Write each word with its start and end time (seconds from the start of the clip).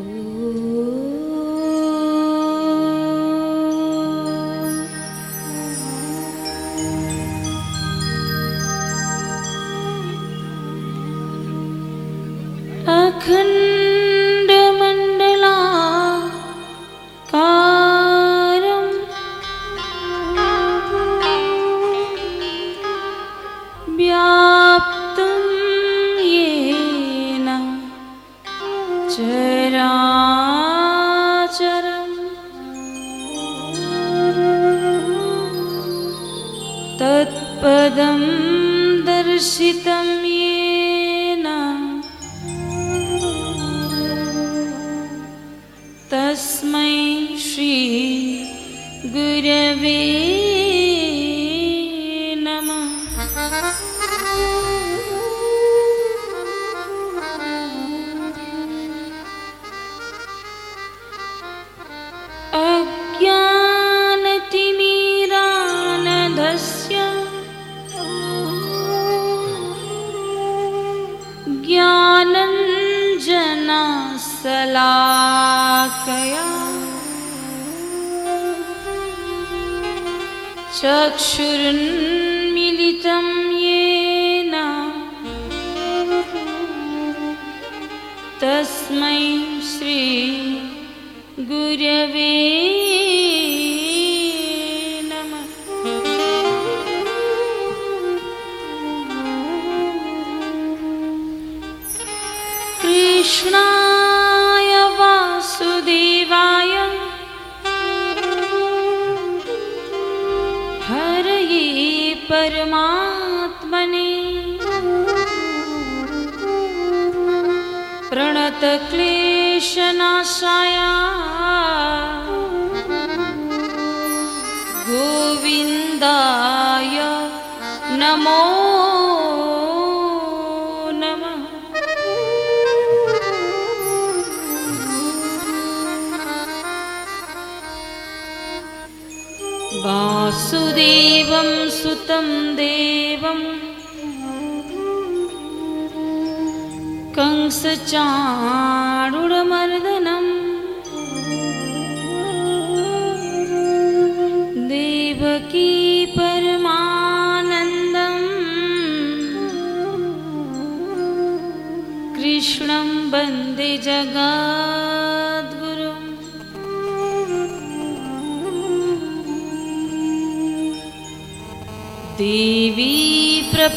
Ooh. 0.00 0.37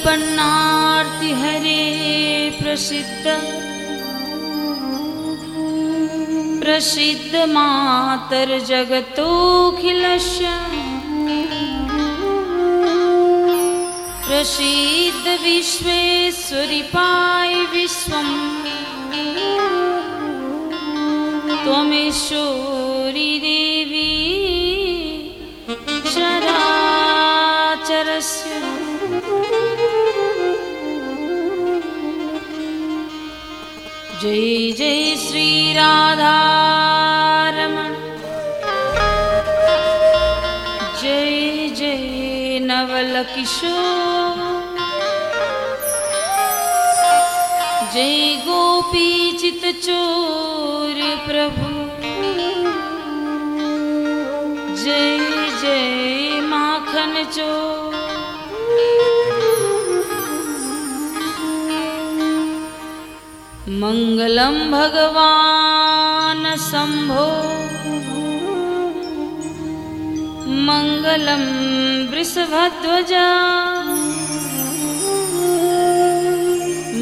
पन्नार्ति 0.06 1.32
हरे 1.32 1.84
प्रसिद्ध। 2.62 3.26
प्रसिद्ध 6.64 7.34
मातरजगतोऽखिलश 7.50 10.32
प्रसिद्ध 14.28 15.26
विश्वेश्वरिपाय 15.44 17.54
विश्वम्। 17.74 18.34
त्वमेश्वर 21.64 22.81
जय 34.22 34.72
जय 34.78 35.16
श्रीराधारमण 35.18 35.94
जय 41.02 41.68
जय 41.78 42.59
नवलकिशोर 42.66 44.38
जय 47.94 48.20
गोपीचितचोर 48.46 48.92
प्रभु 51.28 51.61
भगवान् 64.40 66.58
शम्भो। 66.58 67.44
मङ्गलं 70.47 71.44
वृषभध्वजा। 72.12 73.28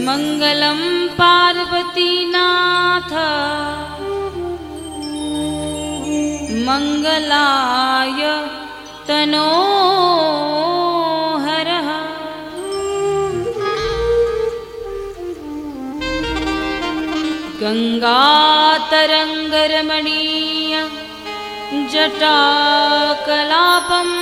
मङ्गलं 0.05 1.07
पार्वतीनाथ। 1.07 3.13
मङ्गलाय 6.67 8.49
तनोहरः 9.07 10.48
गङ्गातरङ्गरमणीय 18.03 20.73
जटाकलापम् 21.93 24.13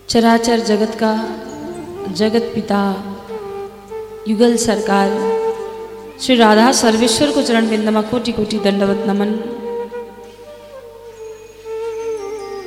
चराचर 0.09 0.61
जगत 0.61 0.97
का 1.03 1.11
जगत 2.21 2.51
पिता, 2.55 2.81
युगल 4.29 4.57
सरकार, 4.57 5.15
श्री 6.23 6.37
राधा 6.37 6.67
सर्वेश्वर 6.81 7.31
को 7.31 7.43
चरण 7.43 7.69
बिन्दमा 7.69 8.03
कोटि 8.11 8.33
कोटि 8.33 8.59
दंडवत 8.59 9.05
नमन। 9.09 9.37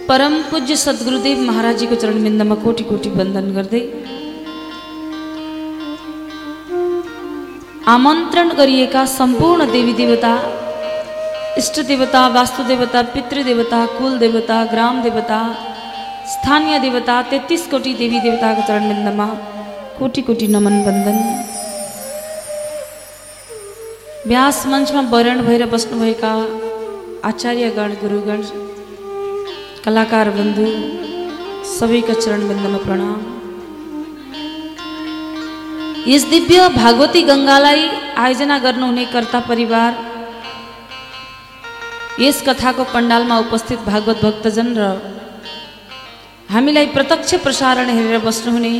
परम 0.07 0.41
पूज्य 0.51 0.75
सद्गुरुदेव 0.85 1.41
महाराजीको 1.41 1.95
चरण 1.95 2.23
बिन्दमा 2.23 2.61
कोटि 2.63 2.83
कोटि 2.83 3.15
वन्दन 3.19 3.53
गर्दै 3.53 3.85
आमन्त्रण 7.89 8.57
गरिएका 8.57 9.05
सम्पूर्ण 9.19 9.71
देवी 9.71 9.93
देवता 9.93 10.35
इष्ट 11.57 11.79
देवता 11.87 12.21
वास्तु 12.35 12.63
देवता 12.63 13.01
पितृदेवता 13.13 13.79
कुल 13.97 14.17
देवता 14.17 14.55
ग्राम 14.71 15.01
देवता 15.01 15.39
स्थानीय 16.31 16.77
देवता, 16.79 17.15
तेत्तिस 17.29 17.65
कोटि 17.71 17.93
देवी 17.93 18.19
देवताको 18.19 18.61
चरण 18.67 18.87
बिन्दमा 18.89 19.27
कोटि 19.97 20.21
कोटि 20.27 20.47
नमन 20.53 20.75
वन्दन 20.85 21.17
व्यास 24.27 24.65
मञ्चमा 24.67 25.01
वरण 25.11 25.41
भएर 25.47 25.65
बस्नुभएका 25.73 26.31
आचार्यगण, 27.29 27.93
गुरुगण, 28.01 28.41
कलाकार 29.85 30.29
बंधु 30.29 30.65
बन्धु 30.65 31.67
सबैका 31.73 32.13
चरण 32.13 32.47
बिन्दमा 32.47 32.79
प्रणाम। 32.87 33.19
यस 36.07 36.25
दिव्य 36.31 36.67
भागवती 36.81 37.21
गङ्गालाई 37.29 37.85
आयोजना 38.23 38.57
गर्नुहुने 38.65 39.05
कर्ता 39.13 39.39
परिवार 39.51 39.91
यस 42.21 42.41
कथाको 42.47 42.83
पण्डालमा 42.93 43.35
उपस्थित 43.43 43.79
भागवत 43.89 44.17
भक्तजन 44.25 44.67
र 44.77 44.81
हामीलाई 46.53 46.87
प्रत्यक्ष 46.95 47.31
प्रसारण 47.45 47.89
हेरेर 47.89 48.19
बस्नुहुने 48.25 48.73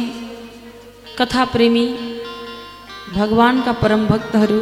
कथा 1.20 1.44
प्रेमी 1.54 1.86
भगवान्का 3.16 3.72
परम 3.82 4.06
भक्तहरू 4.12 4.60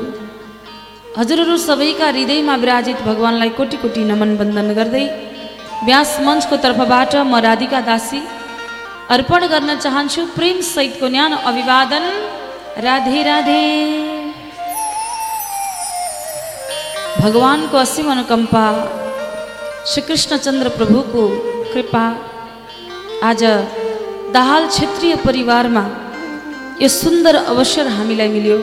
हजुरहरू 1.18 1.58
सबैका 1.68 2.08
हृदयमा 2.12 2.56
विराजित 2.64 3.02
भगवान्लाई 3.10 3.50
कोटि 3.60 3.78
कोटि 3.84 4.04
नमन 4.12 4.32
वन्दन 4.40 4.70
गर्दै 4.80 5.06
व्यास 5.88 6.12
मञ्चको 6.28 6.56
तर्फबाट 6.66 7.16
म 7.16 7.44
राधिका 7.48 7.82
दासी 7.90 8.22
अर्पण 9.16 9.48
गर्न 9.54 9.70
चाहन्छु 9.86 10.22
प्रेम 10.38 10.58
सहितको 10.72 11.08
न्यानो 11.16 11.38
अभिवादन। 11.52 12.06
राधे 12.88 13.22
राधे। 13.24 13.62
भगवानको 17.22 17.78
असीम 17.78 18.08
अनुकम्पा 18.12 18.62
श्रीकृष्णचन्द्र 19.90 20.70
प्रभुको 20.78 21.24
कृपा 21.74 22.06
आज 23.30 23.42
दाहाल 24.36 24.64
क्षेत्रीय 24.68 25.16
परिवारमा 25.26 25.84
यो 26.82 26.88
सुन्दर 26.94 27.36
अवसर 27.54 27.88
हामीलाई 27.98 28.30
मिल्यो 28.36 28.58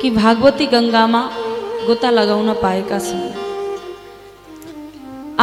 कि 0.00 0.10
भागवती 0.20 0.66
गङ्गामा 0.74 1.22
गोता 1.86 2.10
लगाउन 2.18 2.52
पाएका 2.62 2.98
छौँ। 3.08 3.28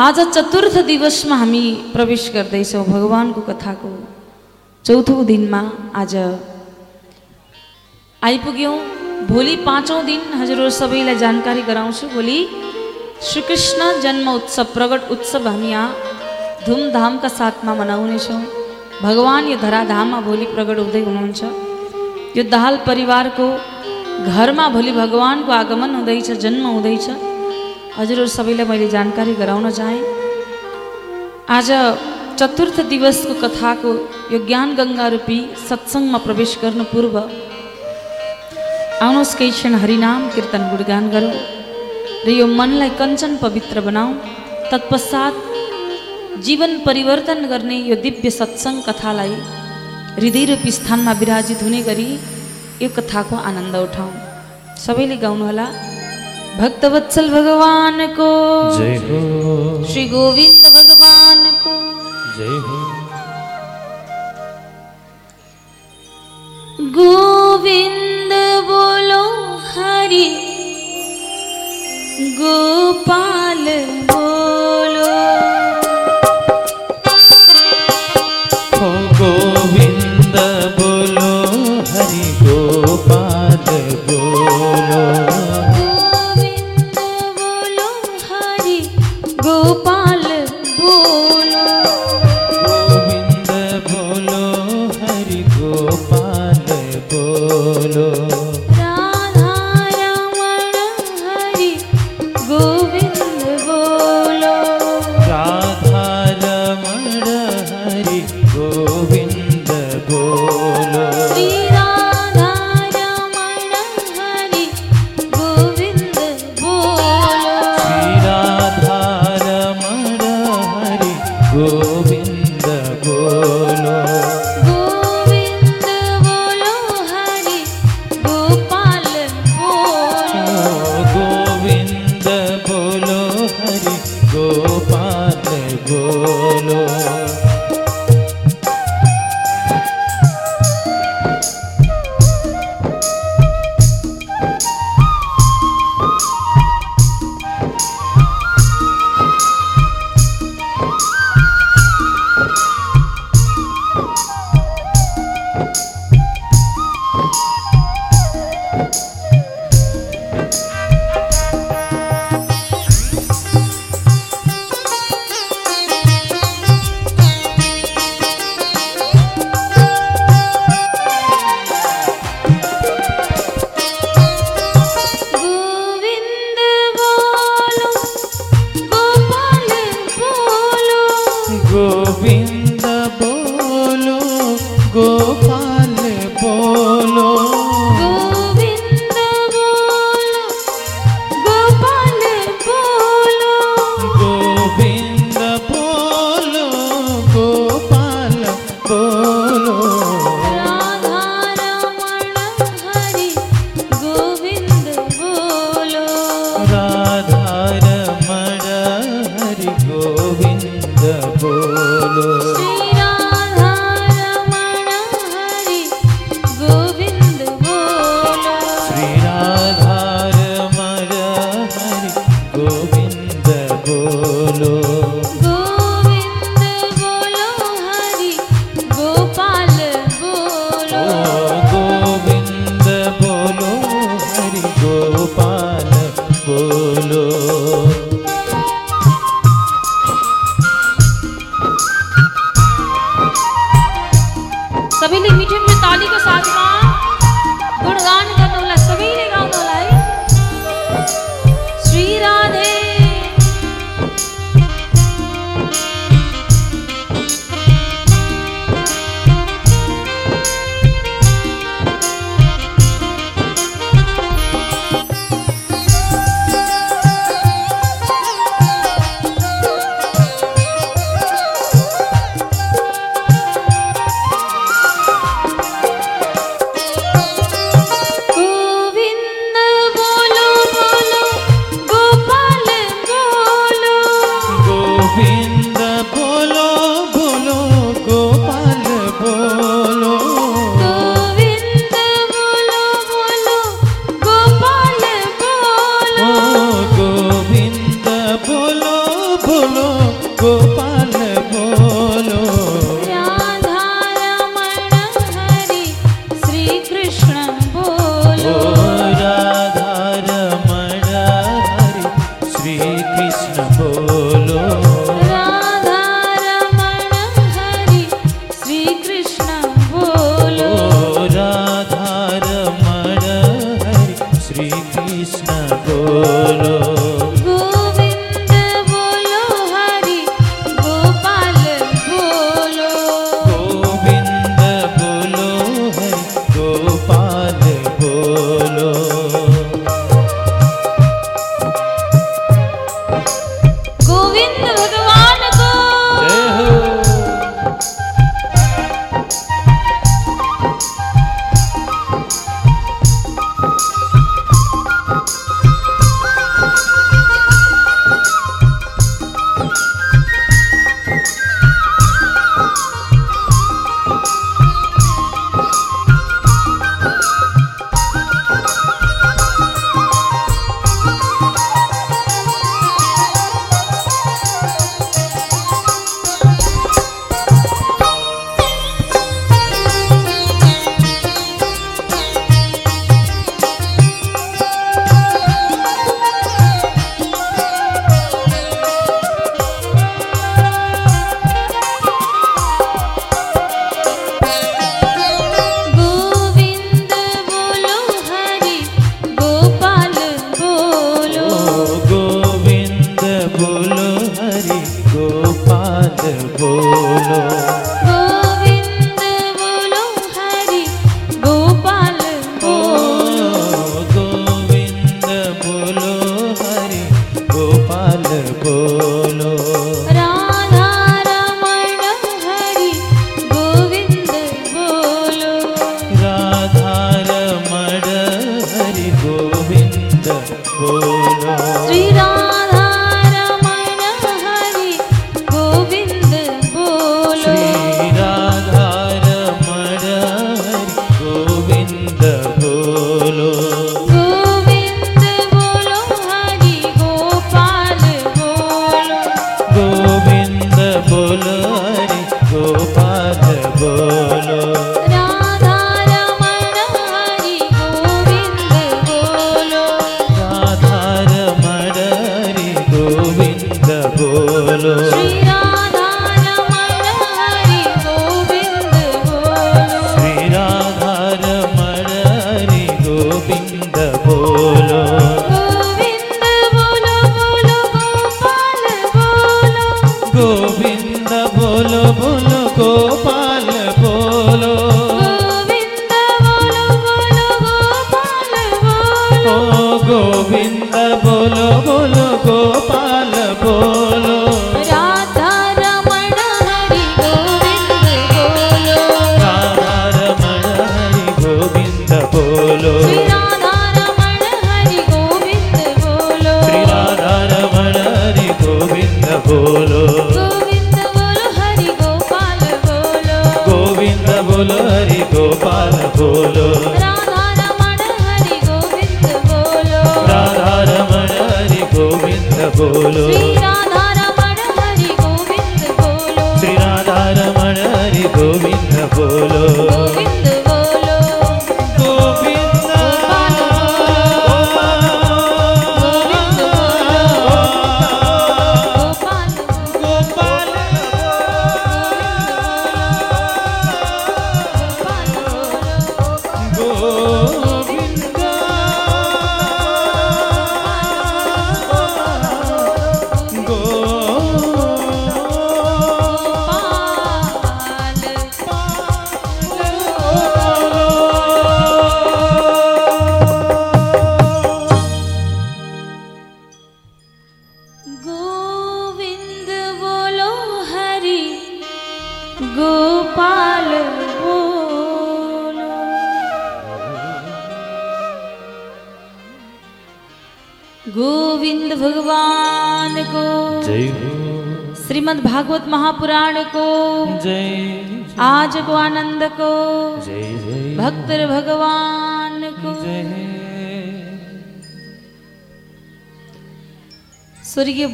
आज 0.06 0.18
चतुर्थ 0.36 0.76
दिवसमा 0.92 1.36
हामी 1.42 1.66
प्रवेश 1.94 2.24
गर्दैछौँ 2.36 2.86
भगवानको 2.96 3.42
कथाको 3.50 3.92
चौथो 4.86 5.24
दिनमा 5.32 5.62
आज 6.02 6.14
आइपुग्यौँ। 8.22 8.78
भोलि 9.30 9.56
पाँचौँ 9.66 10.04
दिन 10.06 10.22
हजुरहरू 10.40 10.70
सबैलाई 10.70 11.16
जानकारी 11.18 11.62
गराउँछु। 11.70 12.08
भोलि 12.08 12.38
श्रीकृष्ण 13.28 13.82
जन्म 14.02 14.28
उत्सव 14.30 14.68
प्रगट 14.74 15.12
उत्सव 15.12 15.48
हामी 15.48 15.70
यहाँ 15.70 15.96
धुमधामका 16.66 17.30
साथमा 17.38 17.74
मनाउनेछौँ। 17.76 18.42
भगवान् 19.02 19.50
यो 19.52 19.58
धराधाममा 19.66 20.20
भोलि 20.28 20.46
प्रगट 20.54 20.78
हुँदै 20.80 21.02
हुनुहुन्छ। 21.08 21.42
यो 22.38 22.44
दाहाल 22.54 22.78
परिवारको 22.88 23.48
घरमा 24.30 24.68
भोलि 24.76 24.92
भगवान्को 25.02 25.52
आगमन 25.52 25.96
हुँदैछ 25.96 26.32
जन्म 26.44 26.66
हुँदैछ। 26.68 27.08
हजुरहरू 27.98 28.28
सबैलाई 28.38 28.66
मैले 28.70 28.88
जानकारी 28.96 29.34
गराउन 29.42 29.70
चाहेँ। 29.72 30.04
आज 31.50 31.70
चतुर्थ 32.40 32.78
दिवसको 32.94 33.34
कथाको 33.42 33.92
यो 34.34 34.38
ज्ञान 34.48 34.76
गङ्गा 34.76 35.08
रूपी 35.16 35.40
सत्सङ्गमा 35.68 36.20
प्रवेश 36.26 36.58
गर्नु 36.62 36.84
पूर्व 36.94 37.16
आउनुहोस् 39.04 39.36
केही 39.38 39.52
क्षण 39.52 39.74
हरिनाम 39.84 40.22
कीर्तन 40.34 40.64
गुणगान 40.72 41.06
गरौँ 41.14 41.36
र 42.26 42.28
यो 42.32 42.46
मनलाई 42.60 42.90
कञ्चन 43.00 43.32
पवित्र 43.44 43.82
बनाऊ। 43.88 44.12
तत्पश्चात 44.72 45.36
जीवन 46.46 46.72
परिवर्तन 46.88 47.40
गर्ने 47.52 47.78
यो 47.90 47.96
दिव्य 48.06 48.30
सत्सङ्ग 48.40 48.80
कथालाई 48.88 49.36
हृदयरूपी 50.18 50.72
स्थानमा 50.78 51.14
विराजित 51.22 51.60
हुने 51.66 51.82
गरी 51.90 52.10
यो 52.84 52.90
कथाको 52.98 53.36
आनन्द 53.50 53.76
उठाउँ 53.86 54.14
सबैले 54.86 55.18
गाउनुहोला 55.24 55.68
भक्तवत्सल 56.60 57.26
भगवानको। 57.36 58.30
श्री 59.92 60.04
गोविन्द 60.16 60.64
भगवानको। 60.78 61.74
जय 62.38 62.58
हो। 62.66 62.95
गोविन्द 66.96 68.34
बोलो 68.68 69.24
हरि 69.72 70.28
गोपाल 72.38 73.66
बोलो 74.12 75.10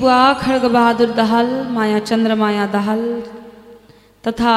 स्वर्गीय 0.01 0.09
बुआ 0.09 0.33
खड्ग 0.41 0.65
बहादुर 0.73 1.11
दाहाल 1.13 1.49
माया 1.69 1.99
चन्द्रमाया 2.09 2.65
दाहाल। 2.73 3.01
तथा 4.23 4.53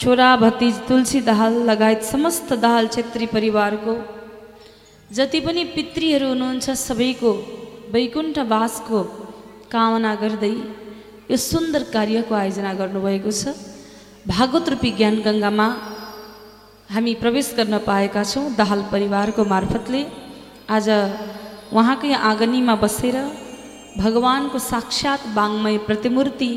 छोरा 0.00 0.30
भतिज 0.40 0.74
तुलसी 0.88 1.20
दाहाल 1.20 1.54
लगायत 1.68 2.02
समस्त 2.02 2.48
दाहाल 2.64 2.86
छेत्री 2.88 3.26
परिवारको 3.26 3.94
जति 5.10 5.40
पनि 5.44 5.64
पितृहरू 5.76 6.28
हुनुहुन्छ 6.28 6.66
सबैको 6.80 7.32
वैकुण्ठ 7.92 8.38
वासको 8.52 9.00
कामना 9.68 10.14
गर्दै 10.22 10.54
यो 11.30 11.36
सुन्दर 11.36 11.82
कार्यको 11.92 12.32
आयोजना 12.34 12.72
गर्नुभएको 12.80 13.30
छ। 13.30 13.52
भागवत 14.24 14.66
रूपी 14.72 14.90
ज्ञान 14.98 15.16
गङ्गामा 15.28 15.68
हामी 16.88 17.14
प्रवेश 17.22 17.54
गर्न 17.58 17.84
पाएका 17.84 18.22
छौँ 18.32 18.48
दाहाल 18.56 18.80
परिवारको 18.92 19.42
मार्फतले। 19.44 20.02
आज 20.72 20.86
उहाँकै 21.76 22.12
आँगनीमा 22.32 22.74
बसेर 22.84 23.16
भगवानको 23.96 24.58
साक्षात 24.58 25.20
वाङ्मय 25.36 25.76
प्रतिमूर्ति 25.88 26.50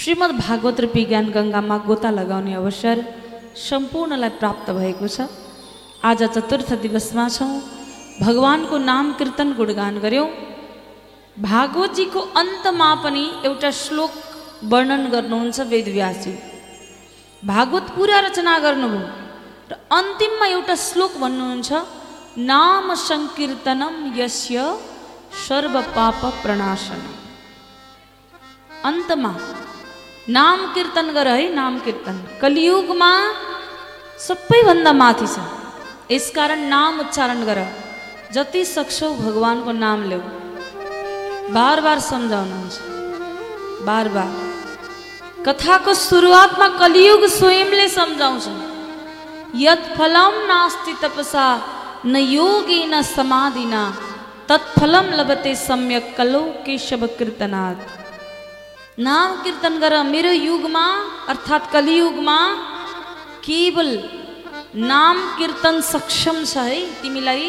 श्रीमद् 0.00 0.38
भागवत 0.38 0.80
रूपी 0.80 1.02
ज्ञान 1.10 1.26
गङ्गामा 1.36 1.76
गोता 1.86 2.10
लगाउने 2.18 2.52
अवसर 2.54 2.96
सम्पूर्णलाई 3.68 4.32
प्राप्त 4.40 4.66
भएको 4.78 5.06
छ। 5.14 5.26
आज 6.10 6.20
चतुर्थ 6.34 6.70
दिवसमा 6.84 7.24
छौँ। 7.36 7.54
भगवानको 8.20 8.76
नाम 8.90 9.06
कीर्तन 9.18 9.48
गुणगान 9.58 9.94
गऱ्यौँ 10.04 10.28
भागवतजीको 11.48 12.20
अन्तमा 12.40 12.90
पनि 13.02 13.24
एउटा 13.48 13.70
श्लोक 13.82 14.12
वर्णन 14.72 15.02
गर्नुहुन्छ 15.14 15.58
वेदव्यासजी 15.72 16.34
भागवत 17.42 17.86
पुरा 17.96 18.18
रचना 18.26 18.54
गर्नुभयो। 18.66 19.08
र 19.70 19.74
अन्तिममा 19.98 20.46
एउटा 20.56 20.74
श्लोक 20.86 21.12
भन्नुहुन्छ 21.22 21.70
नाम 22.50 22.86
सङ्कीर्तनम 23.10 23.94
यस्य 24.20 24.56
सर्व 25.32 25.74
पाप 25.96 26.20
प्रणाशन। 26.42 27.00
अन्तमा 28.84 29.32
नाम 30.28 30.58
कीर्तन 30.74 31.06
गर 31.12 31.28
है 31.28 31.46
नाम 31.54 31.78
कीर्तन। 31.84 32.16
कलियुगमा 32.42 33.12
सबैभन्दा 34.26 34.92
माथि 34.92 35.26
छ 35.26 35.36
यसकारण 36.10 36.60
नाम 36.68 37.00
उच्चारण 37.00 37.40
गर 37.44 37.60
जति 38.34 38.64
सक्छौ 38.64 39.10
भगवानको 39.16 39.72
नाम 39.84 40.02
ल्याऊ 40.08 40.24
बार 41.54 41.80
बार 41.80 41.98
सम्झाउनुहुन्छ 42.00 42.76
बार 43.86 44.08
बार। 44.08 44.30
कथाको 45.46 45.94
सुरुवातमा 46.00 46.68
कलियुग 46.78 47.24
स्वयंले 47.30 47.88
सम्झाउँछ 47.88 48.46
यत 49.56 49.82
फलम 49.96 50.34
नास्ति 50.48 50.92
तपसा 51.02 51.46
न 52.06 52.16
योगी 52.16 52.80
न 52.86 53.02
समाधिना 53.06 53.82
तत्फलम 54.50 55.08
लभते 55.18 55.50
सम्यक 55.56 56.06
कलौ 56.16 56.40
केशव 56.66 57.02
कीर्तनाथ 57.18 57.80
नाम 59.06 59.34
कीर्तन 59.42 59.74
गर 59.82 59.94
मेरो 60.04 60.32
युगमा 60.46 60.86
अर्थात् 61.32 61.70
कलियुगमा 61.72 62.38
केवल 63.44 63.90
नाम 64.88 65.18
कीर्तन 65.38 65.76
सक्षम 65.90 66.38
छ 66.44 66.64
है 66.68 66.80
तिमीलाई 67.02 67.44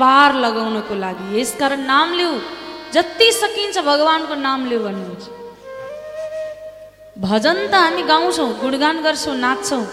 पार 0.00 0.34
लगाउनको 0.44 0.94
लागि 1.04 1.26
यसकारण 1.34 1.84
नाम 1.92 2.14
लिऊ 2.18 2.32
जति 2.94 3.28
सकिन्छ 3.34 3.84
भगवानको 3.90 4.34
नाम 4.40 4.66
लिऊ 4.70 4.80
भन्नुहुन्छ 4.86 5.24
भजन 7.16 7.60
त 7.66 7.74
हामी 7.76 8.02
गाउँछौँ 8.10 8.48
गुणगान 8.60 9.02
गर्छौँ 9.06 9.36
नाच्छौँ 9.44 9.84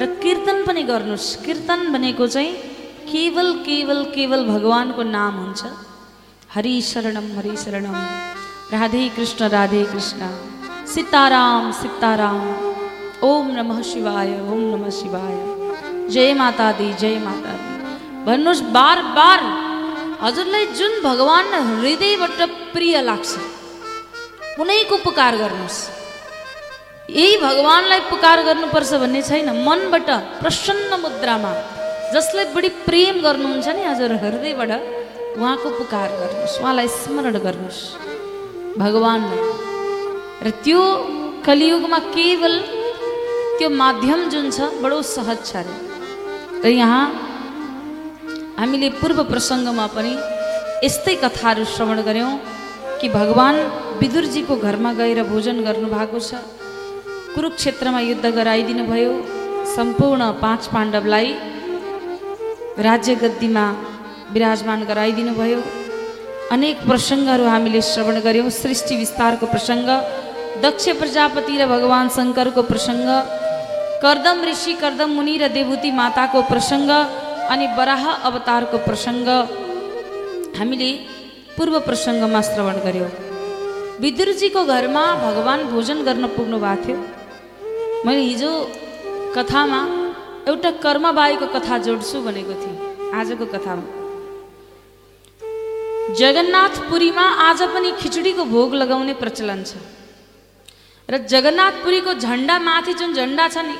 र 0.00 0.10
कीर्तन 0.22 0.58
पनि 0.66 0.82
गर्नुहोस् 0.92 1.30
कीर्तन 1.46 1.80
भनेको 1.94 2.26
चाहिँ 2.34 2.52
केवल 3.12 3.48
केवल 3.64 4.02
केवल 4.14 4.44
भगवानको 4.46 5.02
नाम 5.16 5.34
हुन्छ 5.38 5.62
हरि 6.54 6.74
शरणम 6.82 7.26
हरि 7.36 7.54
शरणम 7.62 7.96
राधे 8.72 9.08
कृष्ण 9.16 9.48
राधे 9.54 9.82
कृष्ण 9.92 10.28
सीताराम 10.92 11.70
सीताराम 11.80 12.40
ओम 13.28 13.50
नमः 13.56 13.80
शिवाय 13.90 14.30
ओम 14.52 14.62
नमः 14.70 14.90
शिवाय 15.00 15.34
जय 16.14 16.32
माता 16.34 16.70
दी 16.78 16.88
जय 17.02 17.18
माता 17.24 17.52
दी 17.58 17.74
भन्नुहोस् 18.26 18.62
बार 18.76 19.02
बार 19.18 19.40
हजुरलाई 20.22 20.66
जुन 20.78 21.00
भगवान 21.02 21.52
हृदयबाट 21.70 22.40
प्रिय 22.72 23.00
लाग्छ 23.02 23.30
कुनैको 24.56 24.96
पुकार 25.04 25.36
गर्नुहोस् 25.42 25.80
यही 27.10 27.36
भगवान्लाई 27.44 28.00
पुकार 28.10 28.42
गर्नुपर्छ 28.48 28.92
भन्ने 29.04 29.22
छैन 29.30 29.54
मनबाट 29.66 30.10
प्रसन्न 30.40 31.00
मुद्रामा 31.00 31.52
जसलाई 32.14 32.46
बढी 32.54 32.68
प्रेम 32.86 33.14
गर्नुहुन्छ 33.26 33.68
नि 33.76 33.82
हजुर 33.90 34.12
हृदयबाट 34.22 34.72
उहाँको 35.38 35.68
पुकार 35.78 36.08
गर्नुहोस् 36.20 36.56
उहाँलाई 36.60 36.88
स्मरण 37.00 37.36
गर्नुहोस्। 37.46 37.80
भगवान्लाई 38.82 39.40
र 40.44 40.50
त्यो 40.64 40.80
कलियुगमा 41.46 41.98
केवल 42.16 42.54
त्यो 43.58 43.68
माध्यम 43.82 44.20
जुन 44.32 44.46
छ 44.56 44.58
बडो 44.82 44.98
सहज 45.14 45.38
छ 45.48 45.52
अरे 45.62 45.76
र 46.64 46.68
यहाँ 46.80 47.04
हामीले 48.60 48.88
पूर्व 49.00 49.18
प्रसङ्गमा 49.32 49.86
पनि 49.96 50.12
यस्तै 50.84 51.14
कथाहरू 51.24 51.64
श्रवण 51.74 51.98
गऱ्यौँ 52.08 52.32
कि 53.00 53.08
भगवान् 53.18 53.58
विदुरजीको 54.00 54.54
घरमा 54.66 54.90
गएर 55.00 55.22
भोजन 55.32 55.56
गर्नुभएको 55.66 56.18
छ। 56.28 56.30
कुरुक्षेत्रमा 57.34 58.00
युद्ध 58.10 58.26
गराइदिनु 58.38 58.84
भयो 58.92 59.12
सम्पूर्ण 59.74 60.22
पाँच 60.44 60.62
पाण्डवलाई 60.74 61.28
राज्य 62.78 63.14
गद्दीमा 63.20 63.64
विराजमान 64.32 64.84
गराइदिनु 64.88 65.32
भयो 65.36 65.60
अनेक 66.54 66.76
प्रसङ्गहरू 66.88 67.44
हामीले 67.44 67.80
श्रवण 67.84 68.16
गऱ्यौँ 68.26 68.50
सृष्टि 68.50 68.96
विस्तारको 68.96 69.46
प्रसङ्ग 69.52 69.88
दक्ष 70.64 70.88
प्रजापति 71.00 71.54
र 71.60 71.66
भगवान् 71.68 72.14
शङ्करको 72.16 72.62
प्रसङ्ग 72.70 73.08
कर्दम 74.04 74.38
ऋषि 74.50 74.72
कर्दम 74.82 75.10
मुनि 75.16 75.36
र 75.42 75.48
देवूती 75.58 75.90
माताको 76.00 76.42
प्रसङ्ग 76.52 76.90
अनि 77.52 77.66
वराह 77.78 78.04
अवतारको 78.30 78.78
प्रसङ्ग 78.88 79.28
हामीले 80.58 80.90
पूर्व 81.56 81.78
प्रसङ्गमा 81.88 82.40
श्रवण 82.48 82.76
गऱ्यौँ 82.86 83.10
विदुरजीको 84.02 84.64
घरमा 84.74 85.04
भगवान् 85.24 85.68
भोजन 85.72 85.98
गर्न 86.08 86.24
पुग्नु 86.36 86.58
भएको 86.64 86.84
थियो 86.84 86.98
मैले 88.06 88.22
हिजो 88.30 88.52
कथामा 89.36 89.80
एउटा 90.48 90.70
कर्मबाईको 90.84 91.46
कथा 91.54 91.76
जोड्छु 91.86 92.16
भनेको 92.22 92.54
थिएँ। 92.62 92.76
आजको 93.14 93.46
कथामा। 93.54 93.84
जगन्नाथपुरीमा 96.18 97.26
आज 97.48 97.60
पनि 97.74 97.90
खिचडीको 98.00 98.42
भोग 98.44 98.74
लगाउने 98.74 99.14
प्रचलन 99.22 99.60
छ। 99.62 99.72
र 101.08 101.14
जगन्नाथपुरीको 101.32 102.12
झन्डा 102.14 102.56
माथि 102.58 102.92
जुन 102.98 103.10
झन्डा 103.14 103.44
छ 103.48 103.56
नि 103.68 103.76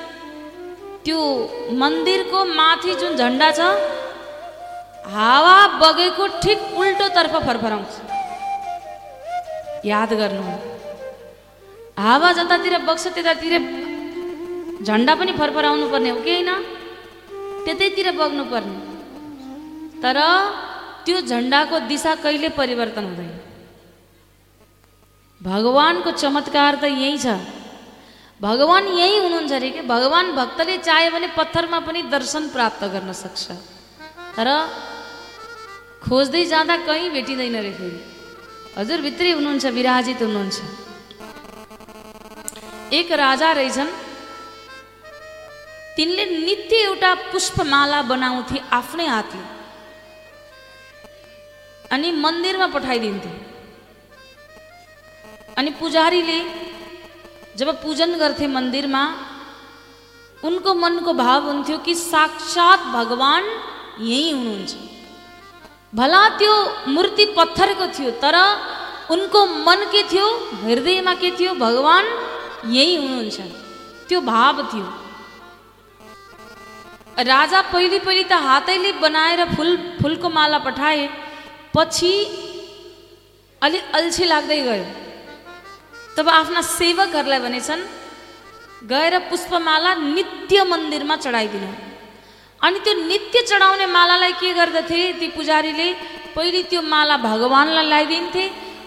त्यो 1.04 1.18
मन्दिरको 1.80 2.38
माथि 2.54 2.92
जुन 3.00 3.12
झन्डा 3.16 3.48
छ 3.58 3.60
हावा 5.10 5.58
बगेको 5.82 6.24
ठिक 6.42 6.58
उल्टोतर्फ 6.78 7.34
फरफराउँछ। 7.46 7.92
याद 9.84 10.10
गर्नु। 10.14 10.42
हावा 11.98 12.28
जतातिर 12.32 12.74
बग्छ 12.86 13.04
त्यतातिर 13.14 13.52
झन्डा 14.82 15.14
पनि 15.14 15.32
फरफराउनु 15.32 15.86
पर्ने 15.90 16.10
हो 16.10 16.20
कि 16.20 16.32
होइन 16.32 16.50
त्यतैतिर 17.64 18.10
बग्नु 18.18 18.44
पर्ने। 18.44 18.76
तर 20.02 20.18
त्यो 21.04 21.20
झन्डाको 21.20 21.76
दिशा 21.86 22.12
कहिले 22.14 22.48
परिवर्तन 22.48 23.04
हुँदैन। 23.04 23.30
भगवानको 25.40 26.10
चमत्कार 26.10 26.74
त 26.74 26.84
यही 26.84 27.18
छ। 27.18 27.26
भगवान् 28.42 28.88
यही 28.98 29.16
हुनुहुन्छ 29.18 29.52
अरे 29.52 29.70
कि? 29.70 29.80
भगवान् 29.86 30.34
भक्तले 30.34 30.78
चाह्यो 30.78 31.10
भने 31.10 31.28
पत्थरमा 31.38 31.78
पनि 31.80 32.02
दर्शन 32.10 32.48
प्राप्त 32.48 32.82
गर्न 32.84 33.12
सक्छ। 33.12 33.44
तर 34.36 34.48
खोज्दै 36.02 36.44
जाँदा 36.44 36.76
कहीँ 36.86 37.10
भेटिँदैन 37.10 37.56
रे 37.56 37.72
फेरि। 37.72 38.00
हजुर 38.78 38.98
भित्रै 39.00 39.30
हुनुहुन्छ 39.30 39.64
विराजित 39.66 40.20
हुनुहुन्छ। 40.22 40.58
एक 42.92 43.12
राजा 43.12 43.52
रहेछन्। 43.52 43.90
तिनले 45.96 46.24
नित्य 46.24 46.76
एउटा 46.76 47.14
पुष्पमाला 47.14 48.02
बनाउँथे 48.02 48.62
आफ्नै 48.72 49.06
हातले। 49.06 49.62
अनि 51.92 52.10
मन्दिरमा 52.12 52.66
पठाइदिन्थे। 52.66 53.52
अनि 55.58 55.70
पुजारीले 55.70 56.44
जब 57.56 57.82
पूजन 57.82 58.16
गर्थे 58.16 58.46
मन्दिरमा, 58.46 59.14
उनको 60.44 60.74
मनको 60.74 61.12
भाव 61.12 61.46
हुन्थ्यो 61.46 61.78
कि 61.78 61.94
साक्षात् 61.94 62.80
भगवान् 62.80 63.44
यही 64.02 64.30
हुनुहुन्छ। 64.30 64.74
भला 65.94 66.28
त्यो 66.28 66.76
मूर्ति 66.88 67.24
पत्थरको 67.24 67.86
थियो, 67.86 68.10
तर 68.10 68.36
उनको 69.10 69.46
मन 69.46 69.76
के 69.76 70.02
थियो, 70.02 70.28
हृदयमा 70.64 71.14
के 71.14 71.30
थियो, 71.30 71.54
भगवान् 71.54 72.06
यही 72.74 72.96
हुनुहुन्छ। 72.96 73.40
त्यो 74.08 74.20
भाव 74.20 74.62
थियो। 74.62 75.01
राजा 77.12 77.60
पहिले 77.72 77.98
पहिले 77.98 78.24
त 78.24 78.32
हातैले 78.32 78.92
बनाएर 79.04 79.40
फुल 79.54 79.70
फुलको 80.00 80.28
माला 80.30 80.58
पठाए 80.66 81.08
पछि 81.74 82.12
अलिक 83.62 83.84
अल्छी 83.94 84.24
लाग्दै 84.24 84.60
गयो। 84.68 84.86
तब 86.16 86.28
आफ्ना 86.30 86.60
सेवकहरूलाई 86.70 87.40
भनेछन् 87.46 87.82
गएर 88.92 89.14
पुष्पमाला 89.30 89.94
नित्य 90.16 90.64
मन्दिरमा 90.64 91.16
चढाइदिनु। 91.24 91.70
अनि 92.60 92.78
त्यो 92.84 92.92
नित्य 93.10 93.42
चढाउने 93.50 93.86
मालालाई 93.96 94.32
के 94.40 94.52
गर्दथे 94.54 95.00
ती 95.20 95.28
पुजारीले 95.36 95.88
पहिले 96.34 96.62
त्यो 96.70 96.80
माला 96.92 97.16
भगवान्लाई 97.28 97.84
लगाइदिन्थे 97.86 98.44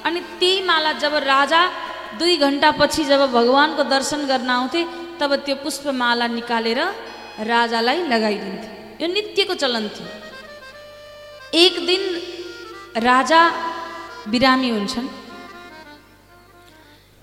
अनि 0.08 0.20
त्यही 0.40 0.62
माला 0.70 0.92
जब 1.04 1.14
राजा 1.32 1.62
दुई 2.20 2.36
घन्टापछि 2.38 3.04
जब 3.06 3.22
भगवान्को 3.38 3.84
दर्शन 3.96 4.22
गर्न 4.32 4.50
आउँथे 4.50 4.82
तब 5.20 5.32
त्यो 5.46 5.56
पुष्पमाला 5.64 6.28
निकालेर 6.38 6.80
राजालाई 7.40 8.00
लगाइदिन्थे। 8.08 8.70
यो 9.02 9.08
नित्यको 9.08 9.54
चलन 9.54 9.88
थियो। 9.92 10.08
एक 11.54 11.74
दिन 11.86 12.04
राजा 13.04 13.42
बिरामी 14.32 14.70
हुन्छन्। 14.70 15.08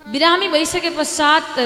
बिरामी 0.07 0.49
भइसके 0.49 0.91
पश्चात 0.91 1.59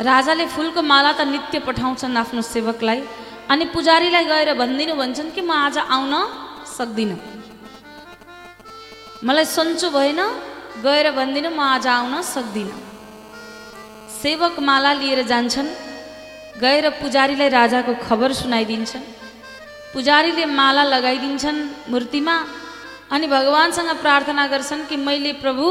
राजाले 0.00 0.46
फुलको 0.46 0.82
माला 0.82 1.12
त 1.12 1.20
नित्य 1.28 1.58
पठाउँछन् 1.66 2.16
आफ्नो 2.16 2.42
सेवकलाई 2.42 3.00
अनि 3.50 3.64
पुजारीलाई 3.74 4.24
गएर 4.24 4.54
भनिदिनु 4.54 4.94
भन्छन् 4.96 5.30
कि 5.30 5.40
म 5.40 5.50
आज 5.52 5.78
आउन 5.78 6.14
सक्दिनँ। 6.66 7.18
मलाई 9.24 9.44
सन्चो 9.44 9.88
भएन 9.90 10.20
गएर 10.82 11.06
भनिदिनु 11.12 11.50
म 11.50 11.60
आज 11.60 11.86
आउन 11.86 12.14
सक्दिनँ। 12.24 12.76
सेवक 14.22 14.58
माला 14.60 14.92
लिएर 14.92 15.22
जान्छन्। 15.22 15.68
गएर 16.62 16.88
पुजारीलाई 17.02 17.48
राजाको 17.48 17.92
खबर 18.06 18.32
सुनाइदिन्छन्। 18.32 19.04
पुजारीले 19.94 20.44
माला 20.58 20.84
लगाइदिन्छन् 20.94 21.60
मूर्तिमा 21.90 22.36
अनि 23.14 23.26
भगवान्सँग 23.26 23.90
प्रार्थना 24.02 24.46
गर्छन् 24.52 24.86
कि 24.88 24.96
मैले 24.96 25.32
प्रभु 25.42 25.66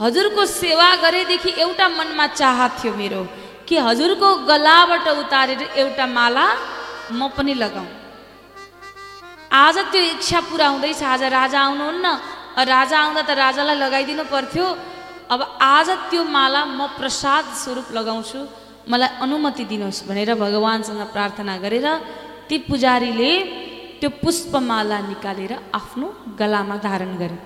हजुरको 0.00 0.42
सेवा 0.60 0.88
गरेदेखि 1.04 1.50
एउटा 1.64 1.86
मनमा 1.88 2.26
चाहत 2.40 2.72
थियो 2.80 2.92
मेरो 3.00 3.22
कि 3.68 3.76
हजुरको 3.88 4.28
गलाबाट 4.50 5.06
उतारेर 5.24 5.62
एउटा 5.82 6.06
माला 6.06 6.46
म 7.12 7.28
पनि 7.36 7.54
लगाउँ 7.54 7.88
आज 9.54 9.76
त्यो 9.92 10.02
इच्छा 10.14 10.40
पुरा 10.50 10.66
हुँदैछ 10.68 11.02
आज 11.04 11.22
राजा 11.38 11.60
आउनुहुन्न। 11.60 12.06
राजा 12.54 12.96
आउँदा 12.98 13.22
त 13.22 13.30
राजालाई 13.38 13.76
लगाइदिनु 13.76 14.24
पर्थ्यो। 14.26 14.66
अब 15.30 15.40
आज 15.60 15.88
त्यो 16.10 16.22
माला 16.26 16.64
म 16.64 16.86
प्रसाद 16.98 17.44
स्वरूप 17.62 17.88
लगाउँछु। 17.92 18.40
मलाई 18.90 19.10
अनुमति 19.24 19.64
दिनुहोस् 19.64 20.04
भनेर 20.08 20.30
भगवान्सँग 20.34 21.02
प्रार्थना 21.14 21.56
गरेर 21.64 21.86
ती 22.48 22.56
पुजारीले 22.68 23.32
त्यो 24.00 24.10
पुष्पमाला 24.22 24.98
निकालेर 25.10 25.52
आफ्नो 25.74 26.06
गलामा 26.38 26.76
धारण 26.86 27.12
गरे। 27.16 27.36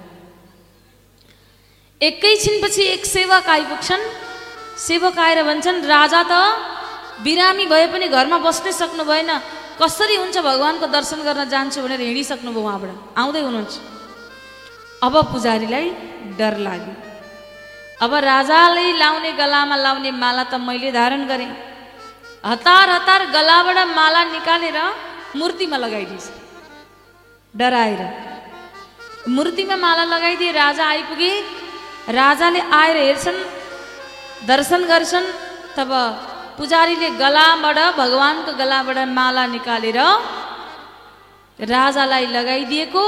एकैछिनपछि 2.01 2.83
एक 2.95 3.05
सेवक 3.07 3.49
आइपुग्छन्। 3.49 4.05
सेवक 4.79 5.19
आएर 5.19 5.43
भन्छन् 5.43 5.87
राजा 5.87 6.23
त 6.31 6.33
बिरामी 7.23 7.67
भए 7.67 7.87
पनि 7.93 8.07
घरमा 8.09 8.39
बस्नै 8.39 8.73
सक्नु 8.73 9.05
भएन। 9.05 9.31
कसरी 9.79 10.17
हुन्छ 10.23 10.37
भगवान्को 10.39 10.87
दर्शन 10.87 11.21
गर्न 11.23 11.43
जान्छु 11.51 11.83
भनेर 11.83 12.01
हिँडिसक्नुभयो 12.01 12.63
उहाँबाट। 12.63 12.91
आउँदै 13.19 13.43
हुनुहुन्छ। 13.47 13.75
अब 15.07 15.15
पुजारीलाई 15.33 15.87
डर 16.39 16.55
लाग्यो। 16.67 17.08
अब 18.01 18.13
राजाले 18.31 18.87
लाउने 18.99 19.31
गलामा 19.41 19.77
लाउने 19.77 20.11
माला 20.23 20.45
त 20.51 20.55
मैले 20.67 20.91
धारण 20.95 21.23
गरेँ। 21.31 21.51
हतार 22.47 22.89
हतार 22.91 23.23
गलाबाट 23.35 23.79
माला 23.99 24.23
निकालेर 24.35 24.79
मूर्तिमा 25.35 25.77
लगाइदिएछ। 25.85 26.27
डराएर। 27.55 28.03
मूर्तिमा 29.35 29.77
माला 29.77 30.05
लगाइदिए 30.15 30.51
राजा 30.63 30.85
आइपुगे। 30.95 31.33
राजाले 32.19 32.61
आएर 32.81 32.97
हेर्छन् 32.97 33.41
दर्शन 34.47 34.83
गर्छन् 34.91 35.29
तब 35.77 35.91
पुजारीले 36.59 37.09
गलाबाट 37.23 37.79
भगवान्को 37.99 38.53
गलाबाट 38.61 38.99
माला 39.19 39.45
निकालेर 39.55 39.99
राजालाई 41.59 42.27
लगाइदिएको। 42.37 43.05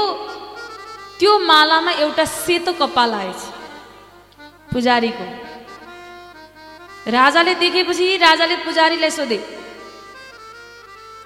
त्यो 1.19 1.31
मालामा 1.47 1.91
एउटा 2.03 2.25
सेतो 2.25 2.71
कपाल 2.81 3.11
आएछ। 3.13 3.41
पुजारीको। 4.73 5.25
राजाले 7.11 7.53
देखेपछि 7.61 8.05
राजाले 8.17 8.55
पुजारीलाई 8.65 9.11
सोधे 9.11 9.39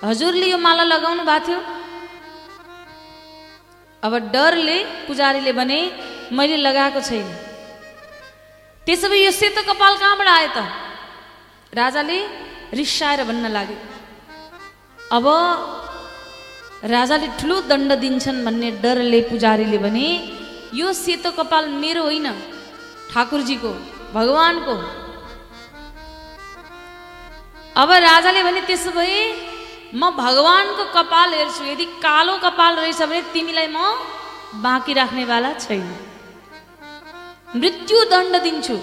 हजुरले 0.04 0.48
यो 0.48 0.58
माला 0.58 0.84
लगाउनु 0.86 1.24
भएको 1.26 1.46
थियो? 1.46 1.60
अब 4.04 4.14
डरले 4.34 4.78
पुजारीले 5.08 5.52
भने 5.60 5.80
मैले 6.32 6.58
लगाएको 6.58 7.02
छैन। 7.02 7.28
त्यसो 8.88 9.08
भए 9.10 9.20
यो 9.26 9.32
सेतो 9.32 9.62
कपाल 9.66 9.94
कहाँबाट 9.98 10.28
आयो 10.28 10.50
त? 10.56 10.60
राजाले 11.74 12.18
रिसाएर 12.74 13.20
भन्न 13.28 13.46
लागे 13.52 13.78
अब 15.12 15.26
राजाले 16.86 17.28
ठुलो 17.40 17.56
दण्ड 17.70 17.92
दिन्छन् 18.04 18.46
भन्ने 18.46 18.70
डरले 18.84 19.20
पुजारीले 19.30 19.78
भने 19.86 20.08
यो 20.74 20.88
सेतो 20.94 21.30
कपाल 21.34 21.64
मेरो 21.82 22.02
होइन। 22.04 22.28
ठाकुरजीको 23.16 23.70
भगवान्को। 24.14 24.74
अब 27.82 27.92
राजाले 28.06 28.42
भने 28.44 28.62
त्यसो 28.62 28.92
भए 28.92 29.20
म 29.96 30.10
भगवान्को 30.18 30.84
कपाल 30.92 31.30
हेर्छु। 31.34 31.64
यदि 31.64 31.86
कालो 32.04 32.36
कपाल 32.44 32.76
रहेछ 32.76 33.02
भने 33.02 33.22
तिमीलाई 33.34 33.68
म 33.72 33.80
बाँकी 34.64 34.94
राख्नेवाला 34.94 35.52
छैन। 35.64 35.88
मृत्यु 37.56 37.98
दण्ड 38.12 38.34
दिन्छु। 38.44 38.78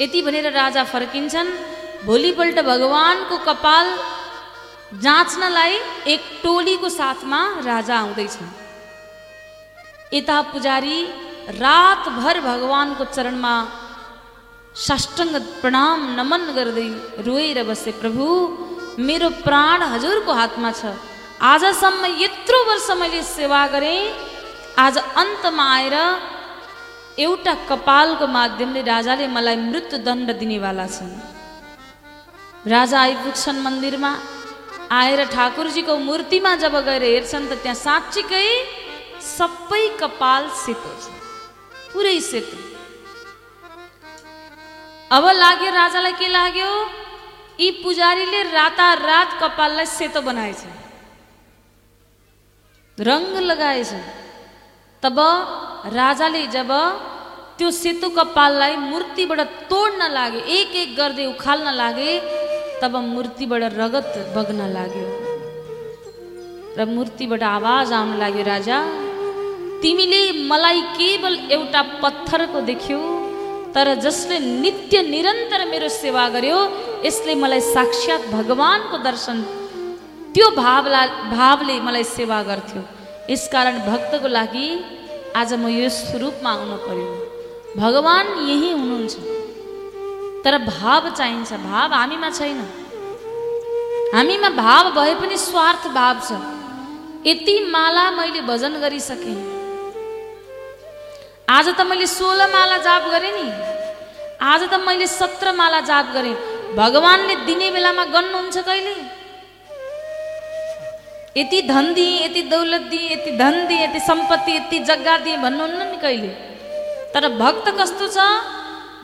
यति 0.00 0.22
भनेर 0.22 0.46
राजा 0.52 0.82
फर्किन्छन्। 0.84 1.50
भोलिपल्ट 2.06 2.56
भगवान्को 2.62 3.36
कपाल 3.48 3.86
जाँच्नलाई 5.02 5.74
एक 6.14 6.22
टोलीको 6.42 6.88
साथमा 6.90 7.40
राजा 7.64 7.94
आउँदैछन्। 7.98 8.50
यता 10.14 10.40
पुजारी 10.52 10.98
रातभर 11.62 12.36
भगवान्को 12.40 13.04
चरणमा 13.14 13.54
साष्टाङ्ग 14.86 15.36
प्रणाम 15.60 16.00
नमन 16.18 16.42
गर्दै 16.56 16.88
रोएर 17.26 17.58
बसे 17.68 17.92
प्रभु 18.02 18.26
मेरो 19.06 19.28
प्राण 19.46 19.82
हजुरको 19.92 20.32
हातमा 20.40 20.70
छ। 20.80 20.82
आजसम्म 21.52 22.02
यत्रो 22.24 22.58
वर्ष 22.68 22.88
मैले 23.00 23.22
सेवा 23.36 23.62
गरेँ 23.74 24.00
आज 24.84 24.98
अन्तमा 25.22 25.64
आएर 25.76 25.96
एउटा 27.26 27.54
कपालको 27.70 28.26
माध्यमले 28.38 28.82
राजाले 28.92 29.26
मलाई 29.36 29.56
मृत्युदण्ड 29.70 30.28
दिनेवाला 30.42 30.86
छन्। 30.96 31.12
राजा 32.74 32.98
आइपुग्छन् 33.06 33.64
मन्दिरमा 33.66 34.12
आएर 35.00 35.20
ठाकुरजीको 35.34 35.94
मूर्तिमा 36.08 36.52
जब 36.62 36.74
गएर 36.86 37.02
हेर्छन् 37.02 37.48
त 37.50 37.52
त्यहाँ 37.62 37.82
साँच्चीकै 37.86 38.46
सबै 39.36 39.84
कपाल 40.00 40.42
सेतो 40.62 40.92
छ। 41.02 41.21
पुरै 41.92 42.18
सेतो 42.30 42.56
अब 45.16 45.24
लाग्यो 45.42 45.70
राजालाई 45.72 46.12
के 46.20 46.28
लाग्यो? 46.28 46.70
यी 47.60 47.68
पुजारीले 47.84 48.40
रातारात 48.48 49.28
कपाललाई 49.40 49.86
सेतो 49.86 50.20
बनाएछ। 50.28 50.60
रङ्ग 52.98 53.34
लगाएछ। 53.50 53.92
तब 55.02 55.18
राजाले 55.92 56.42
जब 56.56 56.70
त्यो 57.58 57.68
सेतो 57.70 58.08
कपाललाई 58.18 58.74
मूर्तिबाट 58.88 59.40
तोड्न 59.70 60.00
लागे 60.16 60.40
एक 60.56 60.70
एक 60.82 60.96
गर्दै 60.96 61.26
उखाल्न 61.34 61.66
लागे 61.80 62.10
तब 62.80 62.96
मूर्तिबाट 63.12 63.62
रगत 63.80 64.10
बग्न 64.34 64.60
लाग्यो। 64.76 65.08
र 66.72 66.80
मूर्तिबाट 66.88 67.42
आवाज 67.56 67.92
आउन 67.92 68.10
लाग्यो 68.22 68.44
राजा 68.48 68.78
तिमीले 69.82 70.22
मलाई 70.50 70.80
केवल 70.98 71.34
एउटा 71.56 71.82
पत्थरको 72.02 72.60
देख्यौ 72.70 73.00
तर 73.74 73.86
जसले 74.04 74.38
नित्य 74.62 75.02
निरन्तर 75.12 75.60
मेरो 75.72 75.88
सेवा 76.02 76.24
गर्यो 76.34 76.58
यसले 77.06 77.34
मलाई 77.42 77.60
साक्षात् 77.74 78.30
भगवान्को 78.36 78.96
दर्शन 79.08 79.38
त्यो 80.34 80.46
भावला 80.56 81.02
भावले 81.36 81.76
मलाई 81.86 82.04
सेवा 82.16 82.38
गर्थ्यो। 82.50 82.82
यसकारण 83.30 83.76
भक्तको 83.88 84.28
लागि 84.28 84.68
आज 85.40 85.50
म 85.54 85.68
यो 85.68 85.88
स्वरूपमा 85.88 86.50
आउनु 86.52 86.76
पर्यो। 86.86 87.10
भगवान् 87.82 88.30
यही 88.50 88.70
हुनुहुन्छ। 88.78 89.14
तर 90.44 90.54
भाव 90.68 91.02
चाहिन्छ। 91.18 91.50
भाव 91.70 91.88
हामीमा 92.00 92.30
छैन। 92.38 92.60
हामीमा 94.14 94.50
भाव 94.62 94.84
भए 94.98 95.14
पनि 95.20 95.36
स्वार्थ 95.48 95.84
भाव 95.98 96.14
छ। 96.28 96.30
यति 97.26 97.54
माला 97.74 98.04
मैले 98.18 98.40
भजन 98.50 98.72
गरिसकेँ। 98.84 99.61
आज 101.54 101.66
त 101.78 101.80
मैले 101.88 102.06
सोह्र 102.06 102.46
माला 102.52 102.76
जाप 102.86 103.04
गरेँ 103.12 103.32
नि। 103.36 103.46
आज 104.50 104.62
त 104.72 104.74
मैले 104.86 105.06
सत्र 105.06 105.52
माला 105.52 105.80
जाप 105.90 106.06
गरेँ। 106.14 106.34
भगवान्ले 106.76 107.34
दिने 107.46 107.68
बेलामा 107.74 108.04
गर्नुहुन्छ 108.14 108.56
कहिले? 108.68 108.94
यति 111.36 111.60
धन 111.68 111.92
दिएँ 111.94 112.24
यति 112.24 112.42
दौलत 112.52 112.82
दिएँ 112.92 113.10
यति 113.12 113.30
धन 113.42 113.54
दिएँ 113.68 113.82
यति 113.82 114.00
सम्पत्ति 114.00 114.52
यति 114.56 114.78
जग्गा 114.88 115.16
दिएँ 115.24 115.36
भन्नुहुन्न 115.44 115.90
नि 115.90 115.98
कहिले? 116.04 116.32
तर 117.12 117.28
भक्त 117.42 117.66
कस्तो 117.80 118.08
छ? 118.08 118.18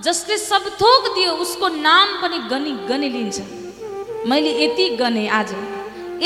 जसले 0.06 0.36
सब 0.38 0.64
थोक 0.80 1.14
दियो 1.14 1.32
उसको 1.44 1.68
नाम 1.84 2.08
पनि 2.22 2.38
गनी 2.50 2.72
गनी 2.88 3.08
लिन्छ। 3.08 3.38
मैले 4.30 4.50
यति 4.64 4.88
गने 4.96 5.28
आज 5.38 5.54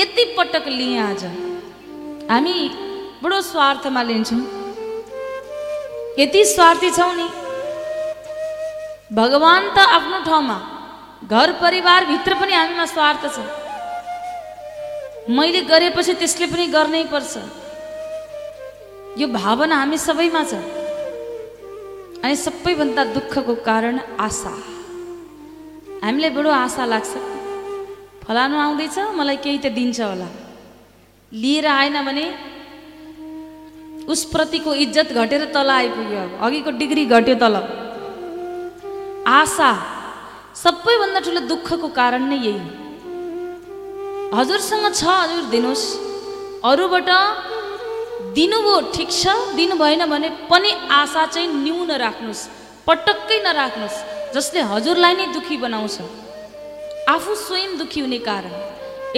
यति 0.00 0.24
पटक 0.38 0.68
लिएँ 0.78 0.98
आज। 1.10 1.24
हामी 2.30 2.58
बडो 3.22 3.40
स्वार्थमा 3.52 4.02
लिन्छौँ। 4.10 4.61
यति 6.18 6.44
स्वार्थी 6.44 6.90
छौँ 6.90 7.12
नि? 7.16 7.28
भगवान् 9.16 9.74
त 9.74 9.78
आफ्नो 9.78 10.18
ठाउँमा 10.24 10.58
घर 11.24 11.52
परिवारभित्र 11.52 12.34
पनि 12.34 12.52
हामीमा 12.52 12.84
स्वार्थ 12.84 13.22
छ। 13.34 13.38
मैले 15.30 15.60
गरेपछि 15.62 16.14
त्यसले 16.14 16.46
पनि 16.46 16.66
गर्नै 16.66 17.04
पर्छ। 17.04 17.34
यो 19.20 19.26
भावना 19.28 19.76
हामी 19.76 19.98
सबैमा 19.98 20.42
छ। 20.44 20.54
अनि 22.24 22.36
सबैभन्दा 22.36 23.04
दुःखको 23.04 23.54
कारण 23.64 24.00
आशा। 24.20 24.54
हामीलाई 26.04 26.30
बडो 26.30 26.50
आशा 26.50 26.84
लाग्छ। 26.84 27.12
फलानु 28.24 28.56
आउँदैछ 28.60 28.98
मलाई 29.16 29.36
केही 29.36 29.58
त 29.58 29.66
दिन्छ 29.72 30.00
होला। 30.00 30.28
लिएर 31.32 31.66
आएन 31.66 31.96
भने 32.04 32.24
उसप्रतिको 34.08 34.74
इज्जत 34.84 35.12
घटेर 35.12 35.44
तल 35.54 35.70
आइपुग्यो 35.70 36.22
अघिको 36.46 36.70
डिग्री 36.80 37.04
घट्यो 37.06 37.34
तल। 37.42 37.54
आशा 39.30 39.70
सबैभन्दा 40.62 41.20
ठुलो 41.26 41.40
दुःखको 41.50 41.88
कारण 41.98 42.22
नै 42.30 42.38
यही। 42.46 42.64
हजुरसँग 44.34 44.86
छ 44.94 45.02
हजुर 45.04 45.44
दिनुहोस्। 45.54 45.84
अरूबाट 46.70 47.10
दिनुभयो 48.34 48.80
ठिक 48.94 49.10
छ 49.12 49.22
दिनु 49.56 49.74
भएन 49.76 50.02
भने 50.10 50.28
पनि 50.50 50.70
आशा 51.00 51.22
चाहिँ 51.26 51.48
न्यून 51.64 51.90
राख्नुहोस् 52.04 52.42
पटक्कै 52.86 53.38
नराख्नुहोस् 53.46 53.98
जसले 54.34 54.60
हजुरलाई 54.72 55.14
नै 55.14 55.26
दुखी 55.36 55.56
बनाउँछ। 55.64 55.96
आफू 57.14 57.34
स्वयं 57.34 57.78
दुखी 57.78 58.00
हुने 58.00 58.18
कारण। 58.28 58.52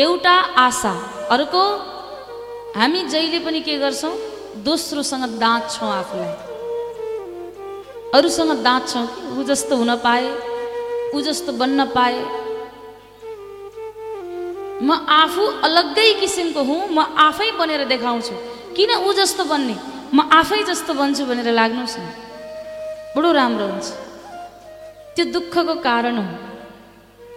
एउटा 0.05 0.37
आशा। 0.67 0.93
अर्को 1.31 1.63
हामी 2.77 3.03
जहिले 3.13 3.39
पनि 3.47 3.61
के 3.61 3.77
गर्छौँ? 3.79 4.15
दोस्रोसँग 4.63 5.25
दाँच्छौँ 5.39 5.91
आफूलाई। 5.91 6.35
अरूसँग 8.15 8.53
दाँच्छौँ 8.63 9.07
कि 9.07 9.23
ऊ 9.39 9.43
जस्तो 9.43 9.77
हुन 9.77 9.95
पाए 9.99 10.27
ऊ 11.15 11.21
जस्तो 11.21 11.53
बन्न 11.53 11.85
पाए। 11.91 12.19
म 14.83 14.91
आफू 14.93 15.43
अलग्गै 15.67 16.13
किसिमको 16.21 16.63
हुँ 16.63 16.81
म 16.91 16.99
आफै 17.01 17.51
बनेर 17.59 17.85
देखाउँछु। 17.89 18.35
किन 18.77 18.91
ऊ 19.03 19.13
जस्तो 19.13 19.45
बन्ने? 19.45 19.77
म 20.15 20.29
आफै 20.31 20.63
जस्तो 20.63 20.95
बन्छु 20.95 21.25
भनेर 21.27 21.51
लाग्नुहोस् 21.51 21.99
न। 21.99 22.07
बडो 23.17 23.31
राम्रो 23.33 23.67
हुन्छ। 23.67 23.89
त्यो 25.15 25.25
दुःखको 25.35 25.75
कारण 25.83 26.17
हो। 26.19 26.27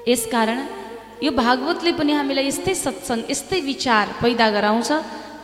यसकारण 0.07 0.59
यो 1.23 1.31
भागवतले 1.31 1.91
पनि 1.97 2.13
हामीलाई 2.13 2.47
यस्तै 2.47 2.73
सत्सङ्ग 2.73 3.31
यस्तै 3.31 3.59
विचार 3.61 4.05
पैदा 4.21 4.49
गराउँछ। 4.49 4.89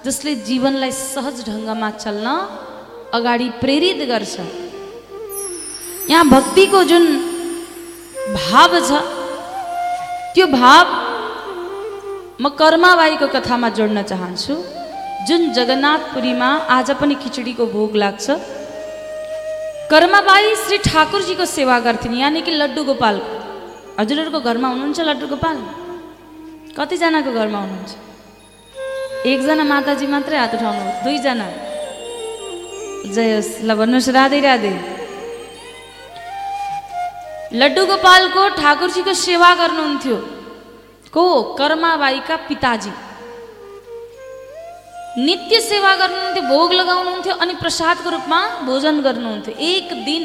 जसले 0.05 0.31
जीवनलाई 0.47 0.91
सहज 0.91 1.37
ढङ्गमा 1.47 1.89
चल्न 2.03 2.27
अगाडि 3.17 3.47
प्रेरित 3.61 3.99
गर्छ। 4.09 4.35
यहाँ 6.11 6.25
भक्तिको 6.29 6.83
जुन 6.91 7.05
भाव 8.35 8.71
छ 8.87 8.91
त्यो 10.35 10.45
भाव 10.59 10.85
म 12.41 12.49
कर्माबाईको 12.59 13.27
कथामा 13.35 13.69
जोड्न 13.77 14.03
चाहन्छु। 14.11 14.53
जुन 15.27 15.41
जगन्नाथपुरीमा 15.57 16.49
आज 16.77 16.91
पनि 16.99 17.15
खिचडीको 17.23 17.65
भोग 17.75 17.95
लाग्छ। 18.03 18.25
कर्माबाई 19.91 20.55
श्री 20.63 20.77
ठाकुरजीको 20.89 21.45
सेवा 21.47 21.79
गर्थिन् 21.87 22.19
यानि 22.19 22.41
कि 22.43 22.51
लड्डु 22.51 22.83
गोपालको। 22.91 23.33
हजुरहरूको 23.99 24.39
घरमा 24.47 24.67
हुनुहुन्छ 24.67 24.99
लड्डु 25.09 25.25
गोपाल? 25.33 25.57
कतिजनाको 26.77 27.31
घरमा 27.31 27.59
हुनुहुन्छ? 27.63 28.02
एकजना 29.23 29.63
माताजी 29.63 30.05
मात्रै 30.07 30.37
हात 30.37 30.53
उठाउनु 30.55 30.83
दुईजना। 31.03 31.47
जय 33.15 33.29
होस्। 33.35 33.63
ल 33.63 33.69
भन्नुहोस् 33.79 34.09
राधे 34.09 34.39
राधे। 34.39 34.71
लड्डु 37.55 37.85
गोपालको 37.85 38.43
ठाकुरजीको 38.59 39.13
सेवा 39.13 39.49
गर्नुहुन्थ्यो। 39.55 40.17
को? 41.15 41.55
कर्माबाईका 41.55 42.35
पिताजी। 42.51 42.91
नित्य 45.23 45.59
सेवा 45.61 45.95
गर्नुहुन्थ्यो 45.95 46.43
भोग 46.43 46.73
लगाउनुहुन्थ्यो 46.73 47.33
अनि 47.33 47.53
प्रसादको 47.63 48.09
रूपमा 48.09 48.39
भोजन 48.67 49.01
गर्नुहुन्थ्यो। 49.01 49.53
एक 49.55 49.87
दिन 50.03 50.23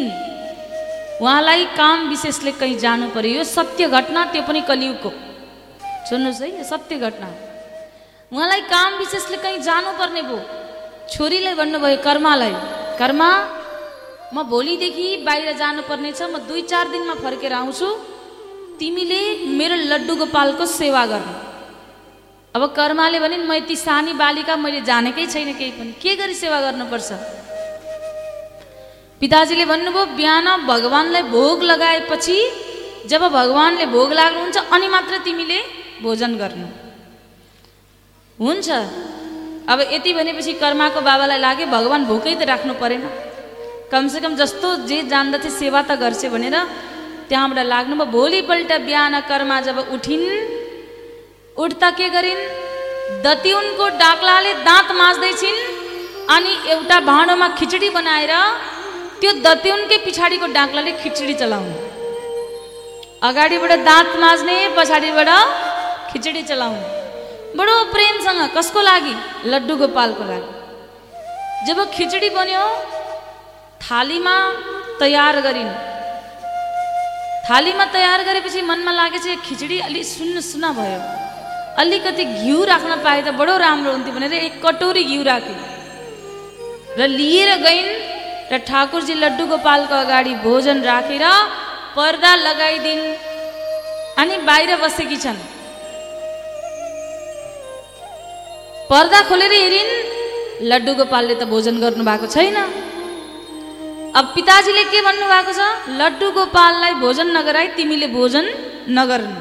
उहाँलाई 1.22 1.64
काम 1.78 2.08
विशेषले 2.08 2.52
कहीँ 2.52 2.78
जानु 2.78 3.06
पर्यो। 3.14 3.38
यो 3.38 3.44
सत्य 3.44 3.86
घटना 3.88 4.24
त्यो 4.24 4.42
पनि 4.42 4.60
कलियुगको। 4.60 5.10
सुन्नुहोस् 6.08 6.42
है 6.42 6.48
यो 6.58 6.64
सत्य 6.64 6.96
घटना। 6.98 7.28
उहाँलाई 8.32 8.60
काम 8.68 8.90
विशेषले 8.98 9.36
कहीँ 9.42 9.58
जानुपर्ने 9.64 10.22
भयो। 10.22 10.38
छोरीले 11.08 11.52
भन्नुभयो 11.60 11.96
कर्मालाई 12.04 12.54
कर्मा 13.00 13.28
म 14.34 14.42
भोलिदेखि 14.52 15.06
बाहिर 15.26 15.48
जानुपर्ने 15.56 16.10
छ 16.12 16.28
म 16.28 16.38
दुई 16.48 16.62
चार 16.70 16.88
दिनमा 16.92 17.14
फर्केर 17.24 17.52
आउँछु। 17.60 17.88
तिमीले 18.78 19.20
मेरो 19.58 19.76
लड्डु 19.90 20.14
गोपालको 20.20 20.64
सेवा 20.68 21.04
गर्नु 21.12 21.32
अब 22.54 22.62
कर्माले 22.76 23.18
भने 23.24 23.36
म 23.48 23.52
यति 23.56 23.76
सानी 23.76 24.12
बालिका 24.20 24.56
मैले 24.60 24.80
जानेकै 24.84 25.24
छैन 25.32 25.48
केही 25.58 25.72
पनि। 25.78 25.92
के 26.02 26.12
गरी 26.20 26.34
सेवा 26.36 26.58
गर्नुपर्छ? 26.60 27.10
पिताजीले 29.20 29.64
भन्नुभयो 29.72 30.04
बिहान 30.18 30.46
भगवान्लाई 30.68 31.22
भोग 31.32 31.62
लगाएपछि 31.70 32.36
जब 33.10 33.22
भगवान्ले 33.38 33.86
भोग 33.96 34.12
लाग्नुहुन्छ 34.20 34.56
अनि 34.74 34.88
मात्र 34.94 35.14
तिमीले 35.24 35.58
भोजन 36.04 36.36
गर्नु। 36.42 36.68
हुन्छ। 38.40 38.68
अब 39.68 39.78
यति 39.92 40.12
भनेपछि 40.14 40.52
कर्माको 40.62 41.00
बाबालाई 41.00 41.38
लाग्यो 41.38 41.66
भगवान् 41.66 42.08
भोकै 42.10 42.34
त 42.34 42.42
राख्नु 42.50 42.74
परेन। 42.82 43.04
कमसेकम 43.92 44.32
जस्तो 44.40 44.68
जे 44.88 44.98
जान्दथे 45.12 45.50
सेवा 45.50 45.80
त 45.82 45.98
गर्छ 46.02 46.22
भनेर 46.34 46.56
त्यहाँबाट 47.28 47.58
लाग्नुभयो 47.66 48.12
भोलिपल्ट 48.16 48.70
बिहान 48.86 49.14
कर्मा 49.30 49.56
जब 49.66 49.78
उठिन् 49.96 50.26
उठ्दा 51.56 51.88
के 51.98 52.08
गरिन्? 52.14 52.42
दतिउनको 53.24 53.84
डाक्लाले 53.98 54.52
दाँत 54.68 54.88
माझ्दैछिन् 55.00 55.60
अनि 56.34 56.52
एउटा 56.72 56.98
भाँडोमा 57.10 57.48
खिचडी 57.58 57.88
बनाएर 57.90 58.32
त्यो 59.20 59.30
दतिउनकै 59.46 59.98
पछाडिको 60.06 60.46
डाक्लाले 60.58 60.92
खिचडी 61.02 61.34
चलाउने। 61.42 61.76
अगाडिबाट 63.28 63.72
दाँत 63.90 64.10
माझ्ने 64.22 64.56
पछाडिबाट 64.76 65.30
खिचडी 66.12 66.42
चलाउने। 66.50 66.97
बडो 67.56 67.74
प्रेमसँग 67.92 68.40
कसको 68.56 68.80
लागि? 68.82 69.14
लड्डु 69.50 69.74
गोपालको 69.76 70.24
लागि। 70.24 70.50
जब 71.66 71.78
खिचडी 71.90 72.30
बन्यो 72.30 72.64
थालीमा 73.80 74.36
तयार 75.00 75.40
गरिन्। 75.40 75.70
थालीमा 77.48 77.84
तयार 77.96 78.22
गरेपछि 78.28 78.60
मनमा 78.62 78.92
लागेछ 78.92 79.26
खिचडी 79.48 79.78
अलि 79.80 80.04
सुन्न 80.04 80.40
सुन्न 80.40 80.72
भयो। 80.76 81.00
अलिकति 81.80 82.24
घिउ 82.24 82.64
राख्न 82.64 82.92
पाए 83.04 83.22
त 83.22 83.28
बडो 83.40 83.56
राम्रो 83.56 83.90
हुन्थ्यो 83.92 84.12
भनेर 84.14 84.34
एक 84.34 84.54
कटोरी 84.64 85.04
घिउ 85.04 85.22
राखे। 85.22 85.54
र 86.98 87.06
लिएर 87.08 87.50
गइन् 87.64 87.90
र 88.52 88.58
ठाकुरजी 88.68 89.14
लड्डु 89.14 89.44
गोपालको 89.46 89.94
अगाडि 89.94 90.34
भोजन 90.44 90.78
राखेर 90.82 91.24
पर्दा 91.96 92.32
लगाइदिन्। 92.46 93.02
अनि 94.20 94.36
बाहिर 94.48 94.76
बसेकी 94.82 95.16
छन्। 95.16 95.38
पर्दा 98.90 99.20
खोलेर 99.28 99.52
हेरिन्। 99.52 99.90
लड्डु 100.70 100.92
गोपालले 100.98 101.34
त 101.36 101.44
भोजन 101.52 101.76
गर्नु 101.76 102.04
भएको 102.08 102.26
छैन। 102.34 102.56
अब 104.16 104.24
पिताजीले 104.34 104.84
के 104.88 105.00
भन्नुभएको 105.06 105.52
छ? 105.52 105.60
लड्डु 106.00 106.26
गोपाललाई 106.32 106.94
भोजन 107.04 107.28
नगराई 107.36 107.68
तिमीले 107.76 108.08
भोजन 108.16 108.46
नगर्नु। 108.98 109.40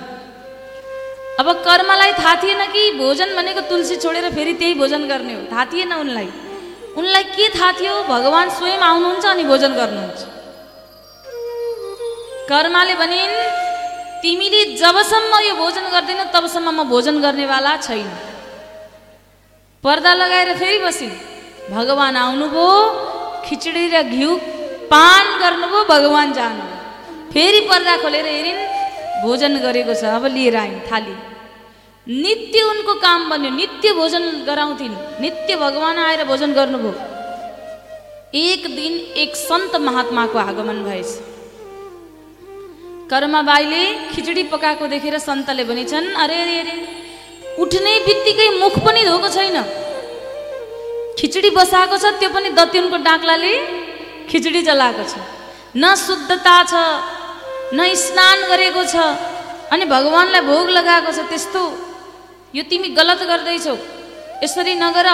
अब 1.39 1.47
कर्मलाई 1.63 2.11
थाहा 2.19 2.33
थिएन 2.43 2.61
कि 2.75 2.83
भोजन 2.99 3.29
भनेको 3.39 3.61
तुलसी 3.71 3.95
छोडेर 4.03 4.27
फेरि 4.35 4.53
त्यही 4.59 4.73
भोजन 4.83 5.07
गर्ने 5.07 5.33
हो। 5.39 5.41
थाहा 5.51 5.65
थिएन 5.71 5.91
उनलाई। 6.03 6.29
उनलाई 6.99 7.23
के 7.31 7.47
थाहा 7.55 7.71
थियो? 7.79 7.95
भगवान् 8.13 8.51
स्वयं 8.51 8.81
आउनुहुन्छ 8.83 9.25
अनि 9.31 9.43
भोजन 9.51 9.71
गर्नुहुन्छ। 9.79 10.19
कर्माले 12.51 12.95
भनिन् 13.01 13.35
तिमीले 14.21 14.61
जबसम्म 14.75 15.31
यो 15.47 15.53
भोजन 15.63 15.85
गर्दैनौ 15.95 16.25
तबसम्म 16.35 16.67
म 16.75 16.83
भोजन 16.91 17.15
गर्नेवाला 17.23 17.73
छैन। 17.87 18.09
पर्दा 19.83 20.13
लगाएर 20.13 20.49
फेरि 20.57 20.77
बसिन् 20.83 21.15
भगवान् 21.71 22.17
आउनुभयो 22.17 22.69
खिचडी 23.45 23.85
र 23.93 24.01
घिउ 24.15 24.31
पान 24.91 25.25
गर्नुभयो 25.41 25.83
भगवान् 25.93 26.33
जानुभयो। 26.33 26.77
फेरि 27.33 27.59
पर्दा 27.69 27.93
खोलेर 28.03 28.27
हेरिन् 28.27 28.61
भोजन 29.23 29.53
गरेको 29.65 29.93
छ। 29.93 30.03
अब 30.17 30.25
लिएर 30.35 30.55
आइन् 30.55 30.81
थाली। 30.89 31.15
नित्य 32.07 32.57
उनको 32.71 32.93
काम 33.05 33.29
बन्यो 33.29 33.49
नित्य 33.51 33.93
भोजन 33.93 34.25
गराउँथिन्। 34.49 34.95
नित्य 35.21 35.55
भगवान् 35.55 35.99
आएर 35.99 36.21
भोजन 36.25 36.51
गर्नुभयो। 36.59 36.93
एक 38.33 38.61
दिन 38.75 38.93
एक 39.23 39.35
सन्त 39.37 39.75
महात्माको 39.87 40.37
आगमन 40.39 40.79
भएछ। 40.83 41.09
कर्माबाईले 43.11 43.83
खिचडी 44.11 44.43
पकाएको 44.51 44.87
देखेर 44.87 45.17
सन्तले 45.19 45.63
भनेछन् 45.63 46.07
अरे 46.23 46.37
अरे 46.43 46.55
अरे 46.59 46.75
उठ्ने 47.57 47.93
बित्तिकै 48.07 48.49
मुख 48.61 48.75
पनि 48.85 49.01
धोएको 49.05 49.29
छैन। 49.35 49.57
खिचडी 51.19 51.49
बसाएको 51.57 51.97
छ 51.97 52.05
त्यो 52.19 52.29
पनि 52.29 52.49
दत्युनको 52.57 52.97
डाक्लाले 53.09 53.53
खिचडी 54.29 54.61
जलाएको 54.69 55.03
छ। 55.11 55.13
न 55.75 55.83
शुद्धता 55.97 56.55
छ 56.71 56.73
न 57.73 57.79
स्नान 58.03 58.37
गरेको 58.49 58.83
छ 58.85 58.95
अनि 59.73 59.85
भगवान्लाई 59.85 60.41
भोग 60.49 60.69
लगाएको 60.77 61.11
छ 61.11 61.19
त्यस्तो। 61.29 61.63
यो 62.55 62.63
तिमी 62.69 62.89
गलत 62.99 63.21
गर्दैछौ। 63.29 63.75
यसरी 64.43 64.73
नगर 64.77 65.07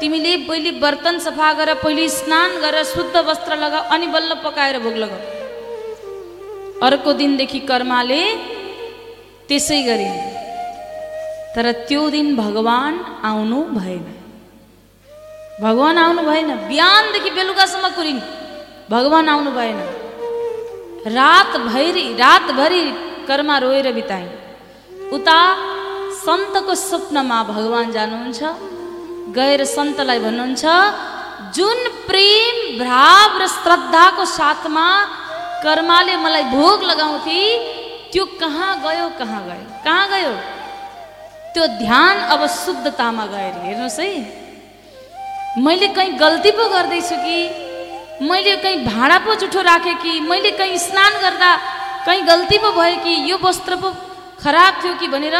तिमीले 0.00 0.32
पहिले 0.48 0.70
बर्तन 0.82 1.18
सफा 1.26 1.48
गर 1.58 1.68
पहिले 1.82 2.08
स्नान 2.08 2.50
गर 2.62 2.76
शुद्ध 2.84 3.14
वस्त्र 3.28 3.56
लगाऊ 3.56 3.82
अनि 3.94 4.06
बल्ल 4.14 4.30
पकाएर 4.44 4.78
भोग 4.84 4.96
लगाऊ 5.02 5.22
अर्को 6.86 7.10
दिनदेखि 7.20 7.60
कर्माले 7.70 8.22
त्यसै 9.48 9.80
गरिन् 9.88 10.16
तर 11.54 11.66
त्यो 11.88 12.02
दिन 12.10 12.36
भगवान् 12.36 12.96
आउनु 13.30 13.60
भएन। 13.78 14.04
भगवान् 15.62 15.98
आउनु 16.04 16.22
भएन 16.22 16.48
बिहानदेखि 16.68 17.30
बेलुकासम्म 17.30 17.88
कुरिन्। 17.96 18.20
भगवान् 18.90 19.28
आउनु 19.28 19.50
भएन। 19.58 19.78
रातभरि 21.16 22.04
रातभरि 22.22 22.82
कर्मा 23.28 23.56
रोएर 23.64 23.88
बिताइन्। 23.92 24.32
उता 25.16 25.38
सन्तको 26.24 26.74
स्वप्नमा 26.74 27.38
भगवान् 27.54 27.94
जानुहुन्छ 27.96 28.40
गएर 29.36 29.60
सन्तलाई 29.76 30.18
भन्नुहुन्छ 30.26 30.64
जुन 31.56 31.78
प्रेम 32.08 32.56
भाव 32.82 33.30
र 33.42 33.46
श्रद्धाको 33.54 34.24
साथमा 34.38 34.86
कर्माले 35.64 36.16
मलाई 36.24 36.44
भोग 36.56 36.82
लगाउँथे 36.90 37.40
त्यो 38.12 38.24
कहाँ 38.40 38.72
गयो 38.84 39.06
कहाँ 39.18 39.40
गयो? 39.48 39.64
कहाँ 39.84 40.04
गयो? 40.12 40.34
त्यो 41.54 41.66
ध्यान 41.78 42.16
अब 42.34 42.46
शुद्धतामा 42.50 43.24
गएर 43.26 43.54
हेर्नुहोस् 43.64 43.98
है। 44.00 44.10
मैले 45.64 45.88
कहीँ 45.96 46.12
गल्ती 46.18 46.50
पो 46.50 46.64
गर्दैछु 46.68 47.16
कि? 47.24 47.38
मैले 48.22 48.56
कहीँ 48.62 48.84
भाँडा 48.84 49.18
पो 49.26 49.34
जुठो 49.40 49.60
राखेँ 49.62 49.94
कि? 50.02 50.12
मैले 50.20 50.50
कहीँ 50.58 50.78
स्नान 50.78 51.12
गर्दा 51.22 51.50
कहीँ 52.06 52.22
गल्ती 52.26 52.58
पो 52.58 52.70
भयो 52.72 52.96
कि? 53.04 53.14
यो 53.30 53.38
वस्त्र 53.38 53.76
पो 53.76 53.90
खराब 54.42 54.82
थियो 54.82 54.94
कि 55.00 55.06
भनेर 55.14 55.36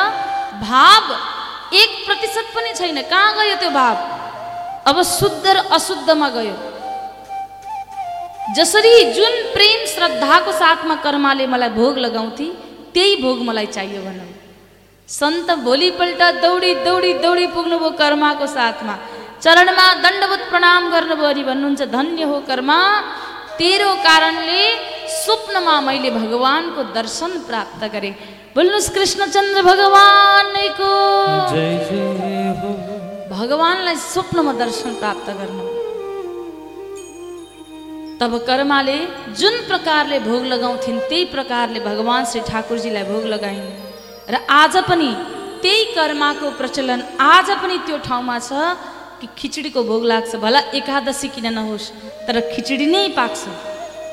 भाव 0.62 1.02
एक 1.74 1.90
प्रतिशत 2.06 2.46
पनि 2.54 2.72
छैन। 2.78 3.02
कहाँ 3.10 3.34
गयो 3.36 3.56
त्यो 3.58 3.70
भाव? 3.70 3.96
अब 4.86 5.02
शुद्ध 5.02 5.46
र 5.46 5.56
अशुद्धमा 5.74 6.28
गयो। 6.30 6.54
जसरी 8.54 8.94
जुन 9.12 9.34
प्रेम 9.52 9.84
श्रद्धाको 9.94 10.52
साथमा 10.52 10.94
कर्माले 11.02 11.46
मलाई 11.46 11.70
भोग 11.74 11.98
लगाउँथे 11.98 12.46
त्यही 12.94 13.16
भोग 13.22 13.42
मलाई 13.42 13.66
चाहियो 13.66 14.02
भनौँ। 14.02 14.43
सन्त 15.08 15.50
भोलिपल्ट 15.64 16.22
दौडी 16.42 16.72
दौडी 16.84 17.12
दौडी 17.24 17.46
पुग्नुभयो 17.54 17.90
कर्माको 18.00 18.46
साथमा 18.54 18.94
चरणमा 19.44 19.86
दण्डवत 20.04 20.42
प्रणाम 20.50 20.82
गर्नुभयो 20.92 21.28
अनि 21.30 21.42
भन्नुहुन्छ 21.48 21.82
धन्य 21.96 22.24
हो 22.30 22.38
कर्मा 22.48 22.78
तेरो 23.58 23.90
कारणले 24.06 24.62
स्वप्नमा 25.18 25.74
मैले 25.88 26.10
भगवानको 26.16 26.82
दर्शन 26.96 27.32
प्राप्त 27.48 27.84
गरेँ 27.94 28.14
बोल्नुहोस् 28.56 28.90
कृष्णचन्द्र 28.96 29.62
भगवानको 29.68 30.90
भगवान्लाई 33.36 33.96
स्वप्नमा 34.08 34.52
दर्शन 34.64 34.98
प्राप्त 35.00 35.30
गर्नु 35.38 35.64
तब 38.20 38.42
कर्माले 38.48 38.98
जुन 39.38 39.54
प्रकारले 39.68 40.18
भोग 40.28 40.44
लगाउँथिन् 40.52 41.06
त्यही 41.08 41.24
प्रकारले 41.32 41.80
भगवान् 41.90 42.30
श्री 42.30 42.40
ठाकुरजीलाई 42.50 43.04
भोग 43.04 43.24
लगाइन् 43.34 43.83
र 44.24 44.34
आज 44.50 44.76
पनि 44.88 45.10
त्यही 45.62 45.84
कर्माको 45.94 46.50
प्रचलन 46.58 47.00
आज 47.20 47.48
पनि 47.60 47.76
त्यो 47.86 47.96
ठाउँमा 48.08 48.36
छ 48.40 48.52
कि 49.20 49.26
खिचडीको 49.38 49.80
भोग 49.84 50.04
लाग्छ। 50.04 50.36
भला 50.40 50.60
एकादशी 50.78 51.28
किन 51.28 51.46
नहोस् 51.52 51.92
तर 52.26 52.36
खिचडी 52.52 52.86
नै 52.88 53.08
पाक्छ। 53.12 53.40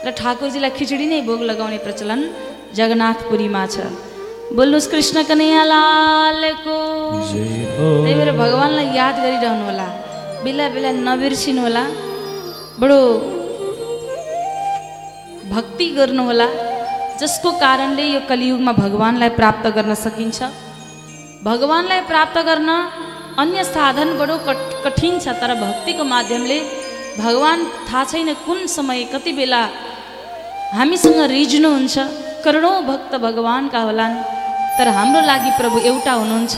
र 0.06 0.12
ठाकुरजीलाई 0.12 0.72
खिचडी 0.80 1.06
नै 1.08 1.20
भोग 1.24 1.42
लगाउने 1.50 1.80
प्रचलन 1.86 2.20
जगन्नाथपुरीमा 2.76 3.64
छ। 3.74 3.76
बोल्नुहोस् 4.52 4.92
कृष्ण 4.92 5.18
कन्हैया 5.32 5.64
लालको 5.72 6.76
जय 7.32 7.72
हो 7.76 7.88
त्यही 8.04 8.14
भएर 8.20 8.32
भगवान्लाई 8.36 8.88
याद 9.00 9.16
गरिरहनु 9.24 9.64
होला 9.68 9.88
बेला 10.44 10.66
बेला 10.76 10.92
नबिर्सिनु 11.08 11.62
होला 11.66 11.84
बडो 12.82 13.00
भक्ति 15.54 15.86
गर्नुहोला। 15.98 16.48
जसको 17.22 17.50
कारणले 17.64 18.06
यो 18.14 18.20
कलियुगमा 18.30 18.72
भगवान्लाई 18.84 19.32
प्राप्त 19.40 19.66
गर्न 19.78 19.94
सकिन्छ। 20.06 20.40
भगवान्लाई 21.44 22.02
प्राप्त 22.12 22.38
गर्न 22.50 22.70
अन्य 23.42 23.60
साधन 23.66 24.10
बडो 24.20 24.36
कठ 24.48 24.60
कठिन 24.84 25.14
छ 25.24 25.26
तर 25.42 25.52
भक्तिको 25.62 26.04
माध्यमले 26.14 26.60
भगवान् 27.18 27.62
थाहा 27.88 28.04
छैन 28.12 28.30
कुन 28.46 28.60
समय 28.76 29.00
कति 29.14 29.32
बेला 29.38 29.62
हामीसँग 30.78 31.20
रिझ्नुहुन्छ। 31.36 31.96
करोडौँ 32.46 32.78
भक्त 32.90 33.12
भगवान्का 33.26 33.80
होलान् 33.88 34.16
तर 34.78 34.88
हाम्रो 34.98 35.22
लागि 35.30 35.52
प्रभु 35.60 35.78
एउटा 35.92 36.14
हुनुहुन्छ। 36.22 36.56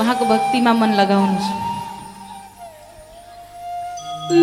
उहाँको 0.00 0.24
भक्तिमा 0.32 0.72
मन 0.80 0.90
लगाउनुहोस्। 1.00 1.48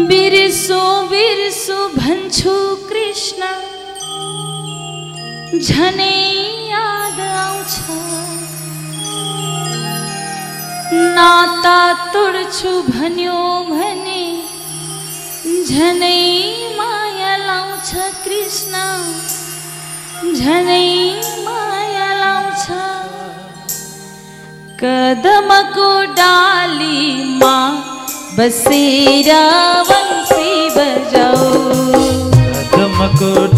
बिर्सो 0.09 0.81
बिर्सो 1.11 1.77
भन्छु 1.99 2.55
कृष्ण। 2.89 3.41
झनै 5.59 6.15
याद 6.69 7.19
नाता 11.15 11.93
तोड्छु 12.13 12.71
भन्यो 12.81 13.37
भने, 13.69 14.23
झनै 15.69 16.19
माया 16.77 17.35
लाउँछ 17.37 17.91
कृष्ण। 18.25 18.73
झनै 20.33 20.87
माया 21.45 22.09
लाउँछ। 22.13 22.65
कदमको 24.83 25.89
डालीमा 26.19 27.55
बसेर 28.37 29.29
वंशी 29.89 30.69
बजाऊ। 30.77 31.51
कदमको 32.73 33.54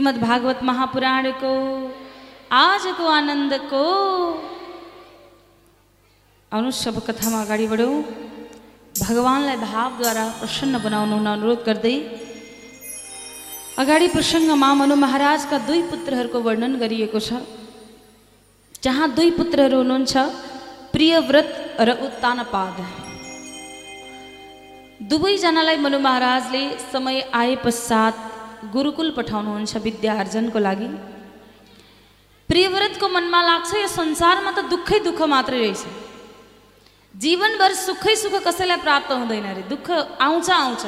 श्रीमद् 0.01 0.17
भागवत 0.19 0.59
महापुराण 0.63 1.29
को 1.37 1.49
आज 2.51 2.85
को 2.97 3.07
आनन्द 3.07 3.53
को 3.69 3.81
आउनुहोस् 6.51 6.79
सब 6.79 6.95
कथामा 7.05 7.41
अगाडि 7.41 7.67
बढौँ 7.67 7.93
भगवान्लाई 8.99 9.57
भावद्वारा 9.57 10.23
प्रसन्न 10.39 10.81
बनाउनु 10.81 11.15
हुन 11.15 11.27
अनुरोध 11.27 11.61
गर्दै 11.67 11.93
अगाडि 13.77 14.07
प्रसङ्गमा 14.15 14.71
मनु 14.81 14.95
महाराजका 14.97 15.57
दुई 15.69 15.81
पुत्रहरूको 15.91 16.41
वर्णन 16.41 16.73
गरिएको 16.81 17.19
छ 17.19 17.45
जहाँ 18.83 19.11
दुई 19.13 19.29
पुत्रहरू 19.37 19.83
हुनुहुन्छ 19.83 20.25
प्रियव्रत 20.93 21.53
र 21.81 21.97
उत्तानपाद 22.07 22.81
दुवैजनालाई 25.09 25.77
मनु 25.85 25.99
महाराजले 26.01 26.65
समय 26.89 27.23
आए 27.35 27.55
पश्चात 27.63 28.30
गुरुकुल 28.69 29.09
पठाउनुहुन्छ 29.17 29.73
विद्या 29.85 30.13
आर्जनको 30.21 30.59
लागि। 30.59 30.87
प्रियव्रतको 32.49 33.07
मनमा 33.07 33.41
लाग्छ 33.41 33.71
यो 33.75 33.87
संसारमा 33.87 34.51
त 34.51 34.59
दुःखै 34.69 34.99
दुःख 35.07 35.19
मात्रै 35.33 35.59
रहेछ। 35.63 35.83
जीवनभर 37.15 37.71
सुखै 37.85 38.15
सुख 38.15 38.35
कसैलाई 38.47 38.79
प्राप्त 38.85 39.11
हुँदैन 39.11 39.45
अरे 39.51 39.63
दुःख 39.71 39.87
आउँछ 40.19 40.49
आउँछ। 40.49 40.83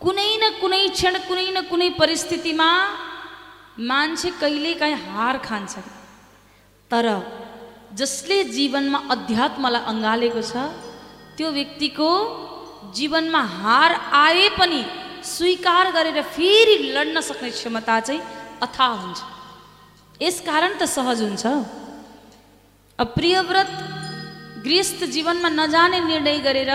कुनै 0.00 0.30
न 0.42 0.44
कुनै 0.60 0.82
क्षण 0.96 1.14
कुनै 1.28 1.48
न 1.50 1.58
कुनै 1.70 1.88
परिस्थितिमा 2.00 2.68
मान्छे 3.78 4.30
कहिलेकाहीँ 4.40 4.98
हार 5.06 5.36
खान्छ। 5.46 5.72
तर 6.90 7.06
जसले 7.98 8.38
जीवनमा 8.56 8.98
अध्यात्मलाई 9.10 9.82
अँगालेको 9.92 10.42
छ 10.42 10.54
त्यो 11.36 11.48
व्यक्तिको 11.50 12.10
जीवनमा 12.96 13.42
हार 13.60 13.90
आए 14.24 14.48
पनि 14.58 14.82
स्वीकार 15.30 15.90
गरेर 15.96 16.18
फेरि 16.34 16.76
लड्न 16.96 17.20
सक्ने 17.20 17.50
क्षमता 17.50 17.96
चाहिँ 18.00 18.20
अथाह 18.62 18.92
हुन्छ। 19.02 19.20
यसकारण 20.22 20.72
त 20.80 20.82
सहज 20.86 21.18
हुन्छ। 21.22 21.44
अब 22.98 23.06
प्रियव्रत 23.16 23.70
गृहस्थ 24.64 25.00
जीवनमा 25.14 25.48
नजाने 25.60 26.00
निर्णय 26.10 26.38
गरेर 26.46 26.72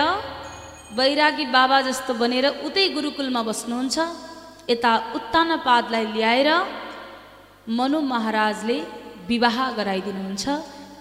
बैरागी 0.98 1.44
बाबा 1.54 1.78
जस्तो 1.88 2.12
बनेर 2.14 2.46
उतै 2.66 2.84
गुरुकुलमा 2.96 3.42
बस्नुहुन्छ। 3.48 3.96
यता 4.70 4.92
उत्तानपादलाई 5.16 6.04
ल्याएर 6.14 6.48
मनु 7.68 7.98
महाराजले 8.12 8.78
विवाह 9.30 9.56
गराइदिनुहुन्छ। 9.78 10.44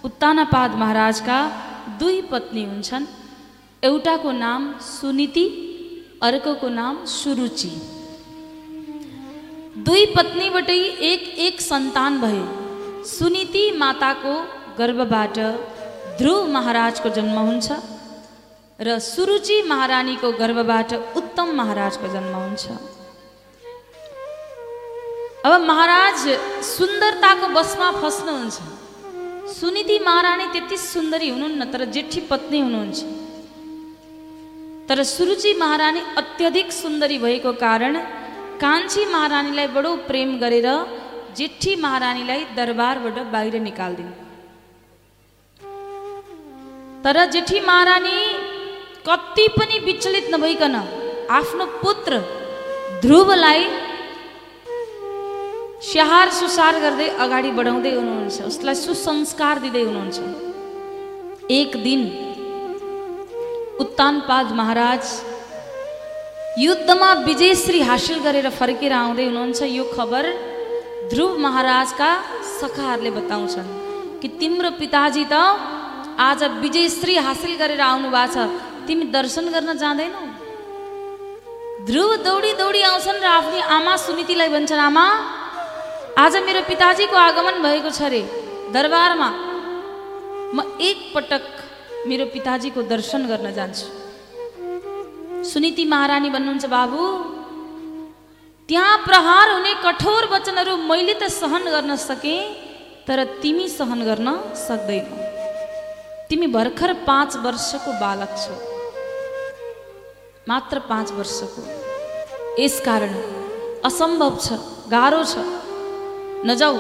उत्तानपाद 0.08 0.72
महाराजका 0.82 1.38
दुई 2.00 2.18
पत्नी 2.32 2.64
हुन्छन्। 2.70 3.06
एउटाको 3.84 4.30
नाम 4.46 4.62
सुनीति 4.82 5.46
अर्कोको 6.24 6.68
नाम 6.70 7.06
सुरुचि। 7.06 7.70
दुई 9.86 10.06
पत्नीबाटै 10.16 10.78
एक 11.04 11.24
एक 11.46 11.62
सन्तान 11.62 12.20
भए 12.22 12.44
सुनीति 13.08 13.64
माताको 13.78 14.34
गर्भबाट 14.78 15.38
ध्रुव 16.20 16.48
महाराजको 16.48 17.10
जन्म 17.10 17.38
हुन्छ 17.40 17.68
र 18.80 18.98
सुरुचि 19.02 19.62
महारानीको 19.64 20.32
गर्भबाट 20.40 20.94
उत्तम 20.94 21.52
महाराजको 21.56 22.08
जन्म 22.14 22.34
हुन्छ। 22.36 22.64
अब 25.46 25.62
महाराज 25.62 26.20
सुन्दरताको 26.66 27.48
बसमा 27.54 27.92
फस्नुहुन्छ। 28.02 28.58
सुनिधि 29.52 30.00
महारानी 30.00 30.46
त्यति 30.54 30.78
सुन्दरी 30.78 31.30
हुनुहुन्न 31.30 31.72
तर 31.72 31.86
जेठी 31.92 32.22
पत्नी 32.32 32.60
हुनुहुन्छ। 32.60 33.00
तर 34.90 35.00
सुरुचि 35.04 35.52
महारानी 35.62 36.02
अत्यधिक 36.18 36.68
सुन्दरी 36.72 37.18
भएको 37.18 37.52
कारण 37.66 37.94
कान्छी 38.64 39.04
महारानीलाई 39.14 39.68
बडो 39.76 39.92
प्रेम 40.10 40.30
गरेर 40.44 40.68
जेठी 41.38 41.74
महारानीलाई 41.86 42.42
दरबारबाट 42.58 43.18
बाहिर 43.34 43.56
निकालिदिनु। 43.68 44.14
तर 47.06 47.18
जेठी 47.34 47.60
महारानी 47.70 48.18
कति 49.08 49.46
पनि 49.58 49.78
विचलित 49.88 50.28
नभइकन 50.34 50.76
आफ्नो 51.40 51.66
पुत्र 51.84 52.12
ध्रुवलाई 53.02 53.64
स्याहार 55.90 56.28
सुसार 56.40 56.76
गर्दै 56.84 57.08
अगाडि 57.26 57.52
बढाउँदै 57.58 57.92
हुनुहुन्छ। 57.98 58.38
उसलाई 58.52 58.76
सुसंस्कार 58.86 59.56
दिँदै 59.66 59.84
हुनुहुन्छ। 59.90 60.18
एक 61.60 61.72
दिन 61.84 62.02
उत्तानपाद 63.80 64.52
महाराज 64.56 65.04
युद्धमा 66.58 67.12
विजयश्री 67.28 67.80
हासिल 67.82 68.20
गरेर 68.26 68.48
फर्केर 68.50 68.92
आउँदै 68.94 69.26
हुनुहुन्छ। 69.26 69.62
यो 69.78 69.84
खबर 69.96 70.26
ध्रुव 71.12 71.32
महाराजका 71.38 72.10
सखाहरूले 72.60 73.12
बताउँछन् 73.18 73.70
कि 74.22 74.28
तिम्रो 74.40 74.70
पिताजी 74.80 75.24
त 75.28 75.36
आज 76.20 76.44
विजयश्री 76.64 77.16
हासिल 77.28 77.54
गरेर 77.60 77.82
आउनु 77.82 78.10
भएको 78.16 78.32
छ। 78.34 78.48
तिमी 78.88 79.06
दर्शन 79.12 79.46
गर्न 79.52 79.70
जाँदैनौ? 79.76 80.24
ध्रुव 81.84 82.10
दौडी 82.24 82.52
दौडी 82.56 82.82
आउँछन् 82.82 83.20
र 83.20 83.28
आफ्नो 83.28 83.60
आमा 83.76 83.94
सुनितिलाई 84.06 84.50
भन्छन् 84.56 84.86
आमा 84.88 85.06
आज 86.24 86.34
मेरो 86.48 86.62
पिताजीको 86.72 87.16
आगमन 87.28 87.56
भएको 87.60 87.90
छ 87.92 88.02
रे। 88.08 88.22
दरबारमा 88.72 89.30
म 90.56 90.58
एकपटक 90.80 91.44
मेरो 92.08 92.26
पिताजीको 92.34 92.82
दर्शन 92.86 93.22
गर्न 93.28 93.48
जान्छु। 93.54 93.88
सुनिति 95.44 95.84
महारानी 95.86 96.30
भन्नुहुन्छ 96.30 96.66
बाबु 96.70 97.02
त्यहाँ 98.70 98.98
प्रहार 99.06 99.46
हुने 99.52 99.74
कठोर 99.86 100.24
वचनहरू 100.34 100.74
मैले 100.90 101.14
त 101.14 101.24
सहन 101.32 101.64
गर्न 101.74 101.92
सकेँ 102.02 102.40
तर 103.08 103.20
तिमी 103.42 103.68
सहन 103.70 104.00
गर्न 104.06 104.28
सक्दैनौ। 104.58 105.18
तिमी 106.30 106.48
भर्खर 106.54 106.92
पाँच 107.10 107.32
वर्षको 107.46 107.92
बालक 108.02 108.32
छौ। 108.38 108.56
मात्र 110.50 110.76
पाँच 110.90 111.08
वर्षको। 111.18 111.62
यसकारण 112.64 113.14
असम्भव 113.86 114.34
छ 114.46 114.48
गाह्रो 114.94 115.24
छ। 115.24 115.36
नजाऊ 116.46 116.78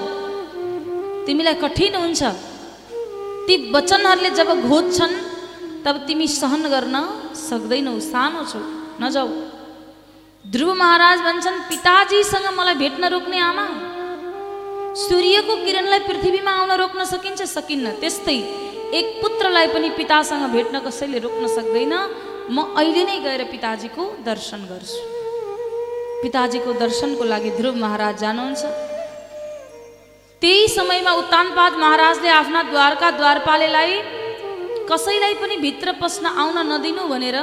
तिमीलाई 1.26 1.56
कठिन 1.64 1.96
हुन्छ। 1.96 2.22
ती 3.48 3.56
वचनहरूले 3.72 4.30
जब 4.38 4.50
घोज्छन् 4.70 5.16
तब 5.86 5.96
तिमी 6.08 6.28
सहन 6.28 6.64
गर्न 6.74 6.96
सक्दैनौ 7.38 7.94
सानो 8.02 8.42
छौ 8.52 8.62
नजाऊ। 9.02 9.30
ध्रुव 10.46 10.70
महाराज 10.74 11.20
भन्छन् 11.28 11.60
पिताजीसँग 11.70 12.48
मलाई 12.58 12.76
भेट्न 12.82 13.04
रोक्ने 13.14 13.40
आमा। 13.50 13.66
सूर्यको 14.98 15.54
किरणलाई 15.66 16.02
पृथ्वीमा 16.10 16.52
आउन 16.60 16.72
रोक्न 16.82 17.04
सकिन्छ 17.14 17.42
सकिन्न। 17.56 17.86
त्यस्तै 18.02 18.38
एक 18.98 19.08
पुत्रलाई 19.22 19.68
पनि 19.74 19.90
पितासँग 20.00 20.44
भेट्न 20.56 20.76
कसैले 20.88 21.20
रोक्न 21.26 21.44
सक्दैन। 21.58 21.94
म 22.50 22.58
अहिले 22.78 23.04
नै 23.10 23.18
गएर 23.26 23.42
पिताजीको 23.54 24.04
दर्शन 24.26 24.62
गर्छु। 24.72 25.00
पिताजीको 26.22 26.72
दर्शनको 26.82 27.24
लागि 27.34 27.50
ध्रुव 27.60 27.76
महाराज 27.86 28.16
जानुहुन्छ। 28.22 28.64
त्यही 30.42 30.68
समयमा 30.68 31.12
उत्तानपाद 31.22 31.74
महाराजले 31.84 32.30
आफ्ना 32.30 32.62
द्वारका 32.72 33.10
द्वारपालेलाई 33.20 33.94
कसैलाई 34.90 35.34
पनि 35.42 35.56
भित्र 35.66 35.92
पस्न 36.02 36.26
आउन 36.42 36.58
नदिनु 36.72 37.04
भनेर 37.12 37.38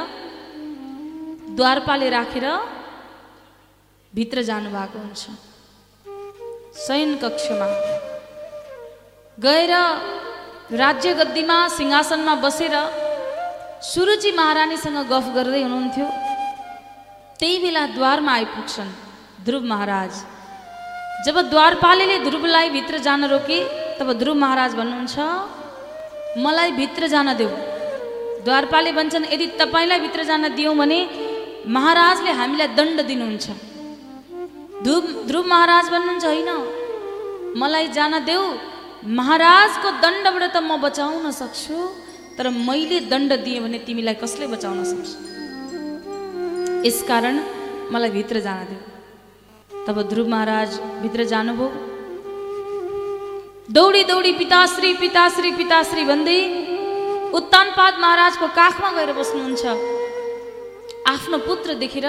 द्वारपाले 1.57 2.09
राखेर 2.09 2.45
भित्र 4.13 4.37
जानुभएको 4.49 4.97
हुन्छ। 4.99 5.23
शयन 6.85 7.11
कक्षमा 7.23 7.67
गएर 9.37 9.73
राज्य 10.83 11.13
गद्दीमा 11.19 11.57
सिंहासनमा 11.77 12.35
बसेर 12.45 12.75
सुरुचि 13.91 14.31
महारानीसँग 14.39 14.99
गफ 15.11 15.25
गर्दै 15.35 15.61
हुनुहुन्थ्यो। 15.63 16.07
त्यही 17.39 17.57
बेला 17.63 17.83
द्वारमा 17.97 18.31
आइपुग्छन् 18.33 18.91
ध्रुव 19.45 19.63
महाराज। 19.71 20.13
जब 21.21 21.37
द्वारपालेले 21.49 22.17
ध्रुवलाई 22.19 22.69
भित्र 22.69 22.97
जान 23.05 23.25
रोके 23.25 23.59
तब 23.97 24.07
ध्रुव 24.21 24.35
महाराज 24.35 24.71
भन्नुहुन्छ 24.75 25.15
मलाई 26.43 26.71
भित्र 26.79 27.07
जान 27.07 27.27
देऊ। 27.39 27.49
द्वारपाले 28.45 28.91
भन्छन् 28.91 29.25
यदि 29.33 29.45
तपाईँलाई 29.59 29.99
भित्र 30.05 30.23
जान 30.29 30.43
दियौँ 30.55 30.75
भने 30.75 30.99
महाराजले 31.75 32.31
हामीलाई 32.39 32.67
दण्ड 32.79 32.97
दिनुहुन्छ। 33.09 33.45
ध्रुव 34.83 35.03
ध्रुव 35.29 35.43
महाराज 35.47 35.85
भन्नुहुन्छ 35.95 36.25
होइन 36.25 36.49
मलाई 37.61 37.87
जान 37.97 38.13
देऊ। 38.25 38.45
महाराजको 39.19 39.87
दण्डबाट 40.03 40.43
त 40.55 40.57
म 40.59 40.81
बचाउन 40.83 41.31
सक्छु 41.31 41.77
तर 42.37 42.49
मैले 42.67 42.99
दण्ड 43.11 43.31
दिएँ 43.45 43.59
भने 43.63 43.79
तिमीलाई 43.87 44.15
कसले 44.23 44.45
बचाउन 44.53 44.83
सक्छ? 44.91 45.09
यसकारण 46.87 47.35
मलाई 47.93 48.11
भित्र 48.17 48.39
जान 48.47 48.59
देऊ। 48.69 48.92
तब 49.87 49.97
ध्रुव 50.09 50.27
महाराज 50.31 50.75
भित्र 51.01 51.23
जानुभयो 51.31 51.67
दौडी 53.75 54.03
दौडी 54.11 54.31
पिताश्री 54.41 54.93
पिताश्री 55.01 55.51
पिताश्री 55.59 56.03
भन्दै 56.11 56.39
उत्तानपाद 57.39 57.93
महाराजको 58.03 58.47
काखमा 58.59 58.89
गएर 58.97 59.11
बस्नुहुन्छ। 59.19 59.63
आफ्नो 61.13 61.37
पुत्र 61.49 61.73
देखेर 61.83 62.07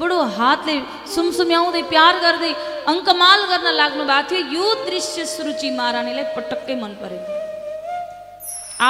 बडो 0.00 0.18
हातले 0.38 0.76
सुमसुम्याउँदै 1.14 1.82
प्यार 1.94 2.14
गर्दै 2.26 2.52
अङ्कमाल 2.92 3.40
गर्न 3.50 3.68
लाग्नु 3.80 4.04
भएको 4.10 4.28
थियो। 4.28 4.40
यो 4.56 4.66
दृश्य 4.90 5.18
सुरुचि 5.34 5.70
महारानीलाई 5.78 6.26
पटक्कै 6.36 6.74
मन 6.82 6.92
परेन। 7.00 7.22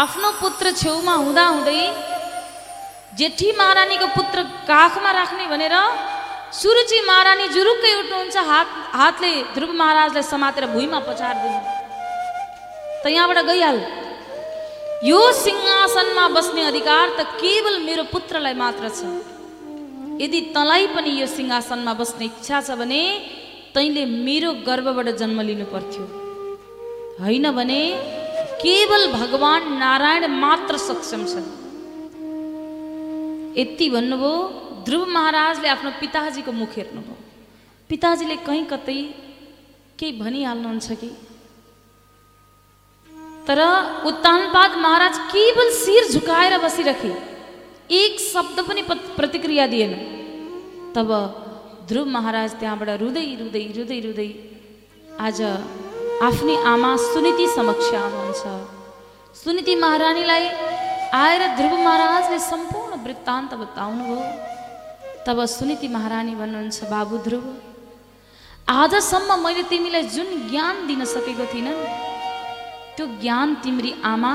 आफ्नो 0.00 0.28
पुत्र 0.42 0.64
छेउमा 0.82 1.14
हुँदाहुँदै 1.24 1.80
जेठी 3.18 3.48
महारानीको 3.60 4.06
पुत्र 4.18 4.38
काखमा 4.72 5.10
राख्ने 5.20 5.46
भनेर 5.52 5.76
सुरुचि 6.60 6.98
महारानी 7.08 7.46
जुरुक्कै 7.54 7.92
उठ्नुहुन्छ 8.00 8.36
हात 8.50 8.68
हातले 9.00 9.30
ध्रुव 9.54 9.72
महाराजलाई 9.80 10.24
समातेर 10.32 10.64
भुइँमा 10.74 10.98
पछारिदिनु 11.08 11.60
त 13.02 13.04
यहाँबाट 13.16 13.38
गइहाल। 13.50 13.78
यो 15.10 15.20
सिंहासनमा 15.44 16.24
बस्ने 16.36 16.62
अधिकार 16.70 17.06
त 17.18 17.20
केवल 17.42 17.74
मेरो 17.88 18.04
पुत्रलाई 18.14 18.54
मात्र 18.62 18.84
छ। 18.98 19.00
यदि 20.22 20.40
तँलाई 20.56 20.84
पनि 20.96 21.10
यो 21.20 21.26
सिंहासनमा 21.36 21.92
बस्ने 22.00 22.24
इच्छा 22.32 22.58
छ 22.66 22.80
भने 22.80 23.02
तैँले 23.74 24.02
मेरो 24.26 24.50
गर्भबाट 24.68 25.08
जन्म 25.20 25.38
लिनु 25.48 25.66
पर्थ्यो 25.74 26.04
होइन 27.20 27.46
भने 27.58 27.80
केवल 28.64 29.02
भगवान 29.20 29.62
नारायण 29.82 30.24
मात्र 30.44 30.74
सक्षम 30.88 31.22
छन्। 31.32 31.48
यति 33.60 33.86
भन्नुभयो 33.94 34.34
ध्रुव 34.86 35.04
महाराजले 35.10 35.68
आफ्नो 35.68 35.90
पिताजीको 36.00 36.52
मुख 36.52 36.72
हेर्नुभयो। 36.78 37.16
पिताजीले 37.90 38.36
कहीँ 38.46 38.64
कतै 38.72 38.98
केही 39.98 40.12
भनिहाल्नुहुन्छ 40.22 40.88
कि? 41.00 41.10
तर 43.48 43.60
उत्तानपाद 44.06 44.76
महाराज 44.84 45.18
केवल 45.32 45.68
शिर 45.74 46.02
झुकाएर 46.12 46.54
बसिरहे 46.64 47.12
एक 47.98 48.20
शब्द 48.22 48.56
पनि 48.68 48.82
प्रतिक्रिया 49.18 49.66
दिएन। 49.66 49.92
तब 50.94 51.10
ध्रुव 51.88 52.06
महाराज 52.16 52.50
त्यहाँबाट 52.60 52.90
रुँदै 53.02 53.26
रुँदै 53.42 53.64
रुँदै 53.76 53.98
रुँदै 54.06 54.30
आज 55.26 55.38
आफ्नै 56.22 56.56
आमा 56.72 56.90
सुनिति 57.02 57.46
समक्ष 57.54 57.88
आउनुहुन्छ। 57.94 58.42
सुनिति 59.42 59.74
महारानीलाई 59.84 60.44
आएर 61.22 61.42
ध्रुव 61.58 61.72
महाराजले 61.86 62.38
सम्पूर्ण 62.50 62.92
वृत्तान्त 63.04 63.50
बताउनुभयो। 63.62 64.54
तब 65.26 65.38
सुनिति 65.50 65.88
महारानी 65.88 66.34
भन्नुहुन्छ 66.40 66.84
बाबु 66.90 67.16
ध्रुव 67.26 67.44
आजसम्म 68.72 69.30
मैले 69.44 69.62
तिमीलाई 69.70 70.02
जुन 70.14 70.28
ज्ञान 70.50 70.86
दिन 70.86 71.04
सकेको 71.14 71.46
थिइनँ 71.52 71.74
त्यो 72.96 73.06
ज्ञान 73.22 73.54
तिम्री 73.62 73.90
आमा 74.12 74.32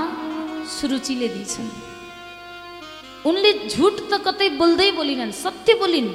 सुरुचिले 0.74 1.28
दिन्छन् 1.36 1.70
उनले 3.30 3.52
झुट 3.72 3.96
त 4.12 4.20
कतै 4.26 4.50
बोल्दै 4.60 4.90
बोलिनन् 5.00 5.32
सत्य 5.44 5.74
बोलिन्। 5.82 6.10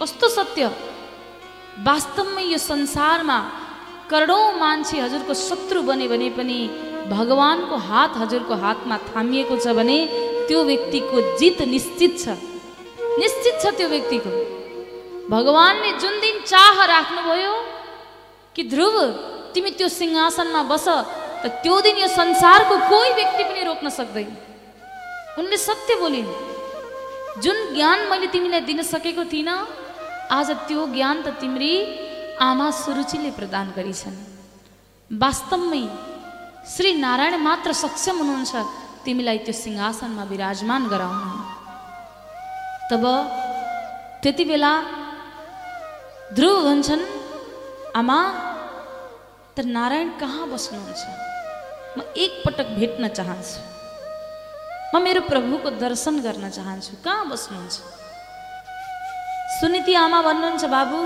कस्तो 0.00 0.28
सत्य? 0.38 0.62
वास्तवमै 1.86 2.44
यो 2.52 2.58
संसारमा 2.70 3.38
करोडौँ 4.10 4.44
मान्छे 4.62 4.96
हजुरको 5.04 5.34
शत्रु 5.48 5.82
बने 5.90 6.06
भने 6.12 6.28
पनि 6.38 6.58
भगवानको 7.12 7.76
हात 7.90 8.12
हजुरको 8.22 8.54
हातमा 8.64 8.96
थामिएको 9.10 9.54
छ 9.64 9.76
भने 9.78 9.98
त्यो 10.48 10.58
व्यक्तिको 10.70 11.16
जित 11.38 11.62
निश्चित 11.74 12.12
छ। 12.24 12.53
निश्चित 13.18 13.54
छ 13.62 13.64
त्यो 13.78 13.88
व्यक्तिको। 13.88 14.30
भगवानले 15.30 15.90
जुन 16.02 16.14
दिन 16.20 16.36
चाह 16.44 16.76
राख्नुभयो 16.84 17.54
कि 18.56 18.62
ध्रुव 18.72 18.96
तिमी 19.54 19.70
त्यो 19.78 19.88
सिंहासनमा 19.88 20.62
बस 20.72 20.86
त 21.42 21.46
त्यो 21.62 21.76
दिन 21.86 21.96
यो 22.02 22.08
संसारको 22.10 22.74
कोही 22.90 23.12
व्यक्ति 23.20 23.42
पनि 23.44 23.62
रोक्न 23.64 23.88
सक्दैन। 23.98 24.30
उनले 25.38 25.56
सत्य 25.58 25.94
बोलिन् 26.02 26.30
जुन 27.42 27.56
ज्ञान 27.74 27.98
मैले 28.10 28.26
तिमीलाई 28.34 28.60
दिन 28.70 28.82
सकेको 28.82 29.24
थिइनँ 29.32 29.56
आज 30.30 30.50
त्यो 30.66 30.86
ज्ञान 30.94 31.22
त 31.22 31.38
तिम्री 31.40 31.72
आमा 32.40 32.68
सुरुचिले 32.82 33.30
प्रदान 33.38 33.66
गरिछन्। 33.76 34.16
वास्तवमै 35.10 35.84
श्री 36.66 36.90
नारायण 36.98 37.34
मात्र 37.46 37.72
सक्षम 37.84 38.16
हुनुहुन्छ 38.18 38.54
तिमीलाई 39.04 39.38
त्यो 39.46 39.54
सिंहासनमा 39.54 40.24
विराजमान 40.32 40.82
गराउन। 40.88 41.43
तब 42.90 43.04
त्यति 44.22 44.44
बेला 44.44 44.72
ध्रुव 46.36 46.56
भन्छन् 46.64 47.04
आमा 47.96 48.18
त 49.56 49.64
नारायण 49.76 50.08
कहाँ 50.20 50.44
बस्नुहुन्छ? 50.52 51.02
म 51.96 52.00
एकपटक 52.24 52.68
भेट्न 52.78 53.08
चाहन्छु। 53.08 53.60
म 54.92 55.02
मेरो 55.02 55.20
प्रभुको 55.30 55.70
दर्शन 55.80 56.14
गर्न 56.26 56.44
चाहन्छु। 56.50 56.92
कहाँ 57.04 57.24
बस्नुहुन्छ? 57.30 57.76
सुनिति 59.60 59.94
आमा 59.94 60.20
भन्नुहुन्छ 60.28 60.64
बाबु 60.76 60.98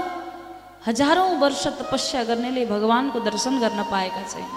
हजारौँ 0.87 1.31
वर्ष 1.43 1.65
तपस्या 1.79 2.23
गर्नेले 2.25 2.65
भगवानको 2.75 3.19
दर्शन 3.29 3.55
गर्न 3.61 3.81
पाएका 3.93 4.23
छैन। 4.33 4.51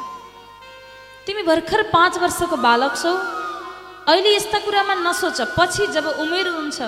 तिमी 1.25 1.43
भर्खर 1.43 1.81
पाँच 1.93 2.13
वर्षको 2.23 2.57
बालक 2.57 2.93
छौ। 2.97 3.13
अहिले 4.09 4.29
यस्ता 4.35 4.59
कुरामा 4.65 4.93
नसोच। 5.05 5.39
पछि 5.57 5.87
जब 5.95 6.05
उमेर 6.23 6.47
हुन्छ 6.47 6.79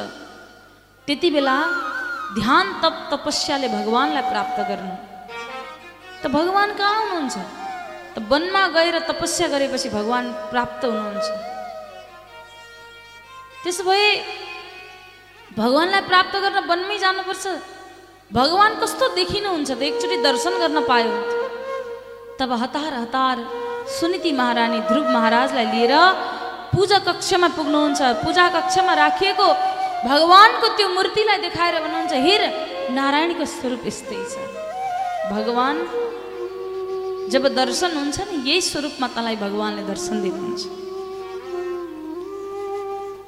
त्यति 1.08 1.30
बेला 1.36 1.58
ध्यान 2.40 2.66
तप 2.82 2.96
तपस्याले 3.12 3.68
भगवान्लाई 3.68 4.24
प्राप्त 4.32 4.58
गर्नु। 4.70 4.96
त 6.24 6.32
भगवान् 6.32 6.72
कहाँ 6.80 6.96
हुनुहुन्छ? 7.02 7.36
त 8.16 8.24
वनमा 8.32 8.64
गएर 8.76 8.96
तपस्या 9.12 9.48
गरेपछि 9.54 9.90
भगवान् 9.92 10.28
प्राप्त 10.52 10.82
हुनुहुन्छ। 10.86 11.28
त्यसो 13.64 13.84
भए 13.84 14.08
भगवान्लाई 15.60 16.02
प्राप्त 16.08 16.34
गर्न 16.44 16.60
वनमै 16.72 16.98
जानुपर्छ। 17.04 17.46
भगवान् 18.32 18.80
कस्तो 18.82 19.06
देखिनुहुन्छ? 19.20 19.70
त 19.76 19.82
एकचोटि 19.84 20.18
दर्शन 20.24 20.54
गर्न 20.64 20.78
पायो। 20.88 21.12
तब 22.40 22.52
हतार 22.64 22.92
हतार 23.04 23.38
सुनिति 24.00 24.32
महारानी 24.40 24.80
ध्रुव 24.88 25.06
महाराजलाई 25.12 25.68
लिएर 25.76 25.94
पूजा 26.72 26.98
कक्षमा 27.08 27.48
पुग्नुहुन्छ। 27.60 28.02
पूजा 28.24 28.46
कक्षमा 28.56 28.94
राखिएको 29.04 29.48
भगवानको 30.04 30.68
त्यो 30.78 30.88
मूर्तिलाई 30.96 31.38
देखाएर 31.48 31.76
भन्नुहुन्छ 31.84 32.14
हेर 32.28 32.42
नारायणको 32.92 33.46
स्वरूप 33.48 33.84
यस्तै 33.88 34.20
छ। 34.32 34.36
भगवान 35.32 35.76
जब 37.32 37.44
दर्शन 37.56 37.92
हुन्छ 37.98 38.18
नि 38.30 38.36
यही 38.50 38.62
स्वरूपमा 38.62 39.08
तँलाई 39.16 39.36
भगवान्ले 39.44 39.84
दर्शन 39.88 40.16
दिनुहुन्छ। 40.24 40.64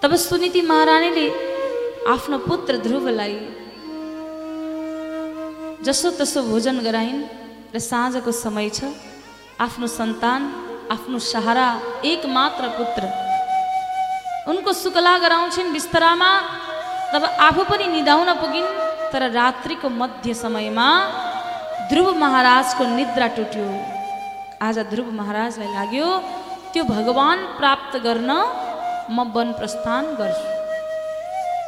तब 0.03 0.11
सुनिति 0.19 0.61
महारानीले 0.61 1.28
आफ्नो 2.13 2.38
पुत्र 2.49 2.73
ध्रुवलाई 2.86 3.36
जसो 5.86 6.11
तसो 6.19 6.39
भोजन 6.51 6.78
गराइन् 6.84 7.21
र 7.73 7.80
साँझको 7.80 8.32
समय 8.36 8.69
छ 8.76 8.91
आफ्नो 9.63 9.88
सन्तान 9.88 10.41
आफ्नो 10.91 11.17
सहारा 11.32 11.67
एकमात्र 12.11 12.63
पुत्र। 12.78 13.03
उनको 14.51 14.71
सुकला 14.73 15.17
गराउँछिन् 15.23 15.73
बिस्तरामा। 15.73 16.32
तब 17.14 17.24
आफू 17.47 17.64
पनि 17.70 17.88
निधाउन 17.88 18.30
पुगिन् 18.41 18.70
तर 19.12 19.24
रात्रिको 19.32 19.89
मध्य 19.89 20.34
समयमा 20.34 20.88
ध्रुव 21.89 22.08
महाराजको 22.24 22.84
निद्रा 22.95 23.28
टुट्यो। 23.36 23.68
आज 24.68 24.78
ध्रुव 24.91 25.12
महाराजलाई 25.20 25.70
लाग्यो 25.76 26.08
त्यो 26.74 26.84
भगवान 26.84 27.38
प्राप्त 27.60 27.93
गर्न 28.06 28.32
म 29.16 29.18
वन 29.36 29.51
प्रस्थान 29.60 30.06
गर्छु। 30.20 30.47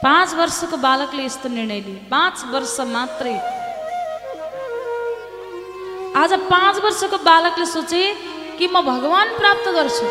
पाँच 0.03 0.33
वर्षको 0.39 0.77
बालकले 0.77 1.23
यस्तो 1.25 1.49
निर्णय 1.49 1.79
लिए। 1.85 1.99
पाँच 2.11 2.43
वर्ष 2.53 2.75
मात्रै। 2.93 3.35
आज 6.21 6.33
पाँच 6.49 6.75
वर्षको 6.83 7.17
बालकले 7.29 7.65
सोचे 7.65 8.01
कि 8.57 8.67
म 8.67 8.81
भगवान 8.89 9.27
प्राप्त 9.37 9.69
गर्छु। 9.77 10.07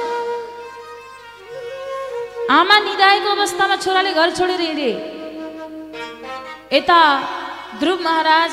आमा 2.54 2.78
निधाएको 2.78 3.28
अवस्थामा 3.30 3.76
छोराले 3.84 4.12
घर 4.12 4.30
छोडेर 4.38 4.60
हिँडे। 4.60 4.90
यता 6.72 7.00
ध्रुव 7.80 7.98
महाराज 8.02 8.52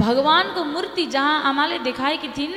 भगवानको 0.00 0.60
मूर्ति 0.64 1.04
जहाँ 1.14 1.34
आमाले 1.48 1.78
देखाएकी 1.86 2.28
थिइन् 2.36 2.54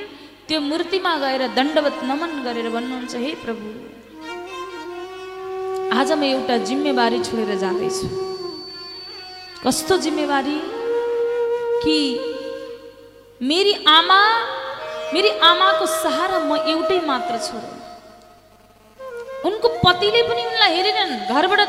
त्यो 0.47 0.59
मूर्तिमा 0.61 1.13
गएर 1.23 1.41
दण्डवत 1.57 1.97
नमन 2.09 2.31
गरेर 2.45 2.67
भन्नुहुन्छ 2.75 3.15
हे 3.15 3.31
प्रभु 3.43 3.67
आज 5.99 6.09
म 6.11 6.23
एउटा 6.23 6.55
जिम्मेवारी 6.69 7.19
छोडेर 7.27 7.51
जाँदैछु। 7.63 8.07
कस्तो 9.63 9.95
जिम्मेवारी 10.05 10.57
कि 11.83 11.97
मेरी 13.41 13.73
आमा 13.97 14.21
मेरी 15.13 15.31
आमाको 15.53 15.85
सहारा 16.01 16.39
म 16.49 16.51
एउटै 16.73 16.99
मात्र 17.05 17.33
छोरो 17.47 17.69
उनको 19.47 19.67
पतिले 19.85 20.21
पनि 20.29 20.41
उनलाई 20.49 20.71
हेरेनन् 20.75 21.13
घरबाट 21.33 21.61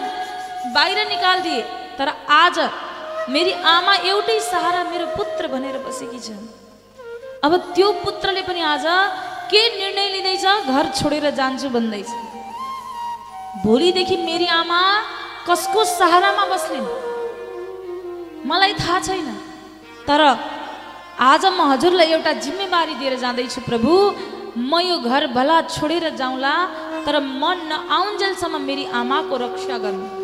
बाहिर 0.76 0.98
निकालिदिए 1.08 1.60
तर 1.98 2.08
आज 2.44 2.56
मेरी 3.30 3.52
आमा 3.52 3.94
एउटै 4.10 4.38
सहारा 4.42 4.82
मेरो 4.90 5.06
पुत्र 5.16 5.48
भनेर 5.52 5.76
बसेकी 5.86 6.18
छन्। 6.18 6.42
अब 7.46 7.52
त्यो 7.74 7.88
पुत्रले 8.04 8.42
पनि 8.42 8.60
आज 8.60 8.86
के 9.50 9.62
निर्णय 9.78 10.08
लिँदैछ 10.14 10.44
घर 10.66 10.86
छोडेर 10.98 11.30
जान्छु 11.38 11.68
भन्दैछ। 11.70 12.10
भोलिदेखि 13.64 14.16
मेरी 14.26 14.46
आमा 14.60 14.80
कसको 15.48 15.84
सहारामा 15.98 16.44
बस्लिन्? 16.52 16.88
मलाई 18.50 18.74
थाहा 18.82 18.98
छैन। 19.06 19.28
तर 20.08 20.20
आज 21.30 21.42
म 21.46 21.60
हजुरलाई 21.72 22.10
एउटा 22.10 22.32
जिम्मेवारी 22.44 22.94
दिएर 23.00 23.14
जाँदैछु 23.22 23.60
प्रभु। 23.70 23.92
म 24.58 24.72
यो 24.82 24.96
घर 25.06 25.26
भला 25.36 25.58
छोडेर 25.70 26.04
जाउँला 26.20 26.54
तर 27.06 27.14
म 27.22 27.42
नआउन्जेलसम्म 27.70 28.60
मेरी 28.68 28.84
आमाको 29.00 29.34
रक्षा 29.44 29.78
गर्नु। 29.78 30.19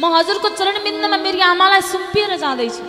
म 0.00 0.08
हजुरको 0.08 0.48
चरणबिन्दमा 0.56 1.16
मेरी 1.20 1.40
आमालाई 1.52 1.82
सुम्पिएर 1.84 2.36
जाँदैछु। 2.40 2.84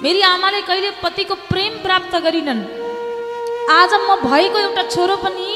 मेरी 0.00 0.20
आमाले 0.32 0.60
कहिले 0.68 0.90
पतिको 1.04 1.34
प्रेम 1.52 1.72
प्राप्त 1.84 2.14
गरिनन्। 2.24 2.60
आज 3.70 3.92
म 4.08 4.16
भएको 4.24 4.58
एउटा 4.64 4.82
छोरो 4.88 5.16
पनि 5.20 5.46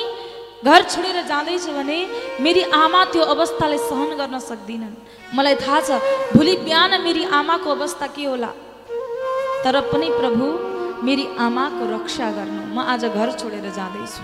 घर 0.68 0.83
छोडेर 0.93 1.18
जाँदैछु 1.33 1.72
भने 1.72 1.99
मेरी 2.45 2.62
आमा 2.76 3.05
त्यो 3.12 3.22
अवस्थालाई 3.24 3.79
सहन 3.89 4.11
गर्न 4.20 4.37
सक्दिनन्। 4.51 4.95
मलाई 5.37 5.57
थाहा 5.64 5.81
छ 5.81 5.91
भोलि 6.37 6.55
बिहान 6.61 7.01
मेरी 7.01 7.24
आमाको 7.39 7.68
अवस्था 7.70 8.07
के 8.12 8.24
होला। 8.29 8.51
तर 9.64 9.81
पनि 9.89 10.09
प्रभु 10.20 10.45
मेरी 11.09 11.24
आमाको 11.41 11.83
रक्षा 11.95 12.29
गर्नु 12.37 12.62
म 12.76 12.85
आज 12.85 13.05
घर 13.16 13.29
छोडेर 13.41 13.66
जाँदैछु। 13.72 14.22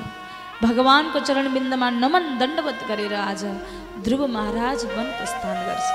भगवानको 0.65 1.19
चरणबिन्दमा 1.27 1.89
नमन 2.03 2.25
दण्डवत 2.41 2.79
गरेर 2.89 3.15
आज 3.15 3.43
ध्रुव 4.07 4.23
महाराज 4.29 4.85
वन 4.97 5.07
प्रस्थान 5.19 5.57
गर्छ 5.67 5.87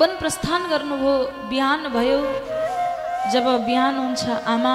वन 0.00 0.12
प्रस्थान 0.20 0.62
गर्नुभयो 0.70 1.14
बिहान 1.50 1.80
भयो। 1.96 2.18
जब 3.32 3.46
बिहान 3.66 3.94
हुन्छ 3.98 4.22
आमा 4.54 4.74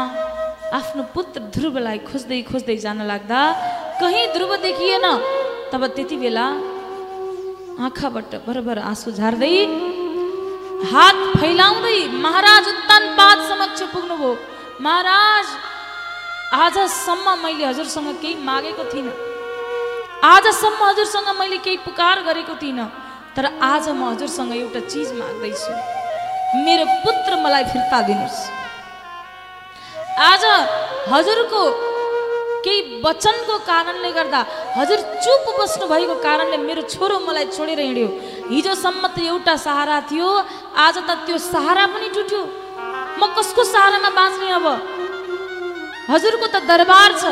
आफ्नो 0.77 1.03
पुत्र 1.15 1.39
ध्रुवलाई 1.55 1.97
खोज्दै 2.09 2.39
खोज्दै 2.49 2.75
जान 2.85 2.99
लाग्दा 3.11 3.39
कहीँ 4.01 4.25
ध्रुव 4.35 4.51
देखिएन। 4.65 5.05
तब 5.71 5.81
त्यति 5.95 6.17
बेला 6.23 6.45
आँखाबाट 7.85 8.31
बरबर 8.47 8.77
आँसु 8.91 9.09
झार्दै 9.19 9.55
हात 10.91 11.17
फैलाउँदै 11.39 11.97
महाराज 12.25 12.63
उत्तान 12.73 13.03
पाद 13.17 13.37
समक्ष 13.49 13.81
पुग्नुभयो 13.93 14.31
महाराज 14.85 15.47
आजसम्म 16.63 17.27
मैले 17.43 17.65
हजुरसँग 17.65 18.09
केही 18.21 18.35
मागेको 18.49 18.83
थिइनँ। 18.93 19.15
आजसम्म 20.23 20.83
हजुरसँग 20.83 21.29
मैले 21.39 21.57
केही 21.61 21.77
पुकार 21.85 22.21
गरेको 22.25 22.55
थिइनँ 22.61 22.85
तर 23.35 23.45
आज 23.61 23.89
म 23.89 24.09
हजुरसँग 24.09 24.53
एउटा 24.53 24.79
चिज 24.89 25.11
माग्दैछु। 25.13 25.73
मेरो 26.65 26.85
पुत्र 27.05 27.35
मलाई 27.43 27.63
फिर्ता 27.69 28.01
दिनुहोस्। 28.07 28.39
आज 30.29 30.43
हजुरको 31.13 31.61
केही 32.65 33.01
वचनको 33.05 33.57
कारणले 33.69 34.11
गर्दा 34.17 34.41
हजुर 34.77 34.99
चुप 35.21 35.45
बस्नु 35.59 35.85
भएको 35.87 36.15
कारणले 36.25 36.57
मेरो 36.65 36.81
छोरो 36.89 37.19
मलाई 37.21 37.45
छोडेर 37.53 37.79
हिँड्यो। 37.79 38.09
हिजोसम्म 38.49 39.03
त 39.13 39.19
एउटा 39.21 39.55
सहारा 39.55 39.97
थियो 40.09 40.29
आज 40.85 40.97
त 41.05 41.09
त्यो 41.29 41.37
सहारा 41.37 41.85
पनि 41.93 42.09
टुट्यो। 42.09 42.41
म 43.21 43.21
कसको 43.37 43.63
सहारामा 43.63 44.09
बाँच्ने 44.17 44.49
अब? 44.57 44.67
हजुरको 46.09 46.47
त 46.47 46.65
दरबार 46.65 47.11
छ 47.21 47.23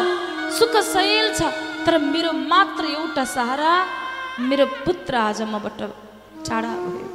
सुख 0.54 0.74
शैल 0.94 1.34
छ। 1.34 1.50
तर 1.86 1.98
मेरो 2.04 2.32
मात्र 2.52 2.84
एउटा 2.90 3.24
सहारा 3.34 3.72
मेरो 4.42 4.66
पुत्र 4.86 5.16
आज 5.16 5.42
मबाट 5.54 5.80
टाढा 6.48 6.72
भयो। 6.84 7.08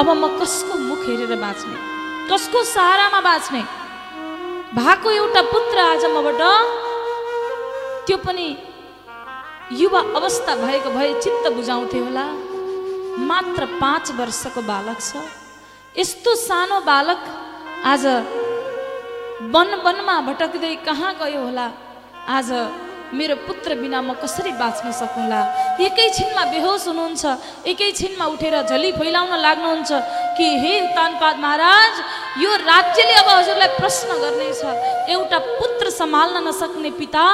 अब 0.00 0.08
म 0.10 0.28
कसको 0.38 0.74
मुख 0.78 1.02
हेरेर 1.08 1.34
बाँच्ने? 1.40 1.76
कसको 2.30 2.62
सहारामा 2.74 3.20
बाँच्ने? 3.20 3.62
भएको 4.74 5.10
एउटा 5.10 5.42
पुत्र 5.52 5.78
आज 5.80 6.04
मबाट 6.16 6.42
त्यो 8.06 8.16
पनि 8.26 8.46
युवा 9.72 10.00
अवस्था 10.18 10.56
भएको 10.56 10.90
भए 10.90 11.12
चित्त 11.22 11.44
बुझाउँथे 11.56 11.98
होला। 11.98 12.26
मात्र 13.30 13.62
पाँच 13.78 14.10
वर्षको 14.18 14.62
बालक 14.62 14.98
छ। 15.00 15.22
यस्तो 15.96 16.34
सानो 16.34 16.80
बालक 16.90 17.20
आज 17.84 18.04
वन 19.54 19.74
वनमा 19.86 20.20
भटक्दै 20.28 20.74
कहाँ 20.86 21.14
गयो 21.22 21.40
होला? 21.44 21.70
आज 22.28 22.50
मेरो 23.08 23.36
पुत्र 23.48 23.74
बिना 23.80 24.00
म 24.02 24.12
कसरी 24.20 24.52
बाँच्न 24.60 24.92
सकुँला? 24.92 25.40
एकैछिनमा 25.80 26.44
बेहोस 26.52 26.86
हुनुहुन्छ 26.88 27.24
एकैछिनमा 27.66 28.24
उठेर 28.36 28.54
झली 28.68 28.92
फैलाउन 28.92 29.32
लाग्नुहुन्छ 29.40 29.90
कि 30.36 30.46
हे 30.60 30.74
तानपाद 30.92 31.36
महाराज 31.40 31.92
यो 32.42 32.50
राज्यले 32.68 33.14
अब 33.22 33.28
हजुरलाई 33.28 33.68
प्रश्न 33.80 34.08
गर्नेछ। 34.20 34.60
एउटा 35.08 35.38
पुत्र 35.38 35.90
सम्हाल्न 35.90 36.36
नसक्ने 36.48 36.90
पिता 37.00 37.24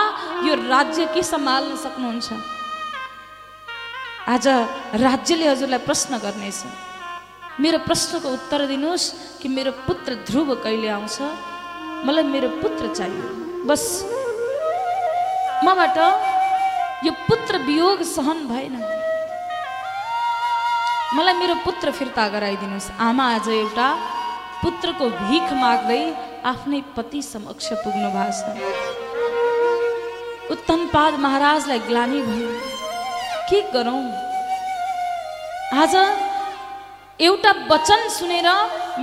यो 0.46 0.54
राज्य 0.54 1.06
के 1.14 1.22
सम्हाल्न 1.22 1.76
सक्नुहुन्छ? 1.76 2.28
आज 4.28 4.46
राज्यले 5.02 5.46
हजुरलाई 5.48 5.78
प्रश्न 5.78 6.18
गर्नेछ। 6.18 6.60
मेरो 7.60 7.78
प्रश्नको 7.78 8.28
उत्तर 8.28 8.66
दिनुहोस् 8.66 9.12
कि 9.42 9.48
मेरो 9.48 9.72
पुत्र 9.86 10.14
ध्रुव 10.26 10.54
कहिले 10.54 10.88
आउँछ? 10.88 11.18
मलाई 12.06 12.22
मेरो 12.22 12.48
पुत्र 12.62 12.94
चाहियो। 12.94 13.26
बस। 13.66 13.84
मबाट 15.64 15.96
यो 17.06 17.12
पुत्र 17.28 17.58
वियोग 17.66 17.98
सहन 18.06 18.38
भएन। 18.48 18.74
मलाई 21.16 21.34
मेरो 21.40 21.54
पुत्र 21.64 21.86
फिर्ता 21.98 22.24
गराइदिनुहोस्। 22.34 22.88
आमा 23.00 23.24
आज 23.34 23.48
एउटा 23.48 23.88
पुत्रको 24.62 25.04
भिख 25.28 25.46
माग्दै 25.62 26.02
आफ्नै 26.44 26.80
पति 26.96 27.20
समक्ष 27.22 27.66
पुग्नु 27.84 28.08
भएको 28.16 28.32
छ। 28.38 28.44
उत्तमपाद 30.54 31.12
महाराजलाई 31.24 31.80
ग्लानी 31.88 32.20
भयो 32.28 32.50
के 33.48 33.58
गरौँ? 33.72 34.02
आज 35.80 35.94
एउटा 37.20 37.50
वचन 37.70 38.00
सुनेर 38.10 38.48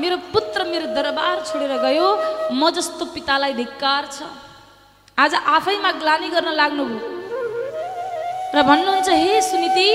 मेरो 0.02 0.18
पुत्र 0.34 0.60
मेरो 0.72 0.88
दरबार 0.96 1.36
छोडेर 1.48 1.74
गयो। 1.86 2.08
म 2.54 2.70
जस्तो 2.78 3.04
पितालाई 3.16 3.54
धिक्कार 3.54 4.04
छ। 4.12 4.18
आज 5.18 5.34
आफैमा 5.36 5.92
ग्लानी 6.02 6.30
गर्न 6.30 6.50
लाग्नुभयो 6.56 7.00
र 8.56 8.62
भन्नुहुन्छ 8.70 9.10
हे 9.22 9.42
सुनिति 9.42 9.88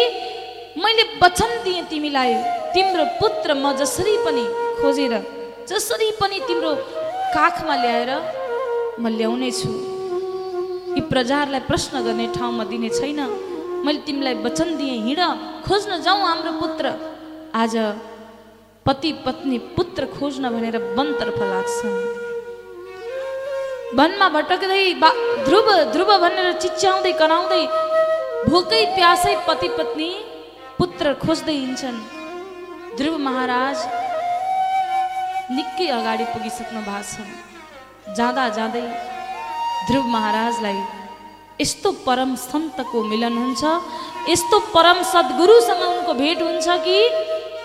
मैले 0.82 1.04
वचन 1.22 1.50
दिएँ 1.64 1.82
तिमीलाई। 1.90 2.34
तिम्रो 2.74 3.04
पुत्र 3.20 3.54
म 3.54 3.72
जसरी 3.80 4.16
पनि 4.24 4.44
खोजेर 4.80 5.14
जसरी 5.68 6.10
पनि 6.20 6.38
तिम्रो 6.48 6.72
काखमा 7.34 7.74
ल्याएर 7.82 8.10
म 9.00 9.08
ल्याउने 9.16 9.50
छु 9.50 9.72
यी 10.96 11.00
प्रजाहरूलाई 11.10 11.62
प्रश्न 11.70 11.94
गर्ने 12.06 12.26
ठाउँमा 12.36 12.64
दिने 12.70 12.88
छैन। 12.98 13.20
मैले 13.84 14.00
तिमीलाई 14.06 14.34
वचन 14.46 14.76
दिएँ 14.78 14.96
हिँड 15.06 15.20
खोज्न 15.66 16.00
जाउँ 16.06 16.20
हाम्रो 16.28 16.52
पुत्र। 16.60 16.84
आज 17.62 17.74
पति 18.86 19.10
पत्नी 19.26 19.58
पुत्र 19.76 20.06
खोज्न 20.16 20.44
भनेर 20.54 20.76
वनतर्फ 20.96 21.38
लाग्छन् 21.52 21.96
वनमा 23.95 24.28
भटक्दै 24.34 24.84
ध्रुव 25.47 25.66
ध्रुव 25.95 26.11
भनेर 26.22 26.49
चिच्याउँदै 26.62 27.12
कराउँदै 27.20 27.62
भोकै 28.51 28.82
प्यासै 28.97 29.34
पति 29.47 29.68
पत्नी 29.78 30.09
पुत्र 30.78 31.12
खोज्दै 31.22 31.55
हिँड्छन्। 31.55 31.99
ध्रुव 32.99 33.14
महाराज 33.26 33.78
निकै 35.57 35.87
अगाडि 35.99 36.24
पुगिसक्नु 36.34 36.80
भएको 36.89 37.03
छ। 37.11 38.14
जाँदा 38.18 38.45
जाँदै 38.59 38.87
ध्रुव 39.89 40.05
महाराजलाई 40.16 40.78
यस्तो 41.62 41.89
परम 42.07 42.34
सन्तको 42.43 42.99
मिलन 43.11 43.39
हुन्छ 43.39 43.62
यस्तो 44.32 44.57
परम 44.74 44.99
सद्गुरुसँग 45.14 45.82
उनको 45.93 46.12
भेट 46.22 46.43
हुन्छ 46.43 46.66
कि 46.87 46.99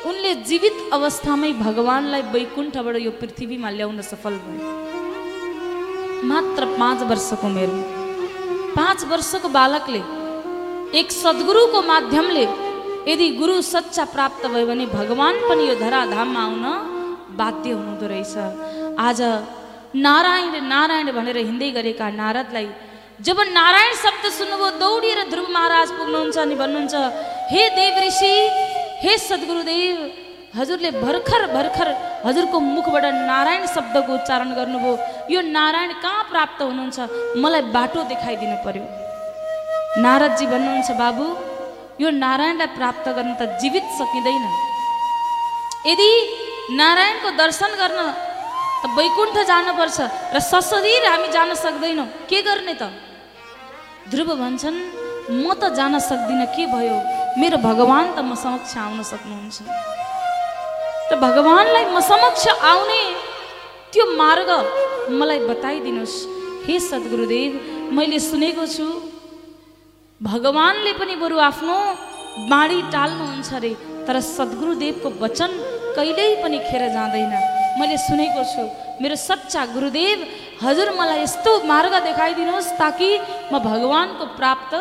उनले 0.10 0.32
जीवित 0.50 0.78
अवस्थामै 0.98 1.52
भगवान्लाई 1.66 2.22
वैकुण्ठबाट 2.34 2.96
यो 3.08 3.12
पृथ्वीमा 3.22 3.70
ल्याउन 3.78 4.02
सफल 4.12 4.38
भए। 4.46 4.60
मात्र 6.30 6.66
पाँच 6.80 7.00
वर्षको 7.10 7.48
मेरो 7.50 7.78
पाँच 8.76 9.04
वर्षको 9.12 9.50
बालकले 9.58 10.02
एक 11.00 11.12
सद्गुरुको 11.12 11.82
माध्यमले 11.92 12.44
यदि 13.12 13.28
गुरु 13.40 13.56
सच्चा 13.70 14.04
प्राप्त 14.14 14.46
भयो 14.54 14.66
भने 14.70 14.86
भगवान् 14.94 15.40
पनि 15.50 15.64
यो 15.70 15.76
धराधाममा 15.82 16.42
आउन 16.46 16.66
बाध्य 17.40 17.72
हुनुहुँदो 17.72 18.08
रहेछ। 18.14 18.36
आज 19.08 19.22
नारायण 20.06 20.54
नारायण 20.74 21.12
भनेर 21.18 21.38
हिँड्दै 21.50 21.70
गरेका 21.78 22.10
नारदलाई 22.22 22.68
जब 23.28 23.38
नारायण 23.58 23.94
शब्द 24.04 24.24
सुन्नुभयो 24.38 24.70
दौडिएर 24.84 25.20
ध्रुव 25.34 25.48
महाराज 25.58 25.90
पुग्नुहुन्छ 25.98 26.38
अनि 26.46 26.56
भन्नुहुन्छ 26.62 26.96
हे 27.54 27.64
देव 27.80 27.96
ऋषि 28.08 28.36
हे 29.04 29.18
सद्गुरुदेव 29.30 29.96
हजुरले 30.58 30.90
भर्खर 31.04 31.42
भर्खर 31.56 31.90
हजुरको 32.26 32.58
मुखबाट 32.60 33.06
नारायण 33.32 33.64
शब्दको 33.76 34.12
उच्चारण 34.20 34.50
गर्नुभयो। 34.60 34.94
यो 35.34 35.40
नारायण 35.58 35.92
कहाँ 36.04 36.24
प्राप्त 36.32 36.60
हुनुहुन्छ? 36.62 36.98
मलाई 37.44 37.62
बाटो 37.76 38.00
देखाइदिनु 38.12 38.58
पर्यो। 38.66 38.84
नारदजी 40.04 40.46
भन्नुहुन्छ 40.54 40.90
बाबु 41.02 41.26
यो 42.04 42.10
नारायणलाई 42.24 42.70
प्राप्त 42.80 43.06
गर्न 43.18 43.32
त 43.40 43.42
जीवित 43.62 43.86
सकिँदैन। 44.00 44.46
यदि 45.92 46.10
नारायणको 46.82 47.30
दर्शन 47.42 47.72
गर्न 47.82 48.00
त 48.82 48.84
वैकुण्ठ 48.98 49.36
जानुपर्छ 49.52 49.98
र 50.36 50.40
सशरीर 50.52 51.04
हामी 51.12 51.28
जान 51.36 51.50
सक्दैनौँ 51.64 52.08
के 52.30 52.40
गर्ने 52.48 52.76
त? 52.82 52.92
ध्रुव 54.12 54.30
भन्छन् 54.44 54.80
म 55.32 55.48
त 55.56 55.72
जान 55.80 55.96
सक्दिनँ 56.10 56.48
के 56.56 56.64
भयो? 56.76 56.98
मेरो 57.40 57.58
भगवान् 57.68 58.16
त 58.16 58.20
म 58.20 58.36
समक्ष 58.36 58.76
आउन 58.84 59.00
सक्नुहुन्छ। 59.12 59.58
र 61.12 61.16
भगवान्लाई 61.20 61.86
म 61.92 62.00
समक्ष 62.00 62.48
आउने 62.72 63.02
त्यो 63.92 64.04
मार्ग 64.16 64.50
मलाई 65.20 65.40
बताइदिनुहोस्। 65.52 66.16
हे 66.66 66.76
सद्गुरुदेव 66.80 67.52
मैले 67.98 68.20
सुनेको 68.20 68.66
छु। 68.76 68.88
भगवान्ले 70.22 70.94
पनि 71.00 71.16
बरु 71.20 71.38
आफ्नो 71.50 71.76
बाणी 72.48 72.80
टाल्नुहुन्छ 72.96 73.52
अरे 73.60 73.72
तर 74.08 74.20
सद्गुरुदेवको 74.24 75.10
वचन 75.24 75.52
कहिल्यै 76.00 76.32
पनि 76.44 76.58
खेर 76.72 76.84
जाँदैन। 76.96 77.34
मैले 77.80 77.98
सुनेको 78.08 78.44
छु। 78.54 78.64
मेरो 79.04 79.16
सच्चा 79.28 79.62
गुरुदेव 79.76 80.18
हजुर 80.64 80.90
मलाई 80.96 81.22
यस्तो 81.28 81.52
मार्ग 81.68 81.94
देखाइदिनुहोस् 82.08 82.76
ताकि 82.80 83.10
म 83.52 83.60
भगवान्को 83.60 84.26
प्राप्त 84.40 84.74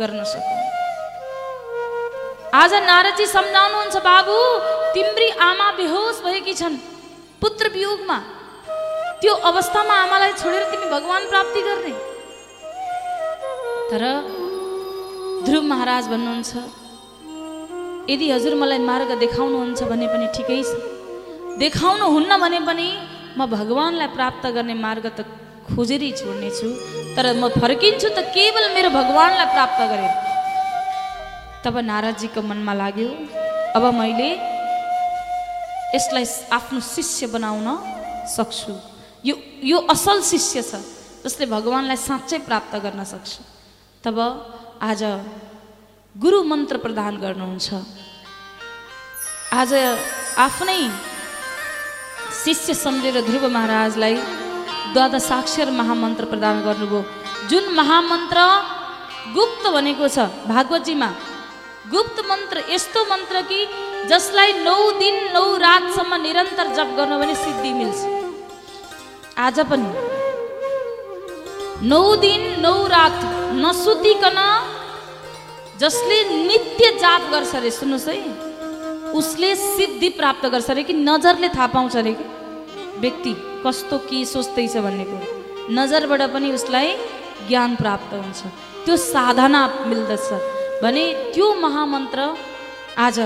गर्न 0.00 0.20
सकौँ। 0.32 0.67
आज 2.54 2.74
नारदजी 2.74 3.24
सम्झाउनुहुन्छ 3.26 3.96
बाबु 4.04 4.34
तिम्री 4.94 5.28
आमा 5.46 5.70
बेहोस 5.76 6.20
भएकी 6.24 6.54
छन्। 6.56 6.76
पुत्र 7.40 7.68
वियोगमा 7.74 8.16
त्यो 9.20 9.32
अवस्थामा 9.50 9.94
आमालाई 10.04 10.32
छोडेर 10.40 10.62
तिमी 10.70 10.86
भगवान् 10.90 11.28
प्राप्ति 11.28 11.60
गर्ने। 11.68 11.92
तर 13.90 14.02
ध्रुव 15.44 15.62
महाराज 15.72 16.08
भन्नुहुन्छ 16.08 16.52
यदि 18.10 18.30
हजुर 18.30 18.54
मलाई 18.62 18.78
मार्ग 18.90 19.10
देखाउनुहुन्छ 19.24 19.82
भने 19.90 20.06
पनि 20.08 20.26
ठिकै 20.36 20.62
छ। 20.64 20.72
देखाउनुहुन्न 21.60 22.32
भने 22.44 22.60
पनि 22.64 22.88
म 23.36 23.46
भगवान्लाई 23.56 24.08
प्राप्त 24.16 24.46
गर्ने 24.56 24.74
मार्ग 24.86 25.04
त 25.18 25.28
खोजेरै 25.68 26.10
छोड्नेछु 26.16 26.68
तर 27.12 27.24
म 27.36 27.52
फर्किन्छु 27.60 28.08
त 28.08 28.24
केवल 28.32 28.64
मेरो 28.72 28.90
भगवान्लाई 28.96 29.48
प्राप्त 29.52 29.80
गरेर। 29.92 30.27
तब 31.68 31.84
नारदजीको 31.84 32.40
मनमा 32.48 32.72
लाग्यो 32.80 33.08
अब 33.76 33.84
मैले 34.00 34.28
यसलाई 35.92 36.24
आफ्नो 36.48 36.80
शिष्य 36.80 37.26
बनाउन 37.28 37.68
सक्छु। 38.24 38.72
यो 39.28 39.34
यो 39.70 39.78
असल 39.92 40.18
शिष्य 40.24 40.62
छ 40.64 40.80
जसले 41.24 41.44
भगवान्लाई 41.52 41.98
साँच्चै 42.08 42.38
प्राप्त 42.48 42.72
गर्न 42.84 43.04
सक्छ। 43.12 43.32
तब 44.00 44.16
आज 44.80 45.02
गुरु 46.16 46.38
मन्त्र 46.48 46.76
प्रदान 46.84 47.20
गर्नुहुन्छ। 47.20 47.68
आज 49.52 49.70
आफ्नै 50.48 50.80
शिष्य 52.44 52.74
सम्झेर 52.84 53.16
ध्रुव 53.28 53.44
महाराजलाई 53.52 54.16
द्वादशाक्षर 54.96 55.68
महामन्त्र 55.80 56.24
प्रदान 56.32 56.56
गर्नुभयो। 56.64 57.00
जुन 57.50 57.64
महामन्त्र 57.76 58.38
गुप्त 59.36 59.64
भनेको 59.76 60.06
छ 60.08 60.32
भागवतजीमा 60.48 61.10
गुप्त 61.92 62.18
मन्त्र 62.30 62.62
यस्तो 62.70 63.00
मन्त्र 63.04 63.40
कि 63.50 63.60
जसलाई 64.08 64.52
नौ 64.62 64.78
दिन 64.98 65.16
नौ 65.34 65.44
रातसम्म 65.56 66.14
निरन्तर 66.22 66.66
जप 66.76 66.88
गर्नु 66.96 67.18
भने 67.18 67.34
सिद्धि 67.34 67.72
मिल्छ। 67.72 68.00
आज 69.38 69.60
पनि 69.70 69.90
नौ 71.88 72.02
दिन 72.16 72.42
नौ 72.60 72.74
रात 72.86 73.18
नसुतिकन 73.54 74.38
जसले 75.80 76.18
नित्य 76.48 76.90
जाप 77.00 77.22
गर्छ 77.30 77.54
अरे 77.56 77.70
सुन्नुहोस् 77.70 78.08
है। 78.08 78.16
उसले 79.12 79.54
सिद्धि 79.56 80.08
प्राप्त 80.18 80.46
गर्छ 80.46 80.70
अरे 80.70 80.82
कि 80.82 80.92
नजरले 80.92 81.48
थाहा 81.48 81.66
पाउँछ 81.74 81.96
अरे 81.96 82.12
कि। 82.12 82.24
व्यक्ति 83.00 83.32
कस्तो 83.66 83.98
के 84.10 84.24
सोच्दैछ 84.24 84.76
भन्ने 84.76 85.04
कुरो। 85.04 85.26
नजरबाट 85.72 86.22
पनि 86.34 86.52
उसलाई 86.52 86.88
ज्ञान 87.48 87.76
प्राप्त 87.76 88.14
हुन्छ। 88.14 88.40
त्यो 88.84 88.96
साधना 89.06 89.62
मिल्दछ। 89.86 90.28
भने 90.82 91.04
त्यो 91.34 91.46
महामन्त्र 91.58 92.20
आज 93.04 93.18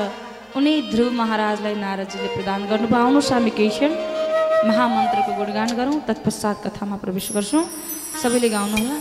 उनी 0.57 0.73
ध्रुव 0.93 1.11
महाराजलाई 1.13 1.75
नारदजीले 1.77 2.29
प्रदान 2.35 2.61
गर्नुभयो। 2.71 3.01
आउनुहोस् 3.05 3.33
हामी 3.33 3.51
केही 3.59 3.69
क्षण 3.69 3.93
महामन्त्रको 4.69 5.33
गुणगान 5.37 5.71
गरौँ 5.77 5.99
तत्पश्चात 6.09 6.57
कथामा 6.65 6.97
प्रवेश 7.05 7.29
गर्छौँ। 7.37 7.65
सबैले 8.23 8.49
गाउनुहोला। 8.57 8.97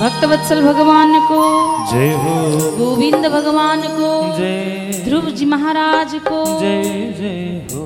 भक्तवत्सल 0.00 0.58
भगवानको 0.68 1.40
जय 1.92 2.10
हो। 2.22 2.34
गोविन्द 2.80 3.24
भगवानको 3.36 4.08
जय। 4.40 5.04
ध्रुवजी 5.04 5.44
महाराजको 5.52 6.40
जय 6.60 6.82
जय 7.20 7.40
हो। 7.72 7.84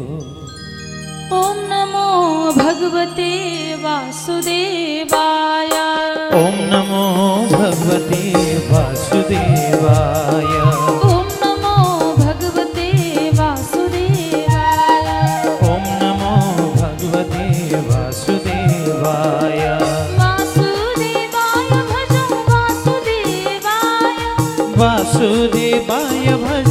ओम 1.33 1.57
नमो 1.71 2.07
भगवते 2.57 3.33
वासुदेवाय। 3.83 5.73
ॐ 6.35 6.57
नमो 6.71 7.05
भगवते 7.53 8.23
वासुदेवाय। 8.71 10.53
ओम 11.11 11.29
नमो 11.43 11.77
भगवते 12.17 12.89
वासुदेवाय। 13.39 15.09
ॐ 15.71 15.85
नमो 16.03 16.35
भगवते 16.75 17.47
वासुदेवाय। 17.89 19.63
वासुदेवाय 20.21 21.71
भजो 21.91 22.27
वासुदेवाय। 22.51 24.21
वासुदेवाय 24.79 26.27
भज 26.45 26.64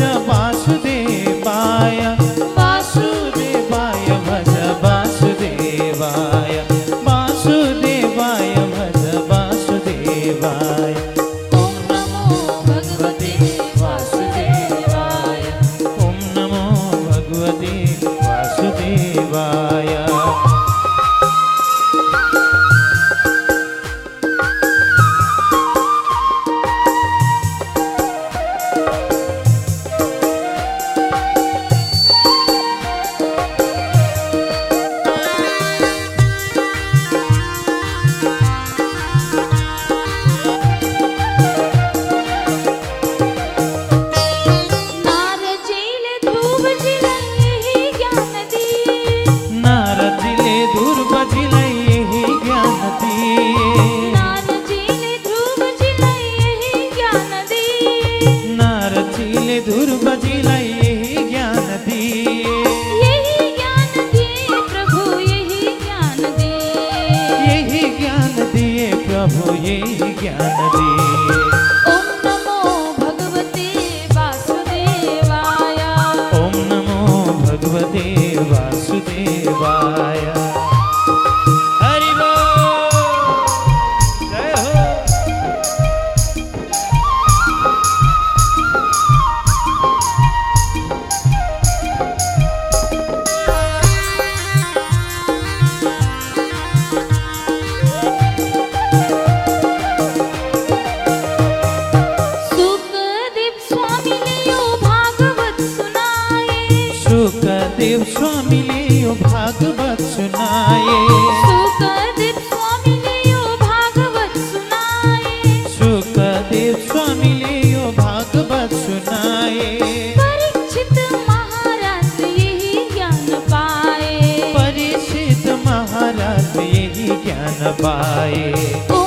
ज्ञान 127.64 127.74
पाए 127.82 129.03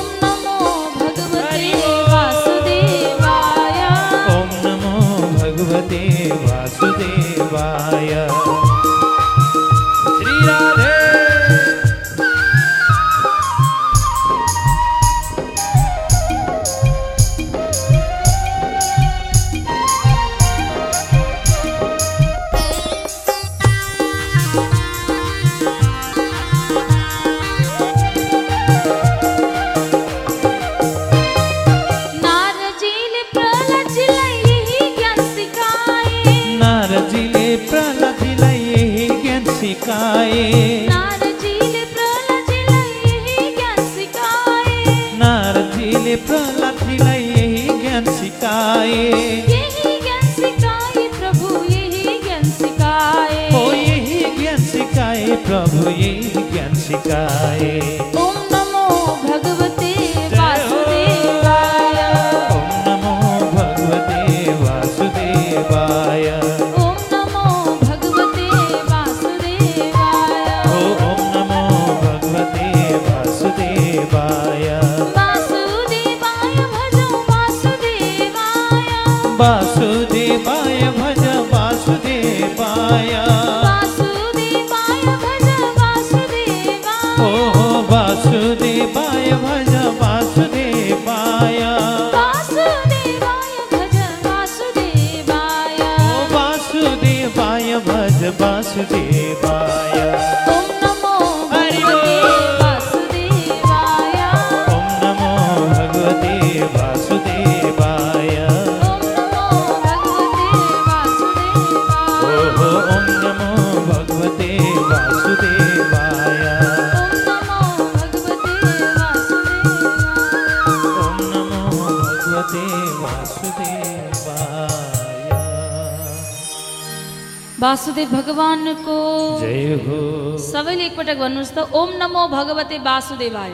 भगवते 132.37 132.77
वासुदेवाय। 132.87 133.53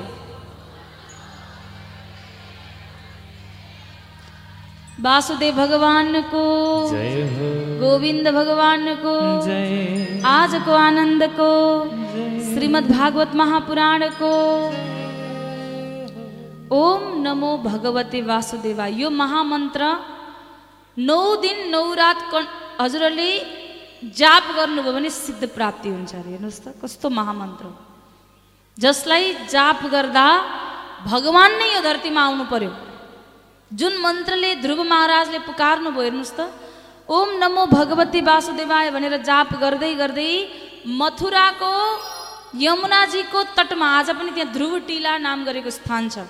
वासुदेव 5.04 5.56
भगवानको 5.58 6.44
जय 6.90 7.16
हो। 7.36 7.48
गोविन्द 7.80 8.28
भगवानको 8.36 9.14
जय। 9.46 10.22
आजको 10.26 10.74
आनन्दको 10.80 11.50
श्रीमद् 12.50 12.92
भागवत 12.92 13.32
महापुराणको 13.42 14.34
ओम 16.78 17.02
नमो 17.26 17.52
भगवते 17.66 18.22
वासुदेवा 18.30 18.86
यो 19.00 19.10
महामन्त्र 19.22 19.84
नौ 20.98 21.22
दिन 21.44 21.58
नौ 21.74 21.84
रात 22.02 22.20
कन् 22.32 22.48
हजुरहरूले 22.82 23.30
जाप 24.20 24.46
गर्नुभयो 24.56 24.94
भने 24.94 25.10
सिद्ध 25.10 25.44
प्राप्ति 25.58 25.90
हुन्छ 25.90 26.12
अरे। 26.16 26.30
हेर्नुहोस् 26.32 26.62
त 26.64 26.66
कस्तो 26.82 27.08
महामन्त्र 27.20 27.66
हो। 27.66 27.93
जसलाई 28.78 29.26
जाप 29.54 29.82
गर्दा 29.94 30.28
भगवान् 31.06 31.58
नै 31.60 31.68
यो 31.74 31.82
धरतीमा 31.88 32.22
आउनु 32.28 32.46
पर्यो। 32.54 32.72
जुन 33.72 33.94
मन्त्रले 34.02 34.52
ध्रुव 34.64 34.80
महाराजले 34.84 35.40
पुकार्नु 35.46 35.90
भयो 35.92 36.04
हेर्नुहोस् 36.04 36.36
त। 36.38 36.42
ओम 37.10 37.30
नमो 37.42 37.64
भगवती 37.70 38.22
वासुदेवाय 38.22 38.90
भनेर 38.96 39.16
जाप 39.30 39.50
गर्दै 39.64 39.94
गर्दै 40.02 40.32
मथुराको 41.00 41.74
यमुनाजीको 42.58 43.40
तटमा 43.58 43.88
आज 44.00 44.10
पनि 44.18 44.32
त्यहाँ 44.32 44.54
ध्रुव 44.56 44.74
टिला 44.88 45.14
नाम 45.28 45.40
गरेको 45.46 45.70
स्थान 45.70 46.04
छ 46.10 46.26